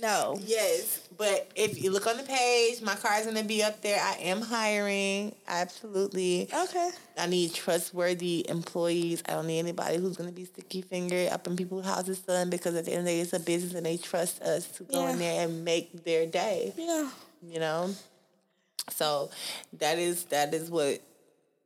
no. 0.00 0.38
Yes, 0.44 1.08
but 1.16 1.50
if 1.56 1.82
you 1.82 1.90
look 1.90 2.06
on 2.06 2.16
the 2.16 2.22
page, 2.22 2.80
my 2.82 2.94
card's 2.94 3.26
gonna 3.26 3.42
be 3.44 3.62
up 3.62 3.80
there. 3.82 4.00
I 4.00 4.14
am 4.22 4.40
hiring, 4.40 5.34
absolutely. 5.46 6.48
Okay. 6.52 6.90
I 7.18 7.26
need 7.26 7.54
trustworthy 7.54 8.48
employees. 8.48 9.22
I 9.28 9.32
don't 9.32 9.46
need 9.46 9.58
anybody 9.58 9.96
who's 9.96 10.16
gonna 10.16 10.32
be 10.32 10.44
sticky 10.44 10.82
fingered 10.82 11.30
up 11.30 11.46
in 11.46 11.56
people's 11.56 11.84
houses, 11.86 12.22
son. 12.24 12.50
Because 12.50 12.74
at 12.74 12.84
the 12.84 12.92
end 12.92 13.00
of 13.00 13.04
the 13.06 13.10
day, 13.12 13.20
it's 13.20 13.32
a 13.32 13.40
business, 13.40 13.74
and 13.74 13.86
they 13.86 13.96
trust 13.96 14.40
us 14.42 14.66
to 14.78 14.84
go 14.84 15.06
in 15.08 15.18
there 15.18 15.44
and 15.44 15.64
make 15.64 16.04
their 16.04 16.26
day. 16.26 16.72
Yeah. 16.76 17.10
you 17.42 17.60
know 17.60 17.94
so 18.90 19.30
that 19.74 19.98
is 19.98 20.24
that 20.24 20.52
is 20.54 20.70
what 20.70 21.00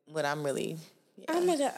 what 0.07 0.25
i'm 0.27 0.43
really 0.43 0.77
Oh 1.29 1.41
my 1.41 1.57
god. 1.57 1.73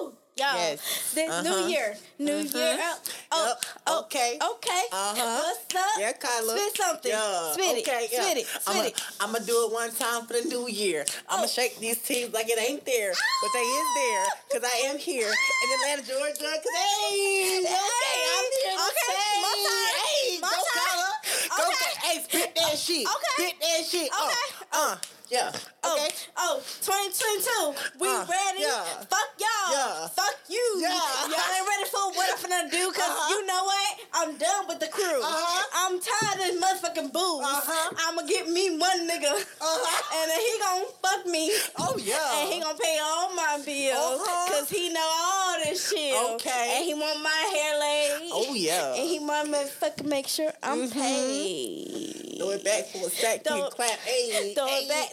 Woo. 0.00 0.14
Y'all, 0.36 0.56
Yes. 0.56 1.12
the 1.14 1.26
Uh-huh. 1.30 1.42
new 1.42 1.68
year, 1.68 1.96
new 2.18 2.38
year. 2.38 2.76
Oh, 2.80 2.98
oh, 3.30 3.46
Yep. 3.46 3.64
oh, 3.86 3.98
Okay. 4.00 4.36
okay. 4.42 4.82
Uh-huh. 4.90 5.42
What's 5.44 5.74
up? 5.76 6.00
yeah 6.00 6.10
Kyla. 6.12 6.58
Spit 6.58 6.76
something. 6.76 7.10
yeah. 7.12 7.52
Spit 7.52 7.78
okay, 7.86 8.04
it. 8.06 8.10
yeah. 8.12 8.22
Spit 8.24 8.36
it. 8.38 8.46
I'm 8.66 8.74
Spit 8.74 8.86
it. 8.86 9.02
I'm 9.20 9.32
gonna 9.32 9.44
do 9.44 9.64
it 9.66 9.72
one 9.72 9.92
time 9.94 10.26
for 10.26 10.32
the 10.34 10.42
new 10.48 10.66
year 10.68 11.06
i'm 11.28 11.36
gonna 11.38 11.44
Oh. 11.44 11.46
shake 11.46 11.78
these 11.78 11.98
teams 11.98 12.34
like 12.34 12.48
it 12.50 12.58
ain't 12.58 12.84
there 12.84 13.12
but 13.42 13.50
they 13.54 13.60
is 13.62 13.86
there 13.94 14.26
because 14.50 14.64
i 14.74 14.76
am 14.90 14.98
here 14.98 15.28
in 15.30 15.66
atlanta 15.78 16.02
georgia 16.02 16.34
because 16.34 16.76
hey 16.82 17.62
okay 17.62 18.20
i'm 18.34 18.48
here 18.58 18.74
Okay, 18.74 19.14
say, 19.14 19.40
my 19.40 19.54
time. 19.54 19.94
hey 20.02 20.38
My 20.40 20.50
go 20.50 20.56
time. 20.56 20.82
Kyla. 20.82 21.10
go 21.56 21.62
Okay. 21.62 21.92
Hey 22.02 22.22
spit 22.24 22.54
that 22.56 22.76
shit 22.78 23.06
Okay. 23.06 23.34
spit 23.38 23.54
that 23.60 23.82
shit 23.86 24.10
Okay. 24.10 24.48
uh, 24.72 24.76
uh 24.90 24.96
yeah 25.34 25.50
Oh, 25.86 26.00
okay 26.00 26.14
oh, 26.40 26.56
2022. 26.80 28.00
We 28.00 28.08
Uh, 28.08 28.24
ready? 28.24 28.64
yeah. 28.64 29.04
Fuck 29.04 29.30
y'all. 29.36 29.68
Yeah. 29.76 30.08
Fuck 30.16 30.36
you. 30.48 30.64
Yeah. 30.80 30.96
Y'all 31.28 31.52
ain't 31.52 31.68
ready 31.68 31.86
for 31.92 32.04
what 32.16 32.24
I'm 32.32 32.38
finna 32.40 32.70
do 32.72 32.88
because 32.88 33.04
Uh-huh. 33.04 33.28
you 33.36 33.44
know 33.44 33.62
what? 33.68 33.92
I'm 34.16 34.30
done 34.40 34.64
with 34.68 34.80
the 34.80 34.88
crew. 34.88 35.20
Uh-huh. 35.20 35.84
I'm 35.84 36.00
tired 36.00 36.40
of 36.40 36.46
this 36.48 36.56
motherfucking 36.56 37.12
booze. 37.12 37.44
Uh-huh. 37.44 37.90
I'm 38.00 38.14
gonna 38.16 38.26
get 38.28 38.48
me 38.48 38.78
one 38.78 39.00
nigga. 39.10 39.28
Uh-huh. 39.36 40.16
And 40.16 40.24
then 40.30 40.40
he 40.40 40.52
gonna 40.64 40.88
fuck 41.04 41.22
me. 41.28 41.52
Oh, 41.76 41.94
yeah. 42.00 42.40
And 42.40 42.48
he 42.52 42.60
gonna 42.64 42.78
pay 42.80 42.96
all 43.04 43.34
my 43.36 43.60
bills 43.60 44.20
Uh-huh. 44.24 44.44
because 44.48 44.68
he 44.70 44.88
know 44.88 45.04
all 45.04 45.58
this 45.68 45.84
shit. 45.90 46.16
Okay. 46.40 46.64
And 46.80 46.84
he 46.88 46.94
want 46.94 47.20
my 47.20 47.42
hair 47.52 47.72
laid. 47.78 48.30
Oh, 48.32 48.54
yeah. 48.54 48.94
And 48.96 49.04
he 49.06 49.18
want 49.20 49.50
me 49.52 49.58
to 49.58 49.66
fucking 49.68 50.08
make 50.08 50.28
sure 50.28 50.50
I'm 50.62 50.88
paid. 50.88 52.38
Throw 52.38 52.50
it 52.50 52.64
back 52.64 52.86
for 52.88 53.06
a 53.06 53.10
second. 53.10 53.44
Throw 53.44 53.68
clap. 53.68 53.98
Hey, 54.00 54.54
Throw 54.54 54.66
hey, 54.66 54.82
it 54.82 54.88
back. 54.88 55.08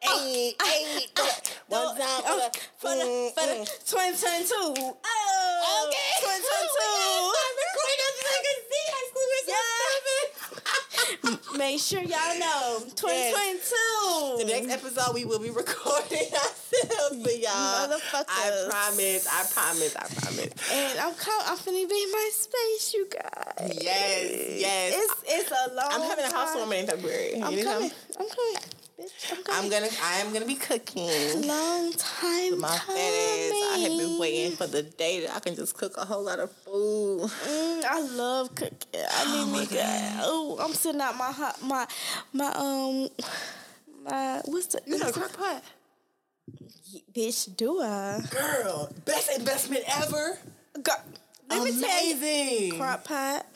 Hey, 0.00 0.52
oh, 0.60 0.64
hey, 0.64 1.06
ah, 1.18 1.40
One 1.68 1.96
for 1.96 2.02
oh, 2.02 2.50
the- 2.52 2.60
for 2.76 2.90
the 2.94 3.04
mm, 3.04 3.34
mm. 3.34 3.64
2022. 3.86 4.54
Oh, 4.54 5.02
Oh, 5.68 5.90
2022. 11.40 11.56
Make 11.58 11.80
sure 11.80 12.00
y'all 12.02 12.38
know 12.38 12.80
2022. 12.94 14.36
The 14.38 14.44
next 14.44 14.70
episode 14.70 15.14
we 15.14 15.24
will 15.24 15.38
be 15.38 15.50
recording 15.50 16.18
ourselves 16.32 17.22
for 17.24 17.30
y'all. 17.30 17.90
I 18.28 18.68
promise. 18.68 19.26
I 19.26 19.44
promise. 19.52 19.96
I 19.96 20.06
promise. 20.20 20.52
And 20.72 20.98
I'm 21.00 21.14
co- 21.14 21.42
I'm 21.46 21.56
finna 21.56 21.88
be 21.88 22.02
in 22.02 22.12
my 22.12 22.30
space, 22.32 22.92
you 22.94 23.08
guys. 23.10 23.72
Yes, 23.80 24.60
yes. 24.60 24.94
It's 24.96 25.14
it's 25.26 25.50
a 25.50 25.74
long. 25.74 25.88
I'm 25.90 26.02
having 26.02 26.26
a 26.26 26.30
housewarming 26.32 26.80
in 26.80 26.86
February. 26.86 27.34
I'm 27.42 27.56
know? 27.56 27.64
coming. 27.64 27.90
I'm 28.20 28.28
coming. 28.28 28.56
Bitch, 28.98 29.30
I'm 29.36 29.44
coming. 29.44 29.64
I'm 29.64 29.70
gonna. 29.70 29.92
I 30.02 30.16
am 30.20 30.32
gonna 30.32 30.46
be 30.46 30.54
cooking. 30.54 31.46
Long 31.46 31.92
time 31.92 32.58
My 32.60 32.68
fat 32.68 32.96
ass. 32.96 33.52
I 33.74 33.78
have 33.82 33.98
been 33.98 34.18
waiting 34.18 34.56
for 34.56 34.66
the 34.66 34.82
day 34.82 35.20
that 35.20 35.36
I 35.36 35.40
can 35.40 35.54
just 35.54 35.76
cook 35.76 35.92
a 35.98 36.04
whole 36.06 36.22
lot 36.24 36.38
of 36.38 36.50
food. 36.50 37.20
Mm, 37.46 37.84
I 37.84 38.00
love 38.00 38.54
cooking. 38.54 38.78
I 38.94 39.44
need 39.46 39.52
me. 39.70 39.78
Oh, 40.22 40.56
I'm 40.62 40.72
sitting 40.72 41.00
out 41.02 41.14
my 41.16 41.30
hot 41.30 41.62
my 41.62 41.86
my 42.32 42.52
um 42.54 43.08
my 44.02 44.40
what's 44.46 44.66
the 44.68 44.80
You 44.86 44.98
know, 44.98 45.12
crock 45.12 45.32
pot. 45.36 45.62
bitch 47.14 47.54
do 47.54 47.82
I? 47.82 48.22
Girl, 48.30 48.90
best 49.04 49.38
investment 49.38 49.84
ever. 49.88 50.38
Go, 50.82 50.92
let 51.50 51.62
me 51.62 51.70
tell 51.80 52.06
you, 52.06 52.16
Amazing. 52.16 52.78
crock 52.78 53.04
pot, 53.04 53.46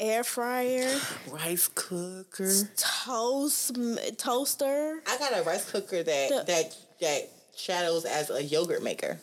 air 0.00 0.24
fryer, 0.24 0.98
rice 1.30 1.68
cooker. 1.74 2.50
toast 2.76 3.76
toaster. 4.18 5.00
I 5.06 5.18
got 5.18 5.38
a 5.38 5.42
rice 5.42 5.70
cooker 5.70 6.02
that 6.02 6.28
The- 6.30 6.44
that 6.46 6.76
that 7.00 7.28
shadows 7.56 8.04
as 8.04 8.30
a 8.30 8.42
yogurt 8.42 8.82
maker. 8.82 9.20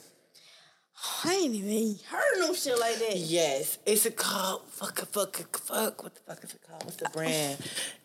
I 1.23 1.33
ain't 1.33 1.53
even 1.53 1.95
heard 2.09 2.23
random 2.37 2.55
shit 2.55 2.79
like 2.79 2.97
that. 2.99 3.17
Yes, 3.17 3.77
it's 3.85 4.05
a 4.07 4.11
called 4.11 4.63
fuck 4.67 4.97
fuck 5.07 5.37
fuck. 5.59 6.01
What 6.03 6.15
the 6.15 6.21
fuck 6.21 6.43
is 6.43 6.53
it 6.53 6.61
called? 6.67 6.83
What's 6.85 6.95
the 6.97 7.09
brand? 7.09 7.57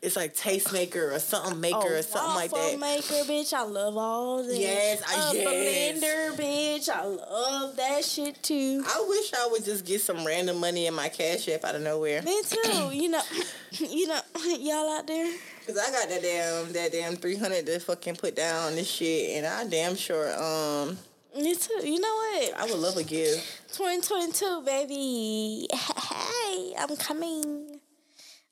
It's 0.03 0.14
like 0.14 0.34
Tastemaker 0.36 1.14
or 1.14 1.18
something 1.18 1.59
maker 1.59 1.97
or 1.97 2.03
something 2.03 2.34
like 2.34 2.51
that. 2.51 2.78
maker, 2.78 3.24
bitch. 3.24 3.55
I 3.55 3.62
love 3.62 3.97
all 3.97 4.43
that. 4.43 4.57
Yes, 4.57 5.03
I- 5.09 5.30
a 5.30 5.34
yes. 5.34 6.03
blender, 6.05 6.36
bitch. 6.36 6.88
I 6.90 7.05
love 7.05 7.76
that 7.76 8.05
shit 8.05 8.43
too. 8.43 8.84
I 8.86 9.05
wish 9.09 9.32
I 9.32 9.49
would 9.51 9.64
just 9.64 9.86
get 9.86 10.03
some 10.03 10.26
random 10.26 10.59
money 10.59 10.86
in 10.86 10.93
my 10.95 11.09
cash 11.09 11.49
app 11.49 11.64
out 11.64 11.74
of 11.74 11.82
nowhere. 11.82 12.20
Me 12.22 12.43
too. 12.43 12.90
You 12.93 13.09
know, 13.09 13.22
you 13.70 14.07
know, 14.07 14.20
y'all 14.59 14.90
out 14.99 15.07
there. 15.07 15.32
Cause 15.66 15.78
I 15.78 15.90
got 15.93 16.09
that 16.09 16.22
damn 16.22 16.72
that 16.72 16.93
damn 16.93 17.16
three 17.16 17.36
hundred 17.36 17.64
to 17.66 17.78
fucking 17.80 18.16
put 18.16 18.36
down 18.36 18.74
this 18.74 18.90
shit, 18.90 19.36
and 19.36 19.47
I 19.47 19.66
damn 19.66 19.95
sure 19.97 20.28
um 20.43 20.99
Me 21.37 21.55
too. 21.55 21.80
You 21.89 21.99
know 22.01 22.14
what? 22.14 22.55
I 22.59 22.64
would 22.64 22.78
love 22.78 22.97
a 22.97 23.05
gift. 23.05 23.74
2022, 23.76 24.62
baby. 24.64 25.66
Hey, 25.72 26.74
I'm 26.78 26.97
coming. 26.97 27.80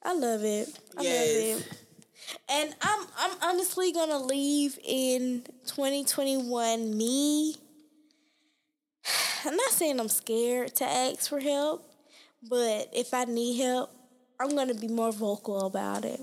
I 0.03 0.15
love 0.15 0.43
it. 0.45 0.69
I 0.97 1.03
Yes. 1.03 1.13
love 1.57 1.61
it. 1.61 1.79
And 2.49 2.75
I'm 2.81 3.07
I'm 3.19 3.37
honestly 3.43 3.93
gonna 3.93 4.19
leave 4.19 4.79
in 4.85 5.43
2021 5.67 6.97
me. 6.97 7.57
I'm 9.45 9.57
not 9.57 9.71
saying 9.73 9.99
I'm 9.99 10.09
scared 10.09 10.75
to 10.77 10.85
ask 10.85 11.29
for 11.29 11.41
help, 11.41 11.91
but 12.49 12.89
if 12.93 13.13
I 13.15 13.25
need 13.25 13.61
help, 13.61 13.91
I'm 14.39 14.55
gonna 14.55 14.75
be 14.75 14.89
more 14.89 15.13
vocal 15.13 15.67
about 15.67 16.05
it. 16.05 16.21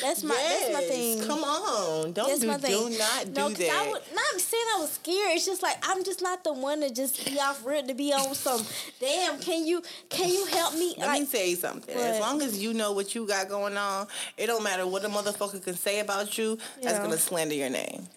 That's 0.00 0.24
my 0.24 0.34
that's 0.34 0.72
my 0.72 0.80
thing. 0.80 1.20
Come 1.22 1.44
on, 1.44 2.12
don't 2.12 2.26
That's 2.28 2.40
do, 2.40 2.46
my 2.46 2.56
thing. 2.56 2.70
do 2.92 2.98
not 2.98 3.24
do 3.26 3.32
no, 3.32 3.48
that. 3.50 3.70
I 3.70 3.90
would 3.90 4.02
not 4.14 4.40
saying 4.40 4.64
I 4.76 4.80
was 4.80 4.92
scared. 4.92 5.32
It's 5.36 5.44
just 5.44 5.62
like 5.62 5.76
I'm 5.82 6.02
just 6.02 6.22
not 6.22 6.44
the 6.44 6.52
one 6.54 6.80
to 6.80 6.90
just 6.90 7.24
be 7.26 7.38
off 7.38 7.64
rip 7.66 7.86
to 7.88 7.94
be 7.94 8.10
on 8.12 8.34
some. 8.34 8.62
Damn, 9.00 9.38
can 9.38 9.66
you 9.66 9.82
can 10.08 10.30
you 10.30 10.46
help 10.46 10.74
me? 10.74 10.94
Let 10.96 11.08
like, 11.08 11.20
me 11.20 11.26
tell 11.26 11.44
you 11.46 11.56
something. 11.56 11.94
As 11.94 12.20
long 12.20 12.40
as 12.40 12.62
you 12.62 12.72
know 12.72 12.92
what 12.92 13.14
you 13.14 13.26
got 13.26 13.50
going 13.50 13.76
on, 13.76 14.06
it 14.38 14.46
don't 14.46 14.62
matter 14.64 14.86
what 14.86 15.04
a 15.04 15.08
motherfucker 15.08 15.62
can 15.62 15.74
say 15.74 16.00
about 16.00 16.38
you. 16.38 16.56
That's 16.82 16.98
gonna 16.98 17.18
slander 17.18 17.54
your 17.54 17.68
name. 17.70 18.08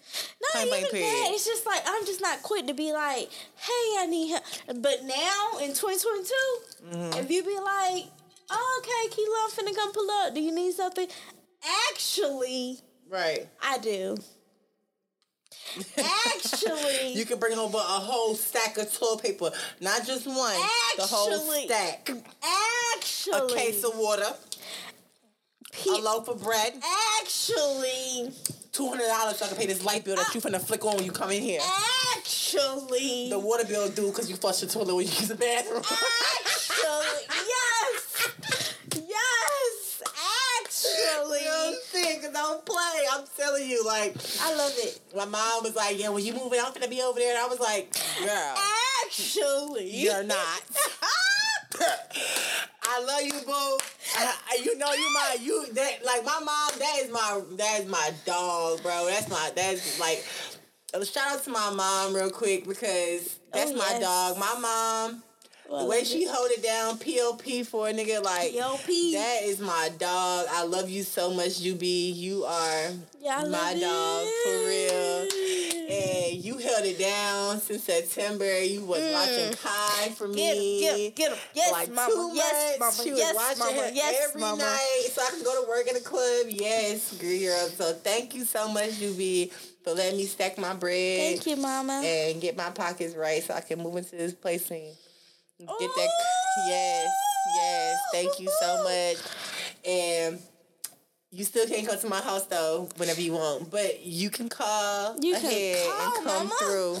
not 0.54 0.68
point 0.68 0.86
even 0.88 1.00
that. 1.02 1.30
It's 1.34 1.44
just 1.44 1.66
like 1.66 1.82
I'm 1.86 2.06
just 2.06 2.22
not 2.22 2.42
quick 2.42 2.66
to 2.68 2.74
be 2.74 2.92
like, 2.94 3.28
hey, 3.56 3.98
I 3.98 4.06
need 4.08 4.30
help. 4.30 4.44
But 4.80 5.04
now 5.04 5.58
in 5.60 5.74
2022, 5.74 6.32
Mm-hmm. 6.86 7.18
if 7.18 7.30
you 7.30 7.42
be 7.42 7.50
like, 7.58 8.04
oh, 8.50 8.80
okay, 8.80 9.14
Keela, 9.14 9.36
I'm 9.44 9.50
finna 9.50 9.74
come 9.76 9.92
pull 9.92 10.08
up. 10.10 10.34
Do 10.34 10.40
you 10.40 10.54
need 10.54 10.72
something? 10.72 11.08
Actually, 11.90 12.78
Right. 13.08 13.46
I 13.62 13.78
do. 13.78 14.16
Actually, 15.98 17.12
You 17.14 17.24
can 17.24 17.38
bring 17.38 17.58
over 17.58 17.78
a 17.78 17.80
whole 17.80 18.34
stack 18.34 18.78
of 18.78 18.92
toilet 18.92 19.22
paper, 19.22 19.50
not 19.80 20.04
just 20.06 20.26
one, 20.26 20.36
the 20.96 21.02
whole 21.02 21.38
stack. 21.64 22.10
actually, 22.96 23.52
A 23.52 23.54
case 23.54 23.84
of 23.84 23.92
water, 23.96 24.26
a 25.86 25.90
loaf 26.00 26.28
of 26.28 26.42
bread, 26.42 26.74
actually, 27.20 28.30
two 28.72 28.88
hundred 28.88 29.06
dollars 29.08 29.38
so 29.38 29.44
I 29.44 29.48
can 29.48 29.56
pay 29.56 29.66
this 29.66 29.84
light 29.84 30.04
bill 30.04 30.16
that 30.16 30.34
you 30.34 30.40
finna 30.40 30.60
flick 30.60 30.84
on 30.84 30.96
when 30.96 31.04
you 31.04 31.12
come 31.12 31.30
in 31.30 31.42
here. 31.42 31.60
actually, 32.16 33.28
The 33.30 33.38
water 33.38 33.64
bill 33.64 33.88
due 33.88 34.08
because 34.08 34.28
you 34.30 34.36
flush 34.36 34.60
the 34.60 34.66
toilet 34.66 34.94
when 34.94 35.04
you 35.06 35.12
use 35.12 35.28
the 35.28 35.34
bathroom. 35.34 35.82
actually, 35.84 37.26
yes, 37.46 38.74
yes, 39.08 40.02
actually. 40.58 41.44
You 41.44 41.78
know 41.96 42.00
what 42.00 42.08
I'm 42.08 42.20
saying? 42.20 42.20
Cause 42.22 42.32
don't 42.32 42.66
play. 42.66 43.06
I'm 43.12 43.24
telling 43.36 43.68
you, 43.68 43.84
like 43.84 44.16
I 44.42 44.54
love 44.54 44.72
it. 44.76 45.00
my 45.16 45.24
mom 45.24 45.62
was 45.64 45.74
like, 45.76 45.98
"Yeah, 45.98 46.08
when 46.10 46.24
you 46.24 46.32
moving, 46.34 46.60
I'm 46.64 46.72
gonna 46.72 46.88
be 46.88 47.02
over 47.02 47.18
there." 47.18 47.30
And 47.36 47.38
I 47.38 47.46
was 47.48 47.60
like, 47.60 47.92
"Girl, 48.24 48.54
Actually, 49.04 49.90
you're 49.90 50.22
not." 50.24 50.62
I 52.88 53.02
love 53.02 53.22
you, 53.22 53.32
boo. 53.44 53.78
I, 54.16 54.34
I- 54.50 54.60
you 54.64 54.78
know 54.78 54.92
you 54.92 55.12
my 55.12 55.36
you 55.40 55.66
that 55.74 56.04
like 56.04 56.24
my 56.24 56.38
mom. 56.40 56.70
That 56.78 56.98
is 57.02 57.10
my 57.10 57.42
that 57.56 57.80
is 57.80 57.86
my 57.88 58.12
dog, 58.24 58.82
bro. 58.82 59.06
That's 59.08 59.28
my 59.28 59.50
that's 59.54 60.00
like. 60.00 60.24
Shout 61.04 61.30
out 61.32 61.44
to 61.44 61.50
my 61.50 61.70
mom 61.74 62.14
real 62.14 62.30
quick 62.30 62.66
because 62.66 63.38
that's 63.52 63.72
Oh, 63.72 63.76
my 63.76 63.98
dog. 64.00 64.38
My 64.38 64.58
mom, 64.58 65.22
Well, 65.68 65.82
the 65.84 65.90
way 65.90 66.04
she 66.04 66.26
hold 66.30 66.50
it 66.52 66.62
down, 66.62 66.98
POP 66.98 67.66
for 67.66 67.88
a 67.88 67.92
nigga 67.92 68.22
like 68.22 68.52
POP. 68.56 68.86
that 68.86 69.40
is 69.42 69.58
my 69.58 69.90
dog. 69.98 70.46
I 70.50 70.64
love 70.64 70.88
you 70.88 71.02
so 71.02 71.34
much, 71.34 71.58
UB. 71.66 71.82
You 71.82 72.44
are 72.44 72.90
Yeah, 73.20 73.44
my 73.50 73.74
dog 73.74 74.26
for 74.44 74.50
real. 74.50 75.26
it. 75.28 75.72
And 75.88 76.44
you 76.44 76.58
held 76.58 76.84
it 76.84 76.98
down 76.98 77.60
since 77.60 77.84
September. 77.84 78.60
You 78.62 78.84
was 78.84 79.00
watching 79.12 79.52
Kai 79.54 80.08
for 80.10 80.28
me. 80.28 80.34
Mm. 80.34 80.36
Get 80.36 80.56
him, 80.56 80.62
get 80.80 80.98
him, 80.98 81.12
get 81.16 81.30
him. 81.32 81.38
Yes, 81.54 81.72
like 81.72 81.90
mama. 81.92 82.12
two 82.12 82.30
Yes, 82.34 82.78
months. 82.78 82.98
mama. 82.98 83.04
She 83.04 83.10
was 83.10 83.18
yes, 83.20 83.34
watching 83.34 83.58
mama. 83.76 83.88
her 83.88 83.90
Yes, 83.94 84.28
every 84.28 84.40
mama. 84.40 84.62
night 84.62 85.08
so 85.12 85.22
I 85.22 85.30
can 85.30 85.42
go 85.44 85.62
to 85.64 85.68
work 85.68 85.86
in 85.88 85.94
the 85.94 86.00
club. 86.00 86.46
Yes, 86.48 87.12
girl. 87.18 87.68
So 87.70 87.92
thank 87.94 88.34
you 88.34 88.44
so 88.44 88.68
much, 88.68 89.00
UB, 89.02 89.50
for 89.84 89.94
letting 89.94 90.16
me 90.18 90.26
stack 90.26 90.58
my 90.58 90.74
bread 90.74 91.18
Thank 91.20 91.46
you, 91.46 91.56
mama. 91.56 92.02
and 92.04 92.40
get 92.40 92.56
my 92.56 92.70
pockets 92.70 93.14
right 93.16 93.42
so 93.42 93.54
I 93.54 93.60
can 93.60 93.80
move 93.80 93.96
into 93.96 94.16
this 94.16 94.32
place 94.34 94.70
and 94.70 94.92
get 95.58 95.90
that. 95.96 96.08
Yes, 96.66 97.08
yes. 97.56 97.98
Thank 98.12 98.40
you 98.40 98.48
so 98.60 98.82
much. 98.84 99.16
And 99.86 100.38
you 101.30 101.44
still 101.44 101.66
can't 101.66 101.86
come 101.86 101.98
to 101.98 102.08
my 102.08 102.20
house 102.20 102.46
though 102.46 102.88
whenever 102.96 103.20
you 103.20 103.32
want, 103.32 103.70
but 103.70 104.02
you 104.04 104.30
can 104.30 104.48
call 104.48 105.16
You 105.20 105.34
can 105.34 105.44
ahead 105.44 105.86
call, 105.86 106.00
and 106.02 106.14
come 106.14 106.24
mama. 106.48 106.54
through. 106.60 106.96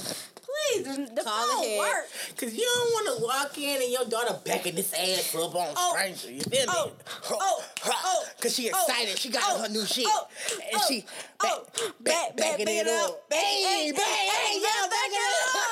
Please, 0.74 0.84
the, 1.14 1.22
Call 1.22 1.46
phone 1.48 1.64
ahead. 1.64 1.78
work. 1.78 2.04
Cause 2.38 2.54
you 2.54 2.64
don't 2.64 2.92
want 2.92 3.06
to 3.18 3.24
walk 3.24 3.58
in 3.58 3.82
and 3.82 3.92
your 3.92 4.04
daughter 4.06 4.38
backing 4.44 4.74
this 4.74 4.92
ass 4.94 5.34
up 5.34 5.54
on 5.54 5.68
Oh. 5.76 5.92
stranger. 5.94 6.30
You 6.32 6.40
feel 6.40 6.66
me? 6.66 6.72
Oh. 6.74 6.92
Oh. 7.30 7.64
Oh. 7.86 8.24
Cause 8.40 8.54
she 8.54 8.70
Oh. 8.72 8.84
excited. 8.86 9.18
She 9.18 9.28
got 9.28 9.42
Oh. 9.46 9.58
her 9.62 9.68
new 9.68 9.82
oh, 9.82 9.84
shit. 9.84 10.06
Oh. 10.08 10.26
And 10.72 10.80
Oh. 10.82 10.86
she 10.88 11.04
Oh. 11.44 11.66
back, 11.74 12.00
Back, 12.00 12.00
back, 12.00 12.36
backing 12.36 12.64
back 12.66 12.74
it 12.74 12.88
up. 12.88 13.10
up. 13.10 13.22
Hey, 13.32 13.62
Hey, 13.62 13.92
back, 13.92 14.00
hey, 14.00 14.28
hey, 14.28 14.60
yeah, 14.60 14.66
yeah, 14.66 14.82
back 14.82 14.90
back 14.90 15.10
it 15.10 15.16
it 15.16 15.20
up. 15.56 15.66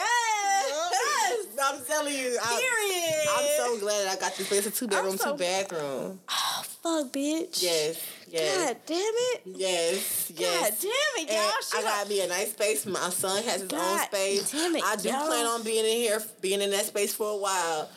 Yes. 0.00 0.90
yes. 0.92 1.46
I'm 1.62 1.84
telling 1.84 2.14
you. 2.14 2.38
I'm, 2.44 2.58
Period. 2.60 3.26
I'm 3.36 3.46
so 3.56 3.78
glad 3.80 4.08
I 4.08 4.16
got 4.20 4.36
this 4.36 4.46
place. 4.48 4.66
It's 4.66 4.76
a 4.76 4.80
two 4.80 4.88
bedroom, 4.88 5.16
so- 5.16 5.32
two 5.32 5.38
bathroom. 5.38 6.20
Oh, 6.28 6.62
fuck, 6.82 7.12
bitch. 7.12 7.62
Yes, 7.62 8.00
yes. 8.28 8.56
God 8.66 8.76
damn 8.86 8.98
it. 8.98 9.40
Yes, 9.46 10.30
yes. 10.36 10.60
God 10.60 10.72
damn 10.82 11.24
it, 11.26 11.32
y'all. 11.32 11.38
I 11.38 11.82
got- 11.82 11.84
gotta 11.84 12.08
be 12.08 12.20
a 12.20 12.26
nice 12.28 12.50
space. 12.50 12.86
My 12.86 13.10
son 13.10 13.42
has 13.44 13.62
his 13.62 13.72
own 13.72 13.78
God 13.78 14.06
space. 14.06 14.50
damn 14.52 14.76
it, 14.76 14.84
I 14.84 14.96
do 14.96 15.08
y'all. 15.08 15.26
plan 15.26 15.46
on 15.46 15.62
being 15.62 15.84
in 15.84 15.96
here, 15.96 16.22
being 16.40 16.60
in 16.60 16.70
that 16.70 16.86
space 16.86 17.14
for 17.14 17.30
a 17.30 17.36
while. 17.36 17.88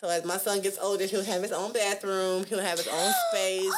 So 0.00 0.08
as 0.08 0.24
my 0.24 0.38
son 0.38 0.60
gets 0.60 0.78
older, 0.80 1.06
he'll 1.06 1.24
have 1.24 1.42
his 1.42 1.50
own 1.52 1.72
bathroom. 1.72 2.44
He'll 2.44 2.60
have 2.60 2.78
his 2.78 2.86
own 2.88 3.12
space. 3.32 3.72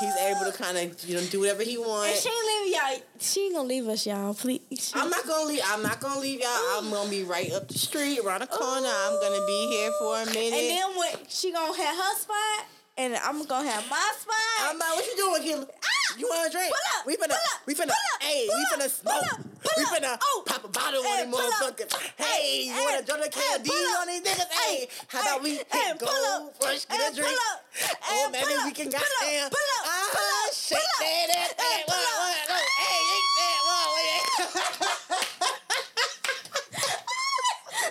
He's 0.00 0.16
able 0.16 0.44
to 0.50 0.52
kind 0.52 0.78
of 0.78 1.04
you 1.04 1.14
know 1.16 1.22
do 1.26 1.40
whatever 1.40 1.62
he 1.62 1.76
wants. 1.78 2.08
And 2.12 2.18
she 2.22 2.28
ain't 2.30 2.46
leave 2.66 2.74
y'all. 2.74 3.02
She 3.20 3.40
ain't 3.46 3.54
gonna 3.54 3.68
leave 3.68 3.86
us, 3.88 4.06
y'all. 4.06 4.32
Please. 4.34 4.62
She- 4.78 4.92
I'm 4.94 5.10
not 5.10 5.26
gonna 5.26 5.44
leave. 5.46 5.60
I'm 5.66 5.82
not 5.82 6.00
gonna 6.00 6.20
leave 6.20 6.40
y'all. 6.40 6.78
I'm 6.78 6.90
gonna 6.90 7.10
be 7.10 7.22
right 7.24 7.52
up 7.52 7.68
the 7.68 7.78
street, 7.78 8.18
around 8.20 8.40
the 8.40 8.46
corner. 8.46 8.88
I'm 8.88 9.20
gonna 9.20 9.44
be 9.46 9.68
here 9.68 9.92
for 9.98 10.16
a 10.20 10.26
minute. 10.26 10.54
And 10.54 10.70
then 10.70 10.96
when 10.98 11.12
she 11.28 11.52
gonna 11.52 11.76
have 11.76 11.96
her 11.96 12.14
spot, 12.18 12.66
and 12.96 13.14
I'm 13.16 13.44
gonna 13.46 13.68
have 13.68 13.88
my 13.90 14.12
spot. 14.18 14.34
I'm 14.70 14.78
not. 14.78 14.96
What 14.96 15.06
you 15.06 15.16
doing, 15.16 15.42
Kim? 15.42 15.64
Ah! 15.68 16.16
You 16.18 16.26
want 16.28 16.48
a 16.48 16.50
drink? 16.52 16.68
Pull 16.74 16.98
up, 17.00 17.06
We 17.06 17.16
finna. 17.16 17.28
pull 17.28 17.36
up, 17.54 17.60
we 17.66 17.74
finna. 17.74 17.86
pull 17.94 18.08
up, 18.14 18.22
hey, 18.22 18.46
pull 18.48 18.56
we 18.58 18.64
finna 18.66 18.88
pull 18.90 18.90
smoke. 18.90 19.32
up, 19.32 19.40
pull 19.62 19.78
we 19.78 19.84
finna 19.86 20.18
Oh, 20.20 20.42
pop 20.44 20.64
a 20.64 20.68
bottle 20.68 21.02
hey, 21.04 21.22
on 21.22 21.30
these 21.30 21.38
pull 21.38 21.50
motherfuckers. 21.50 21.92
Hey, 22.16 22.24
Hey, 22.26 22.64
you 22.66 22.84
wanna 22.84 23.02
join 23.06 23.20
the 23.20 23.28
KD 23.30 23.64
pull 23.68 23.96
on 24.00 24.06
these 24.08 24.20
niggas? 24.22 24.50
Hey, 24.50 24.74
Hey, 24.76 24.88
how 25.06 25.20
about 25.22 25.42
we 25.42 25.50
hey, 25.56 25.64
can 25.70 25.98
pull 25.98 26.08
go 26.08 26.50
up. 26.50 26.60
get 26.60 26.82
Hey, 26.90 27.06
a 27.08 27.12
drink? 27.14 27.30
pull 27.30 27.38
up. 27.54 27.62
Oh, 28.10 28.26
Hey, 28.26 28.26
maybe 28.32 28.44
pull 28.44 28.64
we 28.64 28.70
up, 28.70 28.74
can 28.74 28.90
pull 28.90 28.98
up, 28.98 29.06
goddamn. 29.06 29.50
pull 29.54 29.70
up, 29.70 29.84
pull 29.86 30.32
up, 30.44 30.52
shake 30.52 30.78
pull 30.78 30.90
up. 30.90 31.00
that, 31.00 31.26
that, 31.30 31.48
Hey, 31.62 31.78
that. 31.78 31.86
pull 31.86 31.94
What, 31.94 32.10
up. 32.10 32.18
what, 32.20 32.36
no, 32.50 32.58
hey, 32.58 33.00
ain't 33.14 33.30
that, 33.38 33.60
what, 33.64 33.86
what, 33.94 34.10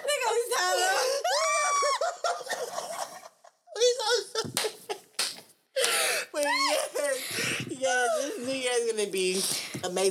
Nigga, 0.05 0.27
we 0.35 0.41
tired 0.53 0.99
But 6.31 6.43
yes, 6.43 7.65
yes, 7.69 8.07
this 8.21 8.37
New 8.45 8.53
Year 8.53 8.71
is 8.79 8.91
gonna 8.91 9.09
be 9.09 9.41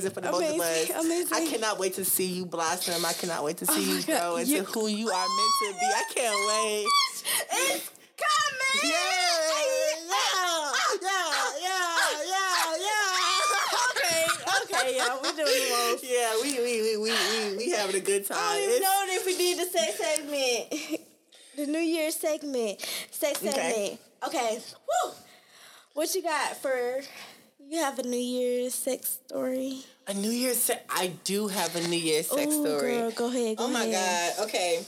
amazing 0.09 0.13
for 0.13 0.21
the 0.21 0.29
both 0.31 0.43
of 0.49 0.55
Amazing, 0.55 0.95
us. 0.95 1.05
amazing. 1.05 1.33
I 1.37 1.45
cannot 1.47 1.79
wait 1.79 1.93
to 1.95 2.05
see 2.05 2.25
you 2.25 2.45
blossom. 2.45 3.05
I 3.05 3.13
cannot 3.13 3.43
wait 3.43 3.57
to 3.57 3.65
see 3.65 3.73
Oh 3.73 3.95
you 3.97 4.03
God, 4.07 4.19
grow 4.21 4.35
into 4.37 4.51
you- 4.51 4.63
who 4.63 4.87
you 4.87 5.09
are 5.09 5.27
meant 5.27 5.53
to 5.61 5.73
be. 5.79 5.85
I 5.85 6.03
can't 6.13 6.47
wait. 6.47 6.87
It's 7.51 7.89
coming. 8.17 8.91
Yeah, 8.91 8.99
yeah, 10.09 11.29
yeah, 11.61 11.89
yeah, 12.25 12.75
yeah, 12.79 13.89
Okay, 13.91 14.25
okay, 14.63 14.97
y'all. 14.97 15.19
We 15.21 15.29
doing 15.31 15.45
the 15.45 15.91
most. 15.91 16.03
yeah. 16.03 16.31
We 16.41 16.49
we 16.59 16.81
we 16.81 16.97
we 16.97 17.11
we, 17.11 17.57
we 17.57 17.69
having 17.71 17.95
a 17.95 17.99
good 17.99 18.25
time. 18.25 18.37
I 18.39 18.79
know 18.81 19.13
if 19.15 19.25
we 19.25 19.37
did 19.37 19.59
the 19.59 19.65
sex 19.77 19.97
segment. 19.97 21.01
The 21.55 21.65
New 21.67 21.79
Year's 21.79 22.15
segment. 22.15 22.79
Sex 23.11 23.39
segment. 23.41 23.57
Okay. 23.57 23.99
Okay. 24.25 24.59
Woo. 25.03 25.11
What 25.93 26.15
you 26.15 26.23
got 26.23 26.55
for 26.55 27.01
You 27.69 27.79
have 27.81 27.99
a 27.99 28.03
New 28.03 28.17
Year's 28.17 28.73
sex 28.73 29.19
story. 29.27 29.81
A 30.07 30.13
New 30.15 30.31
Year's 30.31 30.57
sex. 30.57 30.81
I 30.89 31.11
do 31.23 31.47
have 31.47 31.75
a 31.75 31.87
New 31.87 31.97
Year's 31.97 32.25
sex 32.27 32.51
Ooh, 32.51 32.65
story. 32.65 32.93
girl, 32.97 33.11
go 33.11 33.27
ahead. 33.27 33.57
Go 33.57 33.65
oh 33.65 33.67
my 33.67 33.83
ahead. 33.85 34.33
god. 34.37 34.45
Okay. 34.47 34.83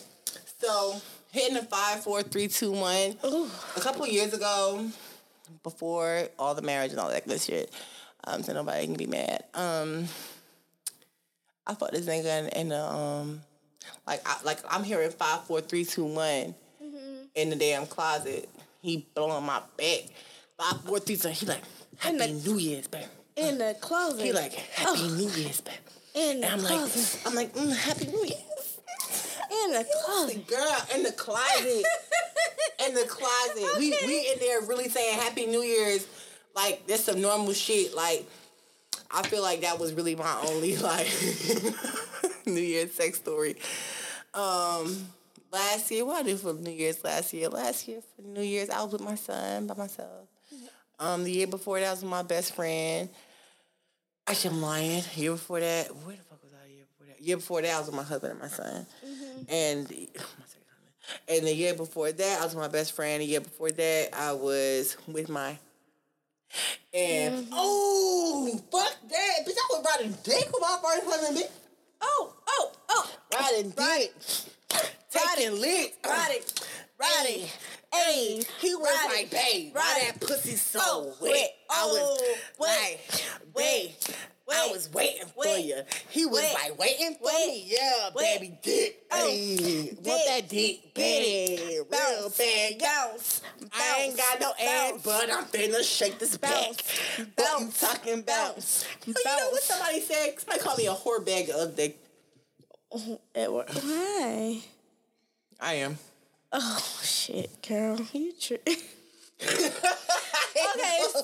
So 0.60 0.96
hitting 1.32 1.56
the 1.56 1.64
five, 1.64 2.04
four, 2.04 2.24
three, 2.24 2.48
two, 2.48 2.72
one. 2.72 3.16
Ooh. 3.26 3.48
A 3.76 3.80
couple 3.82 4.08
years 4.08 4.34
ago, 4.34 4.88
before 5.62 6.28
all 6.40 6.56
the 6.56 6.64
marriage 6.64 6.90
and 6.92 7.00
all 7.00 7.10
that 7.10 7.28
good 7.28 7.40
shit, 7.40 7.72
um, 8.24 8.42
so 8.42 8.54
nobody 8.54 8.86
can 8.88 8.96
be 8.96 9.06
mad. 9.06 9.44
Um, 9.54 10.08
I 11.68 11.76
fucked 11.76 11.94
this 11.94 12.08
nigga 12.08 12.46
in, 12.46 12.48
in 12.62 12.70
the 12.70 12.82
um, 12.84 13.42
like 14.08 14.22
I, 14.26 14.38
like 14.44 14.58
I'm 14.68 14.84
hearing 14.84 15.12
five, 15.12 15.44
four, 15.44 15.62
three, 15.62 15.86
two, 15.86 16.06
one 16.06 16.56
Mm-hmm. 16.84 17.26
in 17.36 17.50
the 17.52 17.56
damn 17.56 17.86
closet. 17.86 18.50
He 18.82 19.06
blowing 19.14 19.46
my 19.46 19.62
back. 19.78 20.00
Five, 20.58 20.82
four, 20.82 20.98
three, 21.00 21.16
two. 21.16 21.28
He 21.30 21.46
like 21.46 21.62
Happy 22.02 22.18
the- 22.18 22.28
New 22.50 22.58
Year's, 22.58 22.88
babe. 22.88 23.04
In 23.38 23.58
the 23.58 23.76
closet. 23.80 24.22
He 24.26 24.34
like 24.34 24.54
Happy 24.54 25.08
New 25.08 25.30
Year's, 25.30 25.62
babe. 25.62 25.74
in 26.16 26.42
the 26.42 26.48
And 26.48 26.62
I'm 26.62 26.68
closet. 26.68 27.20
like, 27.26 27.28
I'm 27.28 27.36
like, 27.36 27.54
mm, 27.56 27.76
Happy 27.76 28.06
New 28.08 28.26
Year's. 28.26 28.80
in 29.66 29.72
the 29.72 29.86
closet. 30.06 30.48
Girl, 30.48 30.78
in 30.96 31.04
the 31.04 31.12
closet. 31.14 31.86
in 32.88 32.94
the 32.94 33.06
closet. 33.08 33.78
We 33.80 33.96
we 34.06 34.32
in 34.34 34.40
there 34.40 34.62
really 34.62 34.90
saying 34.90 35.20
Happy 35.20 35.46
New 35.46 35.62
Year's. 35.62 36.06
Like, 36.56 36.86
there's 36.88 37.04
some 37.04 37.22
normal 37.22 37.54
shit. 37.54 37.96
Like, 37.96 38.26
I 39.10 39.24
feel 39.28 39.42
like 39.42 39.62
that 39.62 39.80
was 39.80 39.94
really 39.94 40.16
my 40.16 40.38
only, 40.48 40.76
like, 40.92 41.08
New 42.46 42.60
Year's 42.62 42.94
sex 42.94 43.18
story. 43.20 43.56
Um, 44.34 45.08
last 45.52 45.90
year, 45.92 46.04
what 46.06 46.18
I 46.18 46.24
did 46.24 46.40
for 46.40 46.54
New 46.54 46.72
Year's 46.72 47.04
last 47.04 47.32
year? 47.34 47.48
Last 47.48 47.88
year 47.88 48.02
for 48.16 48.22
New 48.24 48.42
Year's, 48.42 48.70
I 48.70 48.84
was 48.84 48.92
with 48.94 49.02
my 49.02 49.16
son 49.16 49.68
by 49.68 49.76
myself. 49.76 50.28
Um, 51.02 51.24
the 51.24 51.32
year 51.32 51.48
before 51.48 51.80
that 51.80 51.90
was 51.90 52.04
my 52.04 52.22
best 52.22 52.54
friend. 52.54 53.10
Actually, 54.28 54.56
I'm 54.56 54.62
lying. 54.62 55.04
Year 55.16 55.32
before 55.32 55.60
that, 55.60 55.88
where 55.88 56.16
the 56.16 56.22
fuck 56.22 56.44
was 56.44 56.54
I? 56.54 56.70
Year 56.70 56.86
before 56.86 57.08
that, 57.08 57.22
year 57.22 57.38
before 57.38 57.62
that, 57.64 57.74
I 57.74 57.78
was 57.80 57.88
with 57.88 57.96
my 57.96 58.04
husband 58.04 58.32
and 58.34 58.42
my 58.42 58.48
son. 58.48 58.86
And 59.50 59.90
my 59.90 60.46
second 60.46 60.68
husband. 60.70 61.28
and 61.28 61.48
the 61.48 61.56
year 61.56 61.74
before 61.74 62.12
that, 62.12 62.40
I 62.40 62.46
was 62.46 62.56
my 62.56 62.68
best 62.68 62.94
friend. 62.94 63.20
The 63.20 63.26
year 63.26 63.42
before 63.42 63.72
that, 63.72 64.10
I 64.14 64.34
was 64.34 64.96
with 65.08 65.28
my. 65.28 65.58
And 66.94 67.48
oh 67.52 68.62
fuck 68.72 68.96
that, 69.10 69.48
bitch! 69.48 69.56
I 69.58 69.68
was 69.72 69.86
riding 69.98 70.18
dick 70.24 70.52
with 70.54 70.62
my 70.62 70.78
first 70.84 71.04
husband, 71.06 71.38
bitch. 71.40 71.52
Oh, 72.02 72.34
oh, 72.48 72.72
oh. 72.90 73.12
Riding 73.34 73.72
dick, 73.72 74.14
taking 75.10 75.60
lick, 75.60 75.96
Riding. 76.06 76.44
Riding. 77.00 77.48
Hey. 77.94 78.42
He 78.60 78.76
was 78.76 78.88
Riding. 79.06 79.18
like, 79.18 79.30
babe, 79.32 79.74
why 79.74 79.82
Riding. 79.82 80.08
that 80.20 80.20
pussy 80.28 80.56
so 80.56 80.80
Oh, 80.82 81.14
wet? 81.22 81.32
wet. 81.34 81.56
I 81.70 81.86
was 81.86 82.00
Oh, 82.22 82.36
wet. 82.60 83.00
like, 83.12 83.54
babe, 83.56 83.92
I 84.54 84.68
was 84.72 84.90
waiting 84.94 85.28
for 85.28 85.34
Wet. 85.40 85.64
you. 85.64 85.82
He 86.10 86.26
was 86.26 86.42
Wet. 86.42 86.54
like 86.54 86.78
waiting 86.80 87.16
for 87.16 87.24
Wet. 87.26 87.48
me. 87.48 87.64
Yeah, 87.68 88.10
Wet. 88.14 88.40
baby, 88.40 88.58
dick. 88.62 89.04
Oh, 89.12 89.28
Hey, 89.28 89.84
want 89.94 90.04
dick. 90.04 90.22
that 90.28 90.50
dick, 90.50 90.94
baby, 90.94 91.64
real 91.74 91.86
Bounce. 91.86 92.38
bad. 92.38 92.80
Bounce. 92.80 93.42
I 93.74 94.02
ain't 94.02 94.18
got 94.18 94.40
no 94.42 94.52
ass, 94.60 94.92
Bounce. 94.92 95.04
but 95.04 95.34
I'm 95.34 95.46
finna 95.46 95.84
shake 95.84 96.20
this 96.20 96.38
Bounce. 96.38 96.54
back. 96.78 96.86
What 97.18 97.18
you 97.18 97.26
Bounce. 97.38 97.80
talking 97.80 98.20
about? 98.20 98.56
Bounce. 98.56 98.86
Oh, 98.86 99.06
you 99.08 99.14
know 99.26 99.50
what 99.52 99.64
somebody 99.64 100.02
said? 100.02 100.34
Somebody 100.40 100.60
called 100.60 100.78
me 100.78 100.88
a 100.88 100.94
whore 100.94 101.26
bag 101.26 101.48
the 101.48 101.56
other 101.58 101.72
day. 101.72 101.96
Edward. 103.36 103.70
Why? 103.70 104.62
I 105.62 105.74
am. 105.76 105.98
Oh 106.54 107.00
shit, 107.02 107.66
girl, 107.66 107.98
you 108.14 108.34
tri- 108.34 108.58
Okay, 109.42 111.00
so 111.14 111.22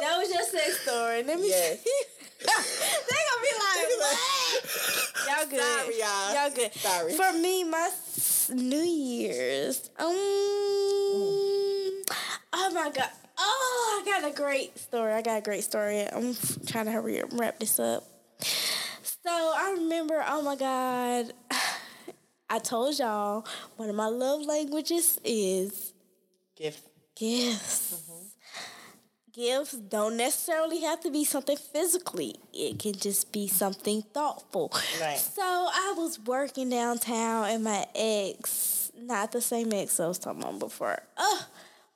that 0.00 0.16
was 0.18 0.30
your 0.30 0.42
sex 0.44 0.80
story. 0.82 1.22
Let 1.24 1.40
me. 1.40 1.48
Yes. 1.48 1.82
they 2.38 2.46
gonna 2.46 3.42
be 3.42 3.52
like, 3.58 3.88
what? 3.98 4.62
Y'all 5.26 5.46
good? 5.50 5.60
Sorry, 5.60 5.98
y'all. 5.98 6.34
Y'all 6.34 6.54
good? 6.54 6.72
Sorry. 6.74 7.12
For 7.12 7.32
me, 7.32 7.64
my 7.64 7.90
New 8.54 8.78
Year's. 8.78 9.90
Um. 9.98 10.06
Oh 12.52 12.70
my 12.72 12.90
god. 12.94 13.10
Oh, 13.36 14.02
I 14.02 14.10
got 14.10 14.30
a 14.30 14.34
great 14.34 14.78
story. 14.78 15.12
I 15.12 15.22
got 15.22 15.38
a 15.38 15.42
great 15.42 15.64
story. 15.64 16.00
I'm 16.02 16.36
trying 16.66 16.86
to 16.86 16.92
hurry 16.92 17.20
up 17.20 17.30
wrap 17.32 17.58
this 17.58 17.78
up. 17.80 18.04
So 18.40 19.30
I 19.30 19.74
remember. 19.76 20.24
Oh 20.26 20.42
my 20.42 20.56
god. 20.56 21.32
I 22.50 22.58
told 22.58 22.98
y'all 22.98 23.46
one 23.76 23.88
of 23.90 23.94
my 23.94 24.06
love 24.06 24.42
languages 24.42 25.20
is 25.24 25.92
Gift. 26.56 26.82
gifts. 27.14 28.02
Gifts 29.32 29.72
don't 29.72 30.16
necessarily 30.16 30.80
have 30.80 31.00
to 31.00 31.10
be 31.10 31.24
something 31.24 31.56
physically. 31.56 32.34
It 32.52 32.78
can 32.78 32.94
just 32.94 33.30
be 33.30 33.46
something 33.46 34.02
thoughtful. 34.14 34.72
Right. 35.00 35.16
So 35.16 35.42
I 35.42 35.94
was 35.96 36.18
working 36.18 36.70
downtown 36.70 37.44
and 37.44 37.62
my 37.62 37.86
ex, 37.94 38.90
not 38.98 39.30
the 39.30 39.40
same 39.40 39.72
ex 39.72 40.00
I 40.00 40.08
was 40.08 40.18
talking 40.18 40.42
about 40.42 40.58
before. 40.58 40.98
Uh, 41.16 41.40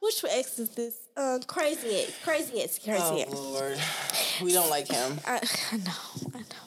which 0.00 0.24
ex 0.30 0.59
is 0.61 0.70
this? 0.70 0.94
Uh, 1.16 1.38
crazy 1.46 2.03
ex, 2.03 2.12
crazy 2.22 2.62
ex, 2.62 2.78
crazy 2.78 3.22
ex. 3.22 3.32
Oh. 3.34 3.53
Lord, 3.53 3.78
we 4.42 4.53
don't 4.53 4.70
like 4.70 4.86
him. 4.88 5.18
I, 5.26 5.40
I 5.72 5.76
know, 5.78 5.92
I 6.34 6.38
know. 6.38 6.61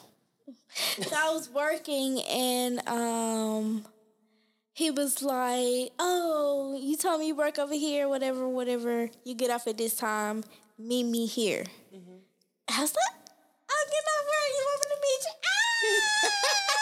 So 1.02 1.14
I 1.16 1.30
was 1.32 1.48
working 1.50 2.20
and 2.22 2.86
um 2.88 3.84
he 4.72 4.90
was 4.90 5.22
like, 5.22 5.92
Oh, 5.98 6.78
you 6.80 6.96
told 6.96 7.20
me 7.20 7.28
you 7.28 7.34
work 7.34 7.58
over 7.58 7.74
here, 7.74 8.08
whatever, 8.08 8.46
whatever. 8.48 9.08
You 9.24 9.34
get 9.34 9.50
off 9.50 9.66
at 9.66 9.78
this 9.78 9.96
time, 9.96 10.44
meet 10.78 11.04
me 11.04 11.26
here. 11.26 11.64
I 12.68 12.80
was 12.80 12.94
like, 12.94 13.16
I'll 13.70 13.90
get 13.90 14.04
off 14.12 14.24
work, 14.26 14.48
you 14.52 14.64
want 14.66 14.80
me 14.80 14.86
to 14.94 15.00
meet 15.02 15.22
you? 15.24 16.00
Ah! 16.32 16.62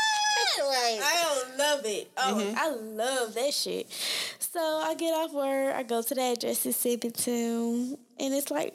Right. 0.56 1.00
I 1.02 1.22
don't 1.22 1.58
love 1.58 1.84
it. 1.84 2.10
Oh, 2.16 2.54
I 2.56 2.70
love 2.70 3.34
that 3.34 3.52
shit. 3.52 3.90
So 4.38 4.60
I 4.60 4.94
get 4.94 5.12
off 5.12 5.32
work, 5.32 5.74
I 5.74 5.82
go 5.82 6.00
to 6.00 6.14
the 6.14 6.20
address 6.20 6.64
it's 6.64 6.76
sent 6.76 7.04
me 7.04 7.10
to, 7.10 7.98
and 8.20 8.34
it's 8.34 8.50
like 8.50 8.74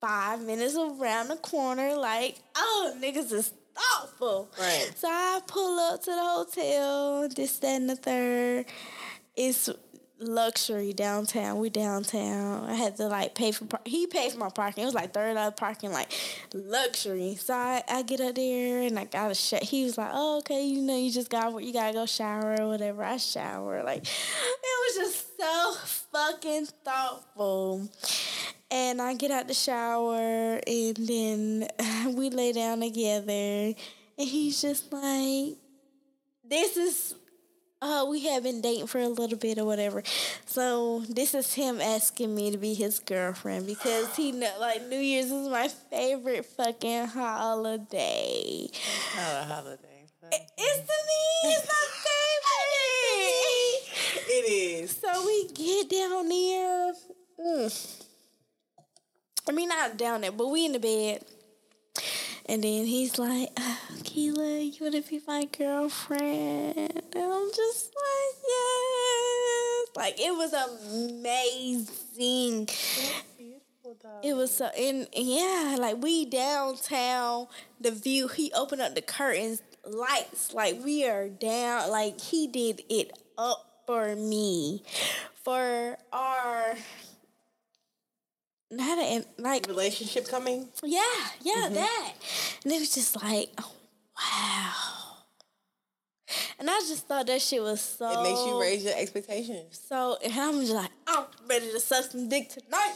five 0.00 0.40
minutes 0.42 0.76
around 0.76 1.28
the 1.28 1.36
corner. 1.36 1.94
Like, 1.94 2.36
oh, 2.54 2.94
niggas 3.00 3.32
is 3.32 3.52
thoughtful. 3.74 4.50
Right. 4.58 4.90
So 4.96 5.08
I 5.08 5.40
pull 5.46 5.78
up 5.78 6.00
to 6.02 6.10
the 6.10 6.22
hotel, 6.22 7.28
this, 7.28 7.58
that, 7.58 7.68
and 7.68 7.90
the 7.90 7.96
third. 7.96 8.66
It's 9.36 9.68
luxury 10.22 10.92
downtown. 10.92 11.58
We 11.58 11.70
downtown. 11.70 12.68
I 12.68 12.74
had 12.74 12.96
to 12.96 13.08
like 13.08 13.34
pay 13.34 13.52
for. 13.52 13.66
He 13.84 14.06
paid 14.06 14.32
for 14.32 14.38
my 14.38 14.48
parking. 14.48 14.82
It 14.82 14.86
was 14.86 14.94
like 14.94 15.12
third 15.12 15.34
dollar 15.34 15.50
parking, 15.50 15.92
like 15.92 16.12
luxury. 16.54 17.36
So 17.36 17.54
I, 17.54 17.82
I 17.88 18.02
get 18.02 18.20
up 18.20 18.34
there 18.34 18.82
and 18.82 18.98
I 18.98 19.04
got 19.04 19.30
a 19.30 19.34
sh- 19.34 19.62
He 19.62 19.84
was 19.84 19.98
like, 19.98 20.10
"Oh, 20.12 20.38
okay, 20.38 20.64
you 20.64 20.82
know, 20.82 20.96
you 20.96 21.10
just 21.10 21.30
got 21.30 21.62
you 21.62 21.72
gotta 21.72 21.92
go 21.92 22.06
shower 22.06 22.56
or 22.60 22.68
whatever." 22.68 23.04
I 23.04 23.16
shower. 23.16 23.82
Like 23.82 24.02
it 24.02 24.96
was 24.96 24.96
just 24.96 25.38
so 25.38 25.74
fucking 26.12 26.66
thoughtful. 26.84 27.88
And 28.70 29.02
I 29.02 29.14
get 29.14 29.30
out 29.30 29.48
the 29.48 29.54
shower 29.54 30.60
and 30.66 30.96
then 30.96 31.68
we 32.16 32.30
lay 32.30 32.52
down 32.52 32.80
together 32.80 33.74
and 34.18 34.28
he's 34.28 34.62
just 34.62 34.92
like, 34.92 35.56
this 36.44 36.76
is 36.76 37.14
uh 37.82 38.06
we 38.08 38.24
have 38.26 38.44
been 38.44 38.60
dating 38.60 38.86
for 38.86 39.00
a 39.00 39.08
little 39.08 39.36
bit 39.36 39.58
or 39.58 39.64
whatever. 39.64 40.02
So 40.46 41.00
this 41.08 41.34
is 41.34 41.52
him 41.54 41.80
asking 41.80 42.34
me 42.34 42.50
to 42.50 42.58
be 42.58 42.74
his 42.74 43.00
girlfriend 43.00 43.66
because 43.66 44.14
he 44.16 44.32
know 44.32 44.50
like 44.60 44.86
New 44.86 44.98
Year's 44.98 45.30
is 45.30 45.48
my 45.48 45.68
favorite 45.68 46.46
fucking 46.46 47.06
holiday. 47.06 48.68
Not 49.16 49.42
a 49.42 49.44
holiday. 49.44 49.88
It's 50.30 50.78
to 50.78 50.98
me, 51.08 51.50
it's 51.50 51.66
my 51.68 51.86
favorite. 52.04 52.08
It 54.34 54.50
is. 54.50 54.96
So 54.96 55.26
we 55.26 55.48
get 55.48 55.90
down 55.90 56.28
there. 56.28 56.92
Mm. 57.38 58.02
I 59.48 59.52
mean, 59.52 59.68
not 59.68 59.96
down 59.98 60.20
there, 60.22 60.32
but 60.32 60.48
we 60.48 60.64
in 60.64 60.72
the 60.72 60.78
bed. 60.78 61.24
And 62.52 62.62
then 62.62 62.84
he's 62.84 63.18
like, 63.18 63.48
uh, 63.56 63.76
Keela, 64.04 64.58
you 64.60 64.76
want 64.82 64.94
to 64.94 65.00
be 65.00 65.22
my 65.26 65.46
girlfriend? 65.46 66.76
And 66.76 67.32
I'm 67.32 67.50
just 67.50 67.94
like, 67.96 68.36
yes. 68.46 69.88
Like, 69.96 70.20
it 70.20 70.36
was 70.36 70.52
amazing. 72.12 72.68
It 74.22 74.34
was 74.34 74.54
so, 74.54 74.66
and 74.66 75.08
yeah, 75.14 75.78
like 75.80 76.02
we 76.02 76.26
downtown, 76.26 77.46
the 77.80 77.90
view, 77.90 78.28
he 78.28 78.52
opened 78.52 78.82
up 78.82 78.94
the 78.94 79.00
curtains, 79.00 79.62
lights, 79.86 80.52
like 80.52 80.84
we 80.84 81.08
are 81.08 81.30
down, 81.30 81.90
like 81.90 82.20
he 82.20 82.46
did 82.46 82.82
it 82.90 83.18
up 83.38 83.82
for 83.86 84.14
me, 84.14 84.82
for 85.42 85.96
our, 86.12 86.74
not 88.72 88.98
a, 88.98 89.24
like, 89.38 89.66
Relationship 89.68 90.26
coming. 90.28 90.68
yeah, 90.82 91.00
yeah, 91.42 91.68
that. 91.70 92.12
And 92.64 92.72
it 92.72 92.80
was 92.80 92.94
just 92.94 93.22
like, 93.22 93.50
oh, 93.58 93.72
wow. 94.18 94.72
And 96.58 96.70
I 96.70 96.78
just 96.88 97.06
thought 97.06 97.26
that 97.26 97.42
shit 97.42 97.60
was 97.62 97.80
so. 97.80 98.08
It 98.08 98.22
makes 98.22 98.40
you 98.46 98.60
raise 98.60 98.84
your 98.84 98.94
expectations. 98.96 99.80
So, 99.88 100.16
and 100.24 100.32
I'm 100.32 100.60
just 100.60 100.72
like, 100.72 100.90
I'm 101.06 101.24
ready 101.48 101.70
to 101.72 101.80
suck 101.80 102.04
some 102.10 102.28
dick 102.28 102.48
tonight. 102.48 102.94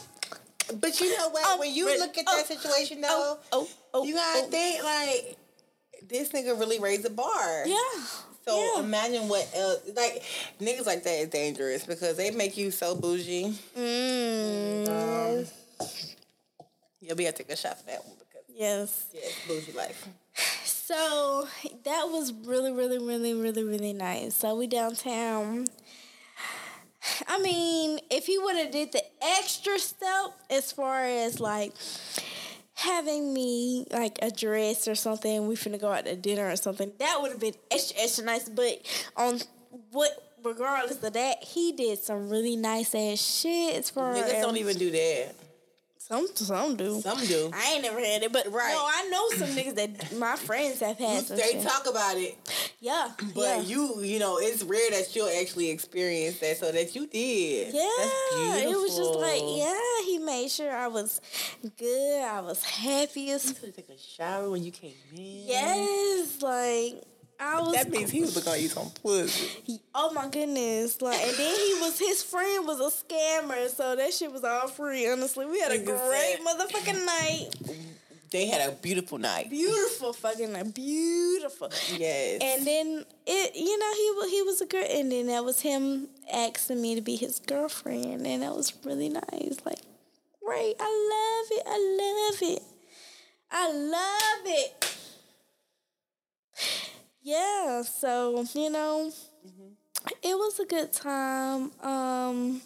But 0.80 0.98
you 1.00 1.16
know 1.16 1.28
what? 1.30 1.42
Oh, 1.46 1.58
when 1.60 1.72
you 1.74 1.86
really? 1.86 1.98
look 2.00 2.16
at 2.16 2.24
Oh, 2.26 2.36
that 2.36 2.46
situation, 2.46 3.00
though, 3.00 3.08
Oh, 3.10 3.38
oh, 3.52 3.68
oh. 3.94 4.04
you 4.04 4.14
gotta 4.14 4.44
oh. 4.46 4.50
think 4.50 4.82
like 4.84 5.36
this 6.08 6.30
nigga 6.30 6.58
really 6.58 6.78
raised 6.80 7.02
the 7.04 7.10
bar. 7.10 7.66
Yeah. 7.66 7.76
So 8.48 8.58
yeah. 8.76 8.80
imagine 8.82 9.28
what 9.28 9.48
else. 9.54 9.80
Like 9.94 10.22
niggas 10.60 10.86
like 10.86 11.02
that 11.04 11.10
is 11.20 11.28
dangerous 11.28 11.84
because 11.84 12.16
they 12.16 12.30
make 12.30 12.56
you 12.56 12.70
so 12.70 12.94
bougie. 12.94 13.54
Mm, 13.76 14.88
Um, 14.88 15.46
you'll 17.06 17.16
be 17.16 17.24
able 17.24 17.36
to 17.36 17.44
take 17.44 17.52
a 17.52 17.56
shot 17.56 17.78
for 17.78 17.86
that 17.86 18.04
one 18.04 18.16
because 18.18 18.44
yes. 18.48 19.06
yeah, 19.12 19.20
it's 19.24 19.46
bougie 19.46 19.76
life. 19.76 20.08
So 20.86 21.48
that 21.82 22.04
was 22.10 22.32
really, 22.32 22.70
really, 22.70 22.98
really, 22.98 23.34
really, 23.34 23.64
really 23.64 23.92
nice. 23.92 24.36
So 24.36 24.54
we 24.54 24.68
downtown. 24.68 25.66
I 27.28 27.40
mean, 27.40 27.98
if 28.08 28.26
he 28.26 28.38
would 28.38 28.54
have 28.54 28.70
did 28.70 28.92
the 28.92 29.02
extra 29.20 29.80
step 29.80 30.30
as 30.48 30.70
far 30.70 31.04
as 31.04 31.40
like 31.40 31.72
having 32.74 33.34
me 33.34 33.84
like 33.90 34.20
a 34.22 34.30
dress 34.30 34.86
or 34.86 34.94
something, 34.94 35.48
we 35.48 35.56
finna 35.56 35.80
go 35.80 35.90
out 35.90 36.04
to 36.04 36.14
dinner 36.14 36.48
or 36.48 36.54
something, 36.54 36.92
that 37.00 37.18
would 37.20 37.32
have 37.32 37.40
been 37.40 37.54
extra, 37.72 38.00
extra 38.00 38.24
nice. 38.24 38.48
But 38.48 38.86
on 39.16 39.40
what 39.90 40.12
regardless 40.44 41.02
of 41.02 41.14
that, 41.14 41.42
he 41.42 41.72
did 41.72 41.98
some 41.98 42.30
really 42.30 42.54
nice 42.54 42.94
ass 42.94 43.18
shit 43.18 43.74
as 43.76 43.90
far 43.90 44.14
Niggas 44.14 44.34
as 44.34 44.42
don't 44.42 44.56
even 44.56 44.78
do 44.78 44.92
that. 44.92 45.34
Some 46.08 46.26
some 46.34 46.76
do. 46.76 47.00
Some 47.00 47.18
do. 47.26 47.50
I 47.52 47.72
ain't 47.74 47.82
never 47.82 47.98
had 48.00 48.22
it, 48.22 48.32
but 48.32 48.46
Right. 48.52 48.72
no, 48.72 48.84
I 48.86 49.08
know 49.10 49.28
some 49.38 49.56
niggas 49.56 49.74
that 49.76 50.16
my 50.18 50.36
friends 50.36 50.80
have 50.80 50.96
had. 50.98 51.26
some 51.26 51.36
They 51.36 51.52
shit. 51.52 51.62
talk 51.62 51.86
about 51.88 52.16
it, 52.16 52.36
Yeah, 52.80 53.10
but 53.34 53.40
yeah. 53.40 53.60
you, 53.62 54.00
you 54.02 54.18
know, 54.18 54.38
it's 54.38 54.62
rare 54.62 54.90
that 54.92 55.14
you'll 55.16 55.28
actually 55.40 55.70
experience 55.70 56.38
that. 56.38 56.58
So 56.58 56.70
that 56.70 56.94
you 56.94 57.06
did. 57.06 57.74
Yeah, 57.74 57.88
That's 57.98 58.62
it 58.62 58.68
was 58.68 58.96
just 58.96 59.14
like, 59.18 59.42
yeah, 59.44 60.04
he 60.04 60.18
made 60.18 60.50
sure 60.50 60.70
I 60.70 60.86
was 60.86 61.20
good. 61.76 62.22
I 62.22 62.40
was 62.40 62.62
happy 62.62 63.30
as 63.32 63.46
You 63.62 63.72
take 63.72 63.88
a 63.88 63.98
shower 63.98 64.48
when 64.50 64.62
you 64.62 64.70
came 64.70 64.94
in. 65.12 65.46
yes, 65.46 66.40
like 66.42 67.02
I 67.38 67.60
was. 67.60 67.74
That 67.74 67.90
means 67.90 68.10
he 68.10 68.20
was 68.20 68.36
gonna 68.42 68.56
eat 68.56 68.70
some 68.70 68.90
pussy. 69.02 69.80
oh 69.94 70.12
my 70.12 70.28
goodness, 70.28 71.00
like, 71.02 71.20
and 71.20 71.36
then 71.36 71.56
he 71.56 71.74
was 71.80 71.98
his 71.98 72.22
friend 72.22 72.66
was 72.66 72.80
a 72.80 72.90
scammer, 72.90 73.68
so 73.68 73.96
that 73.96 74.12
shit 74.12 74.32
was 74.32 74.44
all 74.44 74.68
free. 74.68 75.08
Honestly, 75.08 75.46
we 75.46 75.60
had 75.60 75.72
a 75.72 75.78
great 75.78 76.38
motherfucking 76.44 77.04
night. 77.04 77.50
They 78.30 78.46
had 78.46 78.68
a 78.68 78.72
beautiful 78.72 79.18
night. 79.18 79.50
Beautiful 79.50 80.12
fucking 80.12 80.52
night, 80.52 80.74
beautiful. 80.74 81.70
Yes. 81.96 82.40
And 82.42 82.66
then 82.66 83.04
it, 83.26 83.54
you 83.54 83.78
know, 83.78 83.92
he 84.26 84.36
he 84.36 84.42
was 84.42 84.60
a 84.60 84.66
girl, 84.66 84.84
and 84.88 85.12
then 85.12 85.26
that 85.26 85.44
was 85.44 85.60
him 85.60 86.08
asking 86.32 86.82
me 86.82 86.94
to 86.96 87.00
be 87.00 87.16
his 87.16 87.38
girlfriend, 87.38 88.26
and 88.26 88.42
that 88.42 88.54
was 88.54 88.72
really 88.84 89.08
nice. 89.08 89.56
Like, 89.64 89.80
great, 90.44 90.74
I 90.80 91.44
love 91.48 91.58
it, 91.58 91.62
I 91.66 92.30
love 92.30 92.56
it, 92.56 92.62
I 93.50 93.72
love 93.72 94.46
it. 94.46 94.85
Yeah, 97.26 97.82
so 97.82 98.44
you 98.54 98.70
know, 98.70 99.10
it 100.22 100.34
was 100.38 100.60
a 100.60 100.64
good 100.64 100.92
time. 100.92 101.72
Um, 101.82 102.60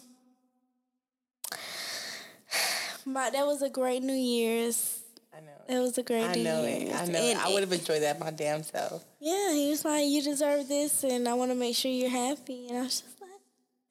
my 3.05 3.31
that 3.31 3.43
was 3.47 3.63
a 3.63 3.71
great 3.71 4.03
New 4.03 4.13
Year's. 4.13 4.99
I 5.35 5.39
know. 5.39 5.77
It 5.77 5.79
was 5.81 5.97
a 5.97 6.03
great 6.03 6.25
I 6.25 6.33
New 6.35 6.43
know 6.43 6.63
Year's. 6.63 6.83
it. 6.91 6.95
I 6.95 7.05
know. 7.07 7.19
And 7.19 7.39
it. 7.39 7.43
I 7.43 7.51
would 7.51 7.61
have 7.61 7.71
enjoyed 7.73 8.03
that 8.03 8.19
my 8.19 8.29
damn 8.29 8.61
self. 8.61 9.03
yeah, 9.19 9.51
he 9.51 9.71
was 9.71 9.83
like, 9.83 10.05
"You 10.05 10.21
deserve 10.21 10.67
this, 10.67 11.03
and 11.05 11.27
I 11.27 11.33
want 11.33 11.49
to 11.49 11.55
make 11.55 11.75
sure 11.75 11.89
you're 11.89 12.11
happy." 12.11 12.67
And 12.69 12.77
I 12.77 12.81
was 12.83 13.01
just 13.01 13.19
like, 13.19 13.41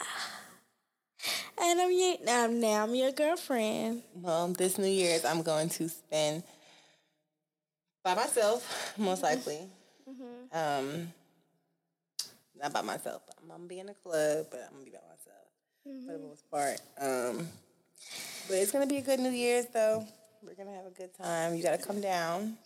ah. 0.02 0.30
"And 1.62 1.80
I'm 1.80 1.90
your 1.90 2.16
now, 2.24 2.46
now 2.46 2.84
I'm 2.84 2.94
your 2.94 3.10
girlfriend." 3.10 4.02
Well, 4.14 4.46
this 4.52 4.78
New 4.78 4.86
Year's, 4.86 5.24
I'm 5.24 5.42
going 5.42 5.68
to 5.70 5.88
spend 5.88 6.44
by 8.04 8.14
myself, 8.14 8.94
most 8.96 9.24
likely. 9.24 9.66
Um, 10.52 11.12
not 12.60 12.72
by 12.72 12.82
myself. 12.82 13.22
I'm 13.40 13.48
gonna 13.48 13.64
be 13.64 13.78
in 13.78 13.88
a 13.88 13.94
club, 13.94 14.46
but 14.50 14.60
I'm 14.66 14.72
gonna 14.74 14.84
be 14.84 14.90
by 14.90 14.98
myself 15.08 16.06
for 16.06 16.12
the 16.12 16.18
most 16.18 16.50
part. 16.50 16.80
Um, 17.00 17.48
but 18.48 18.56
it's 18.56 18.72
gonna 18.72 18.86
be 18.86 18.98
a 18.98 19.02
good 19.02 19.20
New 19.20 19.30
Year's, 19.30 19.66
though. 19.72 20.06
We're 20.42 20.54
gonna 20.54 20.74
have 20.76 20.86
a 20.86 20.90
good 20.90 21.14
time. 21.14 21.54
You 21.54 21.62
gotta 21.62 21.78
come 21.78 22.00
down. 22.00 22.56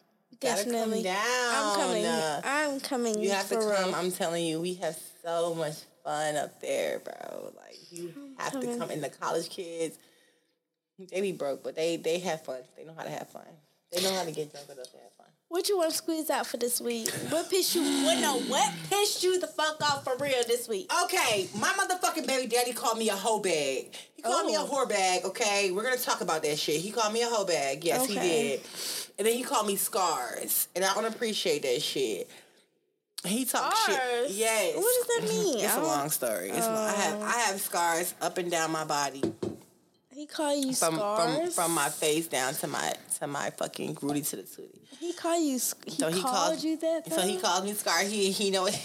Definitely, 0.41 1.05
come 1.05 1.15
down. 1.15 1.55
I'm 1.55 1.77
coming. 1.81 2.05
Uh, 2.07 2.41
I'm 2.45 2.81
coming. 2.81 3.21
You 3.21 3.31
have 3.31 3.49
to 3.49 3.55
come. 3.57 3.69
real. 3.69 3.95
I'm 3.95 4.11
telling 4.11 4.45
you, 4.45 4.61
we 4.61 4.75
have 4.75 4.99
so 5.23 5.55
much 5.55 5.77
fun 6.03 6.37
up 6.37 6.61
there, 6.61 6.99
bro. 6.99 7.53
Like 7.57 7.77
you 7.91 8.13
have 8.39 8.61
to 8.61 8.79
come. 8.79 8.91
And 8.91 9.03
the 9.03 9.09
college 9.11 9.49
kids, 9.49 9.97
they 11.11 11.21
be 11.21 11.33
broke, 11.33 11.63
but 11.63 11.77
they 11.77 11.97
they 11.97 12.19
have 12.21 12.45
fun. 12.45 12.61
They 12.77 12.85
know 12.85 12.95
how 12.97 13.05
to 13.05 13.11
have 13.11 13.29
fun. 13.31 13.47
They 13.93 14.03
know 14.03 14.13
how 14.15 14.25
to 14.25 14.33
get 14.33 14.51
drunk 14.53 14.67
enough 14.71 14.91
to 14.91 14.97
have 14.99 15.13
fun. 15.17 15.24
What 15.55 15.69
you 15.69 15.79
want 15.79 15.93
to 15.93 15.97
squeeze 15.97 16.31
out 16.31 16.49
for 16.49 16.57
this 16.57 16.81
week? 16.81 17.09
What 17.31 17.49
pissed 17.49 17.77
you? 17.77 17.83
What 18.05 18.19
no? 18.19 18.41
What 18.41 18.75
pissed 18.91 19.23
you 19.23 19.39
the 19.39 19.47
fuck 19.47 19.81
off 19.85 20.03
for 20.03 20.17
real 20.17 20.43
this 20.49 20.67
week? 20.69 20.91
Okay, 21.05 21.49
my 21.57 21.69
motherfucking 21.69 22.27
baby 22.27 22.49
daddy 22.49 22.73
called 22.73 22.99
me 22.99 23.09
a 23.09 23.15
hoe 23.15 23.39
bag. 23.39 23.95
He 24.17 24.23
called 24.23 24.49
me 24.49 24.57
a 24.57 24.63
Oh. 24.63 24.67
whore 24.67 24.89
bag. 24.89 25.25
Okay, 25.25 25.71
we're 25.71 25.85
gonna 25.85 25.97
talk 25.97 26.23
about 26.23 26.43
that 26.43 26.59
shit. 26.59 26.81
He 26.81 26.91
called 26.91 27.13
me 27.13 27.23
a 27.23 27.29
hoe 27.29 27.45
bag. 27.45 27.85
Yes, 27.85 28.05
he 28.07 28.17
did. 28.17 28.63
And 29.17 29.29
then 29.29 29.35
he 29.35 29.45
called 29.45 29.69
me 29.69 29.77
scars, 29.77 30.67
and 30.75 30.85
I 30.85 30.93
don't 30.93 31.05
appreciate 31.05 31.63
that 31.63 31.81
shit. 31.81 32.29
He 33.25 33.45
talked 33.45 33.77
shit. 33.87 33.95
Scars? 33.95 34.37
Yes. 34.37 34.75
What 34.77 35.07
does 35.07 35.07
that 35.29 35.33
mean? 35.33 35.59
It's 35.65 35.77
a 35.77 35.83
long 35.83 36.11
story. 36.11 36.51
It's 36.51 36.67
I 36.67 36.91
have 36.91 37.23
I 37.23 37.39
have 37.47 37.61
scars 37.61 38.13
up 38.21 38.39
and 38.39 38.51
down 38.51 38.73
my 38.73 38.83
body 38.83 39.23
He 40.15 40.27
called 40.27 40.65
you 40.65 40.75
from 40.75 40.95
scars. 40.95 41.41
from 41.41 41.51
from 41.51 41.75
my 41.75 41.89
face 41.89 42.29
down 42.29 42.55
to 42.55 42.67
my 42.69 42.93
to 43.19 43.27
my 43.27 43.51
fucking 43.51 43.99
Rudy 44.01 44.21
to 44.23 44.37
the 44.37 44.43
tootie. 44.43 44.79
He 45.01 45.13
called 45.13 45.43
you. 45.43 45.55
He, 45.55 45.59
So 45.59 46.09
he 46.11 46.23
called 46.23 46.35
called 46.35 46.63
you 46.63 46.77
that. 46.79 47.13
So 47.13 47.21
he 47.23 47.37
though? 47.37 47.43
called 47.43 47.65
me 47.65 47.73
Scar. 47.75 48.03
He 48.05 48.31
he 48.31 48.51
know. 48.51 48.69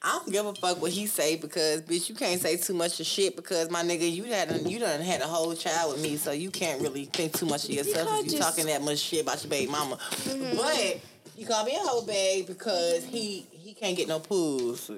I 0.00 0.12
don't 0.12 0.30
give 0.32 0.46
a 0.46 0.54
fuck 0.54 0.80
what 0.80 0.92
he 0.92 1.06
say 1.06 1.36
because 1.36 1.82
bitch, 1.82 2.08
you 2.08 2.14
can't 2.14 2.40
say 2.40 2.56
too 2.56 2.72
much 2.72 3.00
of 3.00 3.06
shit 3.06 3.34
because 3.36 3.68
my 3.70 3.82
nigga, 3.82 4.10
you 4.10 4.24
had 4.24 4.66
you 4.66 4.78
done 4.78 5.00
had 5.00 5.20
a 5.20 5.26
whole 5.26 5.54
child 5.54 5.92
with 5.92 6.02
me, 6.02 6.16
so 6.16 6.30
you 6.30 6.50
can't 6.50 6.80
really 6.80 7.04
think 7.06 7.32
too 7.36 7.46
much 7.46 7.64
of 7.64 7.70
yourself 7.70 8.08
if 8.20 8.26
you 8.26 8.32
you 8.32 8.38
talking 8.38 8.66
that 8.66 8.80
much 8.82 8.98
shit 8.98 9.22
about 9.22 9.42
your 9.42 9.50
baby 9.50 9.70
mama. 9.70 9.96
Mm-hmm. 9.96 10.56
But 10.56 11.00
he 11.36 11.44
called 11.44 11.66
me 11.66 11.74
a 11.74 11.78
hoe 11.80 12.02
bag 12.02 12.46
because 12.46 13.04
he 13.04 13.46
he 13.50 13.74
can't 13.74 13.96
get 13.96 14.08
no 14.08 14.20
pools. 14.20 14.90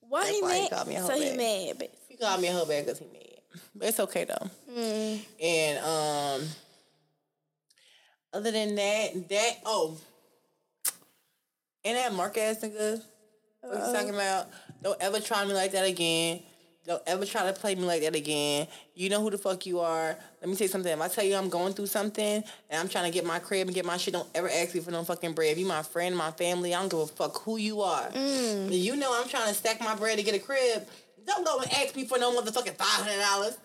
Why 0.00 0.24
That's 0.24 0.36
he 0.36 0.42
why 0.42 0.54
he 0.54 0.60
mad? 0.70 1.02
a 1.02 1.06
so 1.06 1.20
he 1.20 1.36
mad, 1.36 1.76
but 1.78 1.90
He 2.14 2.24
called 2.24 2.40
me 2.40 2.46
a 2.46 2.52
hoe 2.52 2.64
bag 2.64 2.86
because 2.86 3.00
he 3.00 3.06
mad. 3.06 3.22
But 3.74 3.88
it's 3.88 3.98
okay 3.98 4.24
though. 4.24 4.50
Mm. 4.70 5.20
And 5.42 5.78
um 5.84 6.48
other 8.32 8.52
than 8.52 8.76
that, 8.76 9.28
that 9.28 9.56
oh 9.64 9.98
and 11.84 11.96
that 11.96 12.14
Mark 12.14 12.38
ass 12.38 12.60
nigga 12.60 13.02
what 13.62 13.78
you 13.78 13.82
uh-huh. 13.82 13.92
talking 13.92 14.14
about? 14.14 14.46
Don't 14.80 15.00
ever 15.00 15.18
try 15.18 15.44
me 15.44 15.54
like 15.54 15.72
that 15.72 15.86
again. 15.86 16.40
Don't 16.86 17.02
ever 17.06 17.24
try 17.24 17.50
to 17.50 17.52
play 17.58 17.74
me 17.74 17.84
like 17.84 18.02
that 18.02 18.14
again. 18.14 18.68
You 18.94 19.08
know 19.08 19.22
who 19.22 19.30
the 19.30 19.38
fuck 19.38 19.64
you 19.64 19.80
are. 19.80 20.16
Let 20.40 20.48
me 20.48 20.54
tell 20.54 20.66
you 20.66 20.68
something. 20.68 20.92
If 20.92 21.00
I 21.00 21.08
tell 21.08 21.24
you 21.24 21.34
I'm 21.34 21.48
going 21.48 21.72
through 21.72 21.86
something 21.86 22.44
and 22.68 22.80
I'm 22.80 22.88
trying 22.90 23.10
to 23.10 23.10
get 23.10 23.24
my 23.24 23.38
crib 23.38 23.66
and 23.66 23.74
get 23.74 23.86
my 23.86 23.96
shit, 23.96 24.12
don't 24.12 24.28
ever 24.34 24.50
ask 24.50 24.74
me 24.74 24.80
for 24.80 24.90
no 24.90 25.02
fucking 25.02 25.32
bread. 25.32 25.52
If 25.52 25.58
you 25.58 25.66
my 25.66 25.82
friend, 25.82 26.14
my 26.14 26.30
family, 26.32 26.74
I 26.74 26.80
don't 26.80 26.90
give 26.90 27.00
a 27.00 27.06
fuck 27.06 27.42
who 27.42 27.56
you 27.56 27.80
are. 27.80 28.10
If 28.14 28.70
You 28.70 28.96
know 28.96 29.18
I'm 29.18 29.28
trying 29.28 29.48
to 29.48 29.54
stack 29.54 29.80
my 29.80 29.94
bread 29.94 30.18
to 30.18 30.24
get 30.24 30.34
a 30.34 30.38
crib. 30.38 30.86
Don't 31.26 31.44
go 31.44 31.58
and 31.60 31.72
ask 31.72 31.96
me 31.96 32.04
for 32.04 32.18
no 32.18 32.38
motherfucking 32.38 32.76
five 32.76 33.06
hundred 33.06 33.20
dollars. 33.22 33.58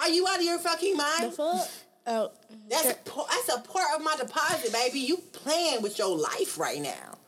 Are 0.00 0.08
you 0.08 0.26
out 0.26 0.38
of 0.38 0.42
your 0.44 0.58
fucking 0.58 0.96
mind? 0.96 1.24
the 1.24 1.30
fuck. 1.32 1.68
Oh, 2.06 2.30
That's 2.68 2.86
a, 2.86 2.96
that's 3.04 3.48
a 3.54 3.60
part 3.60 3.86
of 3.94 4.02
my 4.02 4.16
deposit, 4.16 4.72
baby. 4.72 5.00
You 5.00 5.18
playing 5.32 5.82
with 5.82 5.98
your 5.98 6.16
life 6.16 6.58
right 6.58 6.80
now. 6.80 7.18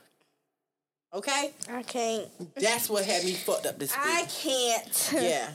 Okay? 1.14 1.53
I 1.70 1.82
can't. 1.82 2.26
That's 2.55 2.88
what 2.88 3.05
had 3.05 3.22
me 3.24 3.34
fucked 3.34 3.66
up 3.66 3.78
this 3.78 3.90
week. 3.93 4.01
I 4.03 4.24
can't. 4.24 5.11
yeah. 5.12 5.51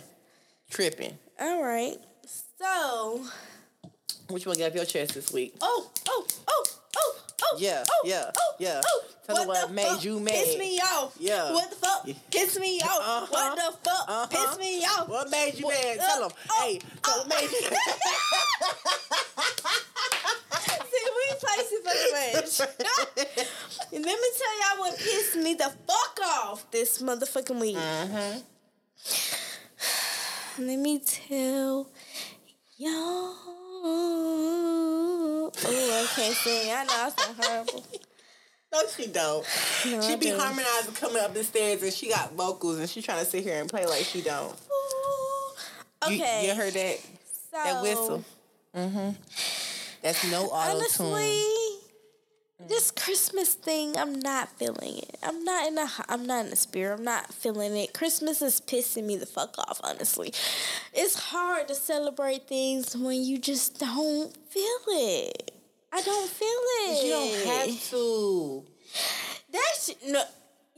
Tripping. 0.70 1.18
All 1.40 1.64
right. 1.64 1.98
So. 2.60 3.26
Which 4.30 4.46
one 4.46 4.58
got 4.60 4.76
your 4.76 4.86
chest 4.86 5.16
this 5.16 5.32
week? 5.34 5.56
Oh, 5.62 5.90
oh, 6.08 6.26
oh, 6.48 6.64
oh, 6.98 7.18
oh. 7.44 7.58
Yeah, 7.60 7.84
oh, 7.90 8.02
yeah, 8.06 8.32
oh, 8.36 8.54
yeah. 8.60 8.82
Oh, 8.86 9.02
Tell 9.26 9.36
me 9.40 9.46
what 9.46 9.68
the 9.68 9.74
made 9.74 9.88
fuck 9.88 10.04
you 10.06 10.20
mad. 10.22 10.34
Piss 10.34 10.58
me 10.58 10.80
off. 10.80 11.16
Yeah. 11.20 11.52
What 11.54 11.70
the 11.70 11.76
fuck? 11.76 12.02
Yeah. 12.06 12.14
Piss 12.32 12.58
me 12.60 12.80
off. 12.82 13.02
Uh-huh. 13.02 13.28
What 13.30 13.56
the 13.58 13.72
fuck? 13.90 14.06
Uh-huh. 14.08 14.28
Piss 14.28 14.58
me 14.58 14.84
off. 14.86 15.08
What 15.10 15.30
made 15.30 15.54
you 15.60 15.66
What- 15.66 15.84
mad? 15.84 15.98
uh, 16.00 16.08
Tell 16.08 16.20
them. 16.30 16.32
oh, 16.50 16.62
hey, 16.64 16.80
tell 17.04 17.18
what 17.20 17.28
made 17.28 17.52
you 17.52 17.60
See, 20.90 21.04
we 21.18 21.24
play 21.40 21.60
too 21.70 21.82
fucking 21.84 22.14
much. 22.34 22.54
And 23.94 24.04
Let 24.06 24.18
me 24.20 24.30
tell 24.38 24.54
y'all 24.60 24.80
what 24.80 24.94
pissed 24.98 25.36
me 25.36 25.54
the 25.56 25.72
fuck 25.86 26.20
off 26.24 26.72
this 26.72 27.02
motherfucking 27.02 27.60
week. 27.60 27.76
Mm-hmm. 27.78 28.40
Let 30.68 30.80
me 30.80 31.00
tell 31.00 31.90
y'all. 32.78 33.36
Oh, 35.66 36.04
I 36.04 36.16
can't 36.16 36.36
sing. 36.36 36.72
I 36.72 36.84
know 36.84 36.92
I 36.94 37.10
sound 37.10 37.36
horrible. 37.40 37.86
No, 38.74 38.82
she 38.96 39.08
don't. 39.08 39.46
No, 39.86 40.02
she 40.02 40.14
I 40.14 40.16
be 40.18 40.26
do. 40.28 40.38
harmonizing 40.38 40.94
coming 40.96 41.22
up 41.24 41.34
the 41.34 41.44
stairs 41.44 41.82
and 41.84 41.94
she 41.94 42.10
got 42.10 42.34
vocals 42.34 42.80
and 42.80 42.90
she 42.90 43.02
trying 43.02 43.20
to 43.20 43.26
sit 43.26 43.44
here 43.44 43.60
and 43.62 43.70
play 43.70 43.86
like 43.86 44.04
she 44.04 44.22
don't. 44.22 44.52
Ooh. 44.54 46.10
You, 46.10 46.16
Okay. 46.22 46.48
you 46.48 46.54
heard 46.56 46.74
that? 46.74 47.00
so, 47.00 47.58
That 47.64 47.82
whistle. 47.82 48.24
Mm-hmm. 48.76 49.10
That's 50.04 50.32
no 50.32 50.46
auto 50.48 50.74
tune. 50.74 51.08
Honestly, 51.08 51.44
this 52.78 52.92
Christmas 52.92 53.56
thing, 53.56 53.98
I'm 53.98 54.20
not 54.20 54.50
feeling 54.60 55.00
it. 55.00 55.18
I'm 55.24 55.44
not 55.44 55.68
in 55.68 55.76
the. 55.76 55.90
I'm 56.08 56.28
not 56.28 56.46
in 56.46 56.52
the 56.52 56.56
spirit. 56.56 57.00
I'm 57.00 57.04
not 57.04 57.34
feeling 57.34 57.76
it. 57.76 57.92
Christmas 57.92 58.40
is 58.44 58.62
pissing 58.62 59.06
me 59.06 59.16
the 59.18 59.26
fuck 59.26 59.58
off. 59.58 59.82
Honestly, 59.84 60.32
it's 60.94 61.16
hard 61.16 61.68
to 61.70 61.76
celebrate 61.76 62.48
things 62.48 62.96
when 62.96 63.24
you 63.24 63.40
just 63.40 63.80
don't 63.80 64.32
feel 64.52 64.80
it. 64.90 65.52
I 65.92 66.02
don't 66.02 66.30
feel 66.30 66.48
it. 66.48 67.04
You 67.04 67.12
don't 67.12 67.48
have 67.48 67.90
to. 67.90 68.64
That's 69.52 69.96
no. 70.08 70.24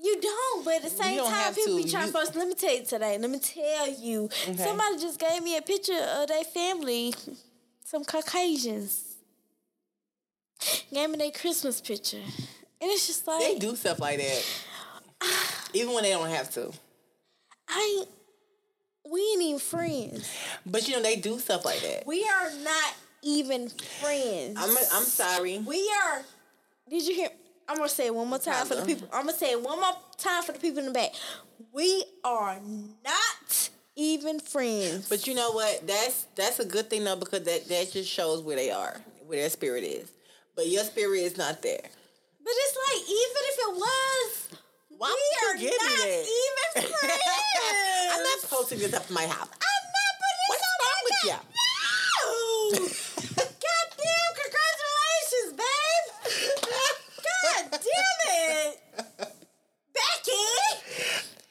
You 0.01 0.21
don't, 0.21 0.63
but 0.63 0.75
at 0.75 0.83
the 0.83 0.89
same 0.89 1.19
time, 1.19 1.53
people 1.53 1.77
to. 1.77 1.83
be 1.83 1.89
trying 1.89 2.05
You- 2.05 2.13
to 2.13 2.17
force. 2.17 2.33
Let 2.33 2.47
me 2.47 2.53
tell 2.53 2.73
you 2.73 2.85
today. 2.85 3.17
Let 3.17 3.29
me 3.29 3.39
tell 3.39 3.89
you. 3.89 4.29
Somebody 4.55 4.99
just 4.99 5.19
gave 5.19 5.43
me 5.43 5.57
a 5.57 5.61
picture 5.61 5.99
of 5.99 6.29
their 6.29 6.45
family, 6.45 7.13
some 7.83 8.05
Caucasians. 8.05 9.08
Gave 10.93 11.09
me 11.09 11.17
their 11.17 11.31
Christmas 11.31 11.79
picture, 11.81 12.17
and 12.17 12.91
it's 12.91 13.07
just 13.07 13.25
like 13.27 13.39
They 13.39 13.59
do 13.59 13.75
stuff 13.75 13.99
like 13.99 14.17
that. 14.17 14.45
Even 15.73 15.93
when 15.93 16.03
they 16.03 16.11
don't 16.11 16.29
have 16.29 16.51
to. 16.53 16.71
I. 17.67 18.03
We 19.09 19.21
ain't 19.33 19.41
even 19.41 19.59
friends. 19.59 20.29
But 20.67 20.87
you 20.87 20.95
know, 20.95 21.01
they 21.01 21.15
do 21.15 21.39
stuff 21.39 21.65
like 21.65 21.79
that. 21.81 22.05
We 22.05 22.23
are 22.23 22.51
not 22.63 22.93
even 23.23 23.69
friends. 23.69 24.55
I'm 24.59 24.69
I'm 24.69 25.03
sorry. 25.03 25.57
We 25.59 25.89
are. 26.03 26.21
Did 26.89 27.07
you 27.07 27.15
hear? 27.15 27.29
I'm 27.67 27.77
gonna 27.77 27.89
say 27.89 28.07
it 28.07 28.13
one 28.15 28.27
more 28.27 28.37
time 28.39 28.67
for 28.67 28.75
the 28.75 28.85
people. 28.85 29.07
I'm 29.11 29.25
gonna 29.25 29.37
say 29.37 29.51
it 29.51 29.61
one 29.61 29.79
more 29.79 29.93
time 30.17 30.43
for 30.43 30.51
the 30.51 30.59
people 30.59 30.79
in 30.79 30.85
the 30.85 30.91
back. 30.91 31.11
We 31.71 32.03
are 32.23 32.59
not 33.03 33.69
even 33.95 34.39
friends. 34.39 35.09
But 35.09 35.25
you 35.25 35.33
know 35.33 35.51
what? 35.51 35.87
That's 35.87 36.27
that's 36.35 36.59
a 36.59 36.65
good 36.65 36.89
thing 36.89 37.03
though 37.03 37.15
because 37.15 37.43
that 37.43 37.67
that 37.67 37.91
just 37.91 38.09
shows 38.09 38.43
where 38.43 38.55
they 38.55 38.69
are, 38.69 38.99
where 39.25 39.39
their 39.39 39.49
spirit 39.49 39.83
is. 39.83 40.11
But 40.59 40.67
your 40.67 40.83
spirit 40.83 41.19
is 41.21 41.37
not 41.37 41.61
there. 41.61 41.79
But 41.79 42.51
it's 42.53 42.75
like 42.83 43.03
even 43.07 43.43
if 43.47 43.55
it 43.59 43.75
was, 43.79 44.49
Why 44.97 45.07
we 45.07 45.47
are 45.47 45.55
you 45.55 45.69
not 45.71 45.79
that? 45.79 46.27
even 46.27 46.89
friends. 46.99 48.11
I'm 48.11 48.23
not 48.23 48.39
posting 48.49 48.79
this 48.79 48.93
up 48.93 49.07
in 49.07 49.13
my 49.15 49.25
house. 49.25 49.47
I'm 49.55 49.83
not 49.95 50.13
putting 50.19 50.39
What's 50.49 50.59
this 50.59 50.67
on 50.67 50.75
wrong 50.83 51.01
with 51.05 51.15
back. 51.23 51.43
No. 52.19 52.27
Goddamn! 53.63 54.31
Congratulations, 54.35 55.51
babe. 55.55 56.05
God 57.23 57.63
damn 57.71 58.19
it, 58.35 58.83
Becky. 59.95 60.43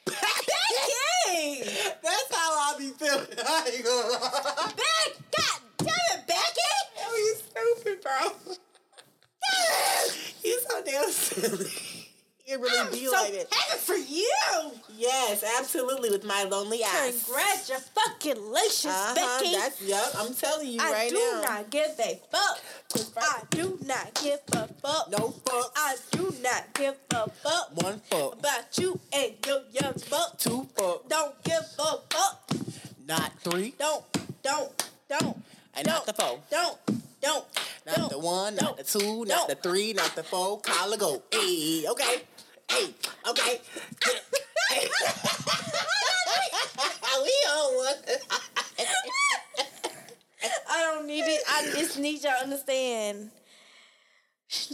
Becky. 0.04 1.64
That's 2.04 2.28
how 2.36 2.50
I 2.52 2.74
be 2.78 2.90
feeling. 2.90 3.26
I 3.38 3.72
ain't 3.74 3.84
gonna 3.86 4.08
lie. 4.12 4.72
Beck. 4.76 5.16
God 5.34 5.60
damn 5.78 6.18
it, 6.18 6.26
Becky. 6.26 6.72
Oh, 7.06 7.16
you 7.16 7.36
stupid, 7.40 8.02
bro. 8.02 8.20
You 10.48 10.60
so 10.68 10.82
damn 10.84 11.10
silly. 11.10 11.70
It 12.50 12.58
really 12.60 12.78
I'm 12.80 12.90
be 12.90 13.04
so 13.04 13.12
like 13.12 13.34
it. 13.34 13.52
happy 13.54 13.78
for 13.78 13.94
you. 13.94 14.32
Yes, 14.96 15.44
absolutely. 15.58 16.08
With 16.08 16.24
my 16.24 16.44
lonely 16.44 16.80
eyes. 16.82 17.22
Congratulations, 17.26 18.86
Uh-huh, 18.86 19.14
Becky. 19.14 19.52
that's 19.54 19.82
yep. 19.82 20.02
I'm 20.16 20.32
telling 20.32 20.68
you 20.68 20.80
I 20.80 20.90
right 20.92 21.12
now. 21.12 21.18
I 21.18 21.42
do 21.42 21.42
not 21.42 21.70
give 21.70 21.90
a 22.00 22.20
fuck. 22.32 22.60
I 23.18 23.42
do 23.50 23.78
not 23.84 24.14
give 24.22 24.40
a 24.52 24.66
fuck. 24.80 25.10
No 25.10 25.28
fuck. 25.44 25.72
I 25.76 25.96
do 26.12 26.34
not 26.42 26.72
give 26.72 26.94
a 27.10 27.28
fuck 27.28 27.82
One 27.82 28.00
fuck. 28.10 28.38
about 28.38 28.78
you 28.78 28.98
two, 38.90 39.24
not 39.26 39.48
the 39.48 39.54
three, 39.54 39.92
not 39.92 40.14
the 40.14 40.22
four. 40.22 40.60
Collar 40.60 40.96
go. 40.96 41.22
Hey, 41.30 41.84
okay. 41.88 42.22
Hey, 42.70 42.94
okay. 43.28 43.60
we 47.22 47.30
on 47.48 47.76
one. 47.76 47.94
I 50.70 50.92
don't 50.92 51.06
need 51.06 51.22
it. 51.22 51.40
I 51.48 51.62
just 51.74 51.98
need 51.98 52.22
y'all 52.22 52.32
to 52.38 52.44
understand. 52.44 53.30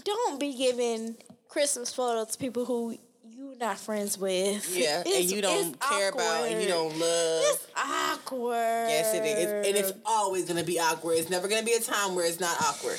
Don't 0.04 0.38
be 0.38 0.56
giving 0.56 1.16
Christmas 1.48 1.92
photos 1.92 2.32
to 2.32 2.38
people 2.38 2.64
who 2.64 2.96
you're 3.36 3.56
not 3.56 3.78
friends 3.78 4.18
with. 4.18 4.76
Yeah, 4.76 5.02
and 5.06 5.30
you 5.30 5.40
don't 5.40 5.74
it's 5.74 5.88
care 5.88 6.10
about, 6.10 6.48
and 6.48 6.62
you 6.62 6.68
don't 6.68 6.98
love. 6.98 7.42
It's 7.44 7.66
awkward. 7.76 8.88
Yes, 8.88 9.14
it 9.14 9.24
is. 9.24 9.66
And 9.66 9.76
it's 9.76 9.92
always 10.04 10.44
going 10.46 10.58
to 10.58 10.66
be 10.66 10.78
awkward. 10.78 11.14
It's 11.18 11.30
never 11.30 11.48
going 11.48 11.60
to 11.60 11.66
be 11.66 11.74
a 11.74 11.80
time 11.80 12.14
where 12.14 12.26
it's 12.26 12.40
not 12.40 12.56
awkward. 12.60 12.98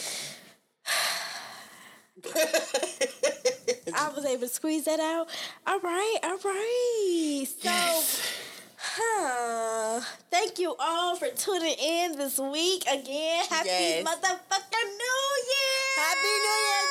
I 3.95 4.09
was 4.15 4.25
able 4.25 4.41
to 4.41 4.47
squeeze 4.47 4.85
that 4.85 4.99
out. 4.99 5.27
All 5.67 5.79
right, 5.79 6.17
all 6.23 6.37
right. 6.43 7.45
So, 7.47 7.69
huh. 8.77 10.01
Thank 10.31 10.59
you 10.59 10.75
all 10.79 11.15
for 11.15 11.27
tuning 11.29 11.75
in 11.79 12.17
this 12.17 12.37
week 12.39 12.83
again. 12.83 13.45
Happy 13.49 13.67
Yes. 13.69 14.03
motherfucking 14.05 14.89
New 15.03 15.25
Year! 15.51 15.95
Happy 15.97 16.33
New 16.45 16.59
Year, 16.65 16.83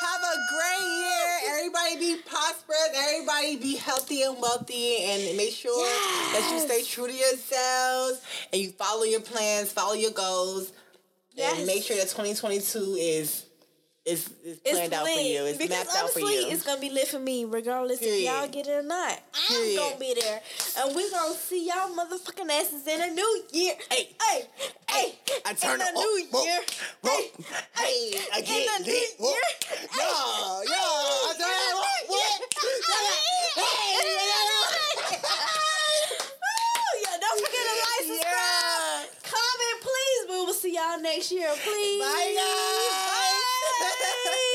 Have 0.00 0.22
a 0.22 0.36
great 0.54 0.88
year. 1.00 1.58
Everybody 1.58 1.96
be 1.98 2.22
prosperous. 2.22 2.90
Everybody 2.94 3.56
be 3.56 3.76
healthy 3.76 4.22
and 4.22 4.40
wealthy. 4.40 5.04
And 5.04 5.36
make 5.36 5.52
sure 5.52 5.84
that 6.32 6.50
you 6.52 6.60
stay 6.60 6.82
true 6.84 7.08
to 7.08 7.12
yourselves 7.12 8.22
and 8.52 8.62
you 8.62 8.70
follow 8.70 9.02
your 9.02 9.20
plans, 9.20 9.72
follow 9.72 9.94
your 9.94 10.12
goals. 10.12 10.72
Yes. 11.34 11.58
And 11.58 11.66
make 11.66 11.82
sure 11.82 11.96
that 11.96 12.08
2022 12.08 12.96
is 12.98 13.47
is, 14.08 14.30
is 14.44 14.58
planned 14.64 14.94
out 14.94 15.06
for 15.06 15.20
you. 15.20 15.44
It's 15.44 15.58
because 15.58 15.84
mapped 15.86 15.96
out 15.96 16.10
for 16.10 16.20
you. 16.20 16.48
it's 16.48 16.62
gonna 16.64 16.80
be 16.80 16.88
lit 16.90 17.08
for 17.08 17.18
me, 17.18 17.44
regardless 17.44 17.98
Period. 18.00 18.16
if 18.16 18.24
y'all 18.24 18.48
get 18.48 18.66
it 18.66 18.72
or 18.72 18.82
not. 18.82 19.20
I'm 19.50 19.76
gonna 19.76 19.98
be 19.98 20.14
there, 20.18 20.40
and 20.78 20.96
we 20.96 21.10
gonna 21.10 21.34
see 21.34 21.66
y'all 21.68 21.90
motherfucking 21.94 22.50
asses 22.50 22.86
in 22.86 23.00
a 23.02 23.12
new 23.12 23.42
year. 23.52 23.74
Hey. 23.90 24.08
hey, 24.22 24.46
hey! 24.90 25.14
I 25.44 25.52
turn 25.52 25.80
in 25.80 25.86
it 25.86 25.90
a 25.90 25.92
new 25.92 26.28
year. 26.42 26.60
Hey, 27.04 27.30
Hey, 27.76 28.20
I 28.32 28.38
in 28.38 28.44
get 28.44 28.80
a 28.80 28.82
new 28.82 28.92
year. 28.92 29.08
Yeah, 29.20 30.08
yeah, 30.64 30.80
I 31.28 31.34
turn 31.38 31.50
it 31.52 31.76
up, 31.76 32.08
whoop. 32.08 33.38
Yeah, 37.02 37.14
don't 37.20 37.38
forget 37.44 37.64
to 37.68 37.74
like, 37.84 38.04
subscribe, 38.08 38.24
Yeah. 38.24 39.04
comment, 39.22 39.78
please. 39.82 40.20
We 40.28 40.36
will 40.46 40.52
see 40.54 40.74
y'all 40.74 41.00
next 41.00 41.30
year, 41.30 41.50
please. 41.62 42.02
Bye, 42.02 42.34
guys. 42.36 43.17
Yay! 44.08 44.47